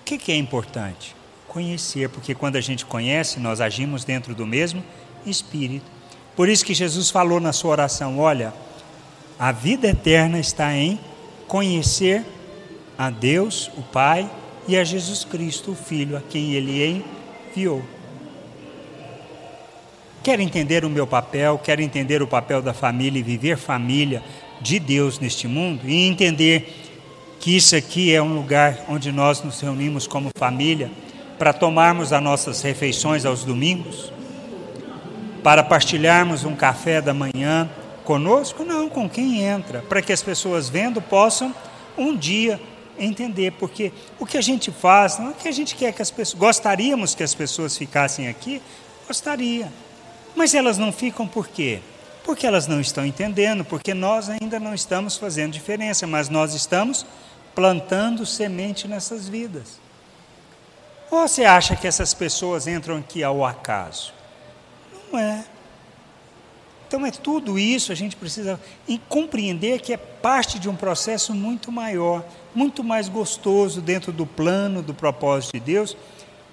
O 0.00 0.04
que, 0.04 0.18
que 0.18 0.32
é 0.32 0.36
importante? 0.36 1.14
Conhecer, 1.52 2.08
porque 2.08 2.34
quando 2.34 2.56
a 2.56 2.62
gente 2.62 2.86
conhece, 2.86 3.38
nós 3.38 3.60
agimos 3.60 4.04
dentro 4.04 4.34
do 4.34 4.46
mesmo 4.46 4.82
Espírito. 5.26 5.84
Por 6.34 6.48
isso 6.48 6.64
que 6.64 6.72
Jesus 6.72 7.10
falou 7.10 7.38
na 7.38 7.52
sua 7.52 7.72
oração: 7.72 8.18
olha, 8.18 8.54
a 9.38 9.52
vida 9.52 9.88
eterna 9.88 10.38
está 10.40 10.74
em 10.74 10.98
conhecer 11.46 12.24
a 12.96 13.10
Deus, 13.10 13.70
o 13.76 13.82
Pai, 13.82 14.30
e 14.66 14.78
a 14.78 14.82
Jesus 14.82 15.24
Cristo, 15.24 15.72
o 15.72 15.74
Filho, 15.74 16.16
a 16.16 16.22
quem 16.22 16.54
Ele 16.54 17.04
enviou. 17.50 17.82
Quero 20.22 20.40
entender 20.40 20.86
o 20.86 20.90
meu 20.90 21.06
papel, 21.06 21.60
quero 21.62 21.82
entender 21.82 22.22
o 22.22 22.26
papel 22.26 22.62
da 22.62 22.72
família 22.72 23.18
e 23.18 23.22
viver 23.22 23.58
família 23.58 24.22
de 24.58 24.78
Deus 24.78 25.18
neste 25.18 25.46
mundo 25.46 25.86
e 25.86 26.06
entender 26.06 26.72
que 27.38 27.54
isso 27.54 27.76
aqui 27.76 28.14
é 28.14 28.22
um 28.22 28.32
lugar 28.32 28.86
onde 28.88 29.12
nós 29.12 29.42
nos 29.42 29.60
reunimos 29.60 30.06
como 30.06 30.30
família 30.34 30.90
para 31.42 31.52
tomarmos 31.52 32.12
as 32.12 32.22
nossas 32.22 32.62
refeições 32.62 33.24
aos 33.24 33.42
domingos, 33.42 34.12
para 35.42 35.64
partilharmos 35.64 36.44
um 36.44 36.54
café 36.54 37.00
da 37.00 37.12
manhã 37.12 37.68
conosco, 38.04 38.64
não, 38.64 38.88
com 38.88 39.10
quem 39.10 39.42
entra, 39.42 39.82
para 39.82 40.00
que 40.00 40.12
as 40.12 40.22
pessoas 40.22 40.68
vendo 40.68 41.02
possam 41.02 41.52
um 41.98 42.16
dia 42.16 42.60
entender, 42.96 43.50
porque 43.58 43.92
o 44.20 44.24
que 44.24 44.38
a 44.38 44.40
gente 44.40 44.70
faz, 44.70 45.18
não 45.18 45.30
é 45.30 45.32
que 45.32 45.48
a 45.48 45.52
gente 45.52 45.74
quer 45.74 45.92
que 45.92 46.00
as 46.00 46.12
pessoas, 46.12 46.38
gostaríamos 46.38 47.12
que 47.12 47.24
as 47.24 47.34
pessoas 47.34 47.76
ficassem 47.76 48.28
aqui, 48.28 48.62
gostaria, 49.08 49.68
mas 50.36 50.54
elas 50.54 50.78
não 50.78 50.92
ficam 50.92 51.26
por 51.26 51.48
quê? 51.48 51.80
Porque 52.22 52.46
elas 52.46 52.68
não 52.68 52.80
estão 52.80 53.04
entendendo, 53.04 53.64
porque 53.64 53.94
nós 53.94 54.28
ainda 54.30 54.60
não 54.60 54.72
estamos 54.72 55.16
fazendo 55.16 55.50
diferença, 55.50 56.06
mas 56.06 56.28
nós 56.28 56.54
estamos 56.54 57.04
plantando 57.52 58.24
semente 58.24 58.86
nessas 58.86 59.28
vidas. 59.28 59.81
Ou 61.12 61.28
você 61.28 61.44
acha 61.44 61.76
que 61.76 61.86
essas 61.86 62.14
pessoas 62.14 62.66
entram 62.66 62.96
aqui 62.96 63.22
ao 63.22 63.44
acaso? 63.44 64.14
Não 65.12 65.18
é. 65.18 65.44
Então 66.88 67.04
é 67.04 67.10
tudo 67.10 67.58
isso, 67.58 67.92
a 67.92 67.94
gente 67.94 68.16
precisa 68.16 68.58
compreender 69.10 69.82
que 69.82 69.92
é 69.92 69.98
parte 69.98 70.58
de 70.58 70.70
um 70.70 70.74
processo 70.74 71.34
muito 71.34 71.70
maior, 71.70 72.24
muito 72.54 72.82
mais 72.82 73.10
gostoso 73.10 73.82
dentro 73.82 74.10
do 74.10 74.24
plano, 74.24 74.80
do 74.80 74.94
propósito 74.94 75.52
de 75.52 75.60
Deus, 75.60 75.94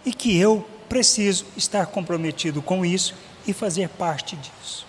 e 0.05 0.13
que 0.13 0.37
eu 0.37 0.67
preciso 0.89 1.45
estar 1.55 1.85
comprometido 1.85 2.61
com 2.61 2.85
isso 2.85 3.15
e 3.47 3.53
fazer 3.53 3.87
parte 3.87 4.35
disso. 4.35 4.85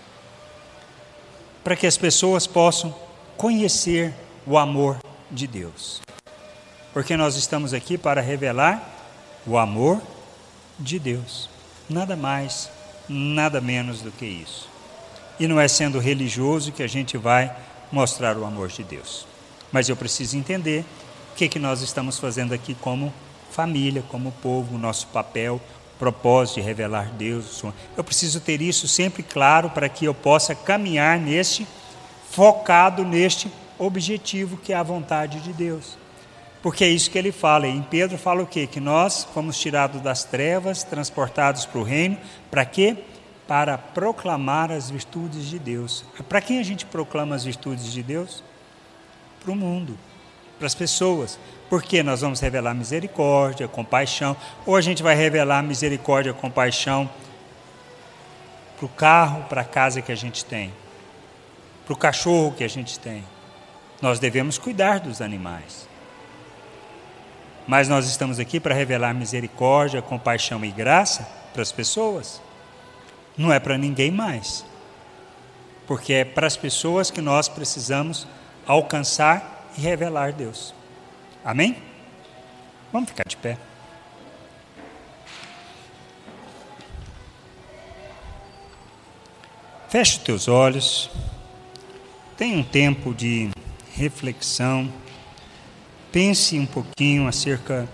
Para 1.62 1.76
que 1.76 1.86
as 1.86 1.96
pessoas 1.96 2.44
possam 2.44 2.92
conhecer 3.36 4.12
o 4.44 4.58
amor 4.58 4.98
de 5.30 5.46
Deus. 5.46 6.00
Porque 6.92 7.16
nós 7.16 7.36
estamos 7.36 7.72
aqui 7.72 7.96
para 7.96 8.20
revelar 8.20 8.89
o 9.47 9.59
amor 9.59 10.01
de 10.78 10.99
Deus. 10.99 11.49
Nada 11.88 12.16
mais, 12.16 12.70
nada 13.09 13.61
menos 13.61 14.01
do 14.01 14.11
que 14.11 14.24
isso. 14.24 14.68
E 15.38 15.47
não 15.47 15.59
é 15.59 15.66
sendo 15.66 15.99
religioso 15.99 16.72
que 16.72 16.82
a 16.82 16.86
gente 16.86 17.16
vai 17.16 17.55
mostrar 17.91 18.36
o 18.36 18.45
amor 18.45 18.68
de 18.68 18.84
Deus. 18.84 19.26
Mas 19.72 19.88
eu 19.88 19.97
preciso 19.97 20.36
entender 20.36 20.84
o 21.32 21.34
que, 21.34 21.49
que 21.49 21.59
nós 21.59 21.80
estamos 21.80 22.18
fazendo 22.18 22.53
aqui 22.53 22.74
como 22.74 23.12
família, 23.51 24.05
como 24.09 24.32
povo, 24.43 24.76
o 24.76 24.78
nosso 24.78 25.07
papel, 25.09 25.61
propósito 25.99 26.57
de 26.57 26.61
revelar 26.62 27.12
Deus. 27.12 27.62
Eu 27.97 28.05
preciso 28.05 28.41
ter 28.41 28.62
isso 28.62 28.88
sempre 28.88 29.22
claro 29.22 29.70
para 29.70 29.88
que 29.88 30.05
eu 30.05 30.14
possa 30.14 30.55
caminhar 30.55 31.18
neste, 31.18 31.66
focado 32.30 33.05
neste 33.05 33.51
objetivo 33.78 34.57
que 34.57 34.72
é 34.72 34.76
a 34.76 34.82
vontade 34.82 35.41
de 35.41 35.53
Deus. 35.53 35.99
Porque 36.62 36.84
é 36.84 36.88
isso 36.88 37.11
que 37.11 37.18
ele 37.18 37.32
fala. 37.32 37.66
E 37.66 37.70
em 37.70 37.82
Pedro 37.82 38.18
fala 38.18 38.42
o 38.42 38.46
quê? 38.46 38.66
Que 38.66 38.80
nós 38.80 39.24
fomos 39.32 39.58
tirados 39.58 40.00
das 40.00 40.24
trevas, 40.24 40.84
transportados 40.84 41.64
para 41.64 41.78
o 41.80 41.82
reino. 41.82 42.18
Para 42.50 42.64
quê? 42.64 42.96
Para 43.48 43.78
proclamar 43.78 44.70
as 44.70 44.90
virtudes 44.90 45.46
de 45.46 45.58
Deus. 45.58 46.04
Para 46.28 46.40
quem 46.40 46.58
a 46.58 46.62
gente 46.62 46.84
proclama 46.84 47.34
as 47.34 47.44
virtudes 47.44 47.92
de 47.92 48.02
Deus? 48.02 48.44
Para 49.42 49.52
o 49.52 49.56
mundo, 49.56 49.98
para 50.58 50.66
as 50.66 50.74
pessoas. 50.74 51.38
Porque 51.70 52.02
nós 52.02 52.20
vamos 52.20 52.40
revelar 52.40 52.74
misericórdia, 52.74 53.66
compaixão, 53.66 54.36
ou 54.66 54.76
a 54.76 54.80
gente 54.80 55.02
vai 55.02 55.14
revelar 55.14 55.62
misericórdia, 55.62 56.34
compaixão 56.34 57.08
para 58.76 58.86
o 58.86 58.88
carro, 58.88 59.44
para 59.44 59.61
a 59.61 59.64
casa 59.64 60.00
que 60.00 60.11
a 60.11 60.16
gente 60.16 60.44
tem, 60.44 60.72
para 61.84 61.92
o 61.92 61.96
cachorro 61.96 62.52
que 62.52 62.64
a 62.64 62.68
gente 62.68 62.98
tem. 62.98 63.22
Nós 64.00 64.18
devemos 64.18 64.58
cuidar 64.58 65.00
dos 65.00 65.20
animais. 65.20 65.86
Mas 67.70 67.88
nós 67.88 68.04
estamos 68.08 68.40
aqui 68.40 68.58
para 68.58 68.74
revelar 68.74 69.14
misericórdia, 69.14 70.02
compaixão 70.02 70.64
e 70.64 70.72
graça 70.72 71.22
para 71.52 71.62
as 71.62 71.70
pessoas. 71.70 72.42
Não 73.38 73.52
é 73.52 73.60
para 73.60 73.78
ninguém 73.78 74.10
mais. 74.10 74.66
Porque 75.86 76.12
é 76.12 76.24
para 76.24 76.48
as 76.48 76.56
pessoas 76.56 77.12
que 77.12 77.20
nós 77.20 77.48
precisamos 77.48 78.26
alcançar 78.66 79.70
e 79.78 79.82
revelar 79.82 80.32
Deus. 80.32 80.74
Amém? 81.44 81.76
Vamos 82.92 83.10
ficar 83.10 83.22
de 83.24 83.36
pé. 83.36 83.56
Feche 89.88 90.16
os 90.16 90.24
teus 90.24 90.48
olhos. 90.48 91.08
Tenha 92.36 92.58
um 92.58 92.64
tempo 92.64 93.14
de 93.14 93.48
reflexão. 93.94 94.92
Pense 96.12 96.58
um 96.58 96.66
pouquinho 96.66 97.28
acerca 97.28 97.88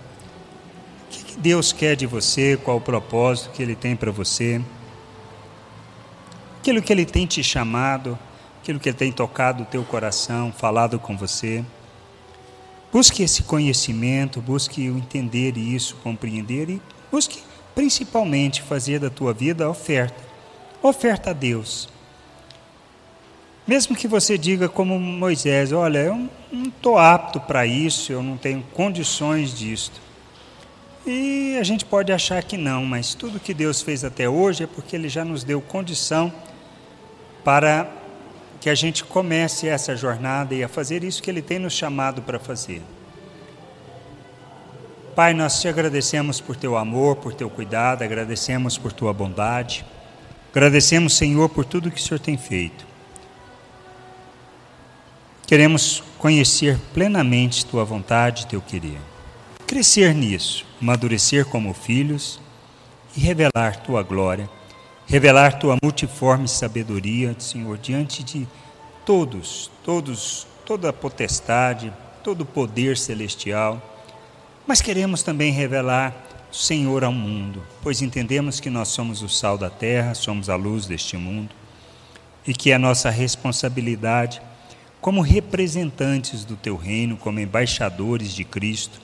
do 1.09 1.23
que 1.25 1.37
Deus 1.37 1.71
quer 1.71 1.95
de 1.95 2.05
você, 2.05 2.57
qual 2.57 2.77
o 2.77 2.81
propósito 2.81 3.51
que 3.51 3.61
Ele 3.61 3.75
tem 3.75 3.95
para 3.95 4.11
você, 4.11 4.61
aquilo 6.59 6.81
que 6.81 6.91
Ele 6.91 7.05
tem 7.05 7.27
te 7.27 7.43
chamado, 7.43 8.17
aquilo 8.61 8.79
que 8.79 8.89
Ele 8.89 8.97
tem 8.97 9.11
tocado 9.11 9.63
o 9.63 9.65
teu 9.65 9.83
coração, 9.83 10.51
falado 10.51 10.99
com 10.99 11.15
você. 11.15 11.63
Busque 12.91 13.21
esse 13.21 13.43
conhecimento, 13.43 14.41
busque 14.41 14.83
entender 14.85 15.55
isso, 15.57 15.95
compreender 16.03 16.69
e 16.69 16.81
busque 17.11 17.43
principalmente 17.75 18.61
fazer 18.61 18.99
da 18.99 19.09
tua 19.09 19.33
vida 19.33 19.69
oferta. 19.69 20.23
Oferta 20.81 21.29
a 21.29 21.33
Deus. 21.33 21.87
Mesmo 23.67 23.97
que 23.97 24.07
você 24.07 24.37
diga 24.37 24.69
como 24.69 24.97
Moisés, 24.97 25.73
olha, 25.73 25.99
eu 25.99 26.29
não 26.49 26.69
estou 26.69 26.97
apto 26.97 27.37
para 27.41 27.65
isso, 27.65 28.13
eu 28.13 28.23
não 28.23 28.37
tenho 28.37 28.63
condições 28.73 29.53
disto. 29.53 29.99
E 31.05 31.57
a 31.59 31.63
gente 31.63 31.83
pode 31.83 32.13
achar 32.13 32.41
que 32.43 32.55
não, 32.55 32.85
mas 32.85 33.13
tudo 33.13 33.41
que 33.41 33.53
Deus 33.53 33.81
fez 33.81 34.05
até 34.05 34.29
hoje 34.29 34.63
é 34.63 34.67
porque 34.67 34.95
Ele 34.95 35.09
já 35.09 35.25
nos 35.25 35.43
deu 35.43 35.59
condição 35.59 36.31
para 37.43 37.89
que 38.61 38.69
a 38.69 38.75
gente 38.75 39.03
comece 39.03 39.67
essa 39.67 39.97
jornada 39.97 40.55
e 40.55 40.63
a 40.63 40.69
fazer 40.69 41.03
isso 41.03 41.21
que 41.21 41.29
Ele 41.29 41.41
tem 41.41 41.59
nos 41.59 41.73
chamado 41.73 42.21
para 42.21 42.39
fazer. 42.39 42.81
Pai, 45.13 45.33
nós 45.33 45.59
te 45.59 45.67
agradecemos 45.67 46.39
por 46.39 46.55
teu 46.55 46.77
amor, 46.77 47.17
por 47.17 47.33
teu 47.33 47.49
cuidado, 47.49 48.03
agradecemos 48.03 48.77
por 48.77 48.93
tua 48.93 49.11
bondade, 49.11 49.85
agradecemos, 50.51 51.17
Senhor, 51.17 51.49
por 51.49 51.65
tudo 51.65 51.91
que 51.91 51.99
o 51.99 52.03
Senhor 52.03 52.19
tem 52.19 52.37
feito. 52.37 52.85
Queremos 55.47 56.03
conhecer 56.19 56.77
plenamente 56.93 57.65
tua 57.65 57.83
vontade, 57.83 58.45
teu 58.45 58.61
querer, 58.61 58.99
crescer 59.65 60.13
nisso, 60.13 60.63
amadurecer 60.79 61.45
como 61.45 61.73
filhos 61.73 62.39
e 63.15 63.19
revelar 63.21 63.81
tua 63.81 64.03
glória 64.03 64.47
revelar 65.07 65.57
tua 65.57 65.77
multiforme 65.81 66.47
sabedoria, 66.47 67.33
Senhor, 67.39 67.77
diante 67.77 68.23
de 68.23 68.45
todos, 69.05 69.71
todos, 69.83 70.45
toda 70.65 70.89
a 70.89 70.93
potestade, 70.93 71.93
todo 72.21 72.41
o 72.41 72.45
poder 72.45 72.97
celestial. 72.97 73.81
Mas 74.67 74.81
queremos 74.81 75.23
também 75.23 75.51
revelar 75.51 76.13
Senhor 76.51 77.05
ao 77.05 77.13
mundo, 77.13 77.63
pois 77.81 78.01
entendemos 78.01 78.59
que 78.59 78.69
nós 78.69 78.89
somos 78.89 79.21
o 79.21 79.29
sal 79.29 79.57
da 79.57 79.69
terra, 79.69 80.13
somos 80.13 80.49
a 80.49 80.55
luz 80.55 80.85
deste 80.85 81.15
mundo 81.15 81.55
e 82.45 82.53
que 82.53 82.71
é 82.71 82.77
nossa 82.77 83.09
responsabilidade, 83.09 84.41
como 85.07 85.21
representantes 85.21 86.43
do 86.43 86.57
teu 86.57 86.75
reino, 86.75 87.15
como 87.15 87.39
embaixadores 87.39 88.33
de 88.33 88.43
Cristo, 88.43 88.99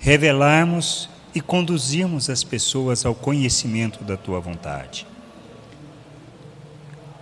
revelarmos 0.00 1.08
e 1.32 1.40
conduzirmos 1.40 2.28
as 2.28 2.42
pessoas 2.42 3.06
ao 3.06 3.14
conhecimento 3.14 4.02
da 4.02 4.16
tua 4.16 4.40
vontade. 4.40 5.06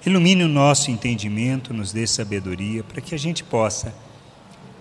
Ilumine 0.07 0.45
o 0.45 0.49
nosso 0.49 0.91
entendimento, 0.91 1.74
nos 1.74 1.93
dê 1.93 2.07
sabedoria 2.07 2.82
para 2.82 3.03
que 3.03 3.14
a 3.14 3.18
gente 3.18 3.45
possa 3.45 3.95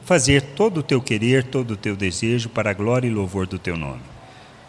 fazer 0.06 0.42
todo 0.56 0.78
o 0.78 0.84
teu 0.84 1.02
querer, 1.02 1.44
todo 1.44 1.72
o 1.72 1.78
teu 1.78 1.98
desejo 1.98 2.48
para 2.48 2.70
a 2.70 2.74
glória 2.74 3.06
e 3.06 3.12
louvor 3.12 3.46
do 3.46 3.60
teu 3.60 3.76
nome. 3.76 4.04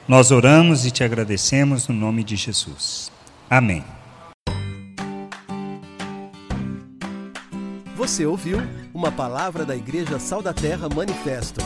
Nós 0.09 0.33
oramos 0.33 0.85
e 0.85 0.91
te 0.91 1.05
agradecemos 1.05 1.87
no 1.87 1.95
nome 1.95 2.25
de 2.25 2.35
Jesus. 2.35 3.13
Amém. 3.49 3.85
Você 8.05 8.27
ouviu 8.27 8.59
uma 8.93 9.11
palavra 9.11 9.65
da 9.65 9.75
Igreja 9.75 10.19
Sal 10.19 10.43
da 10.43 10.53
Terra 10.53 10.91
Manifesto 10.95 11.63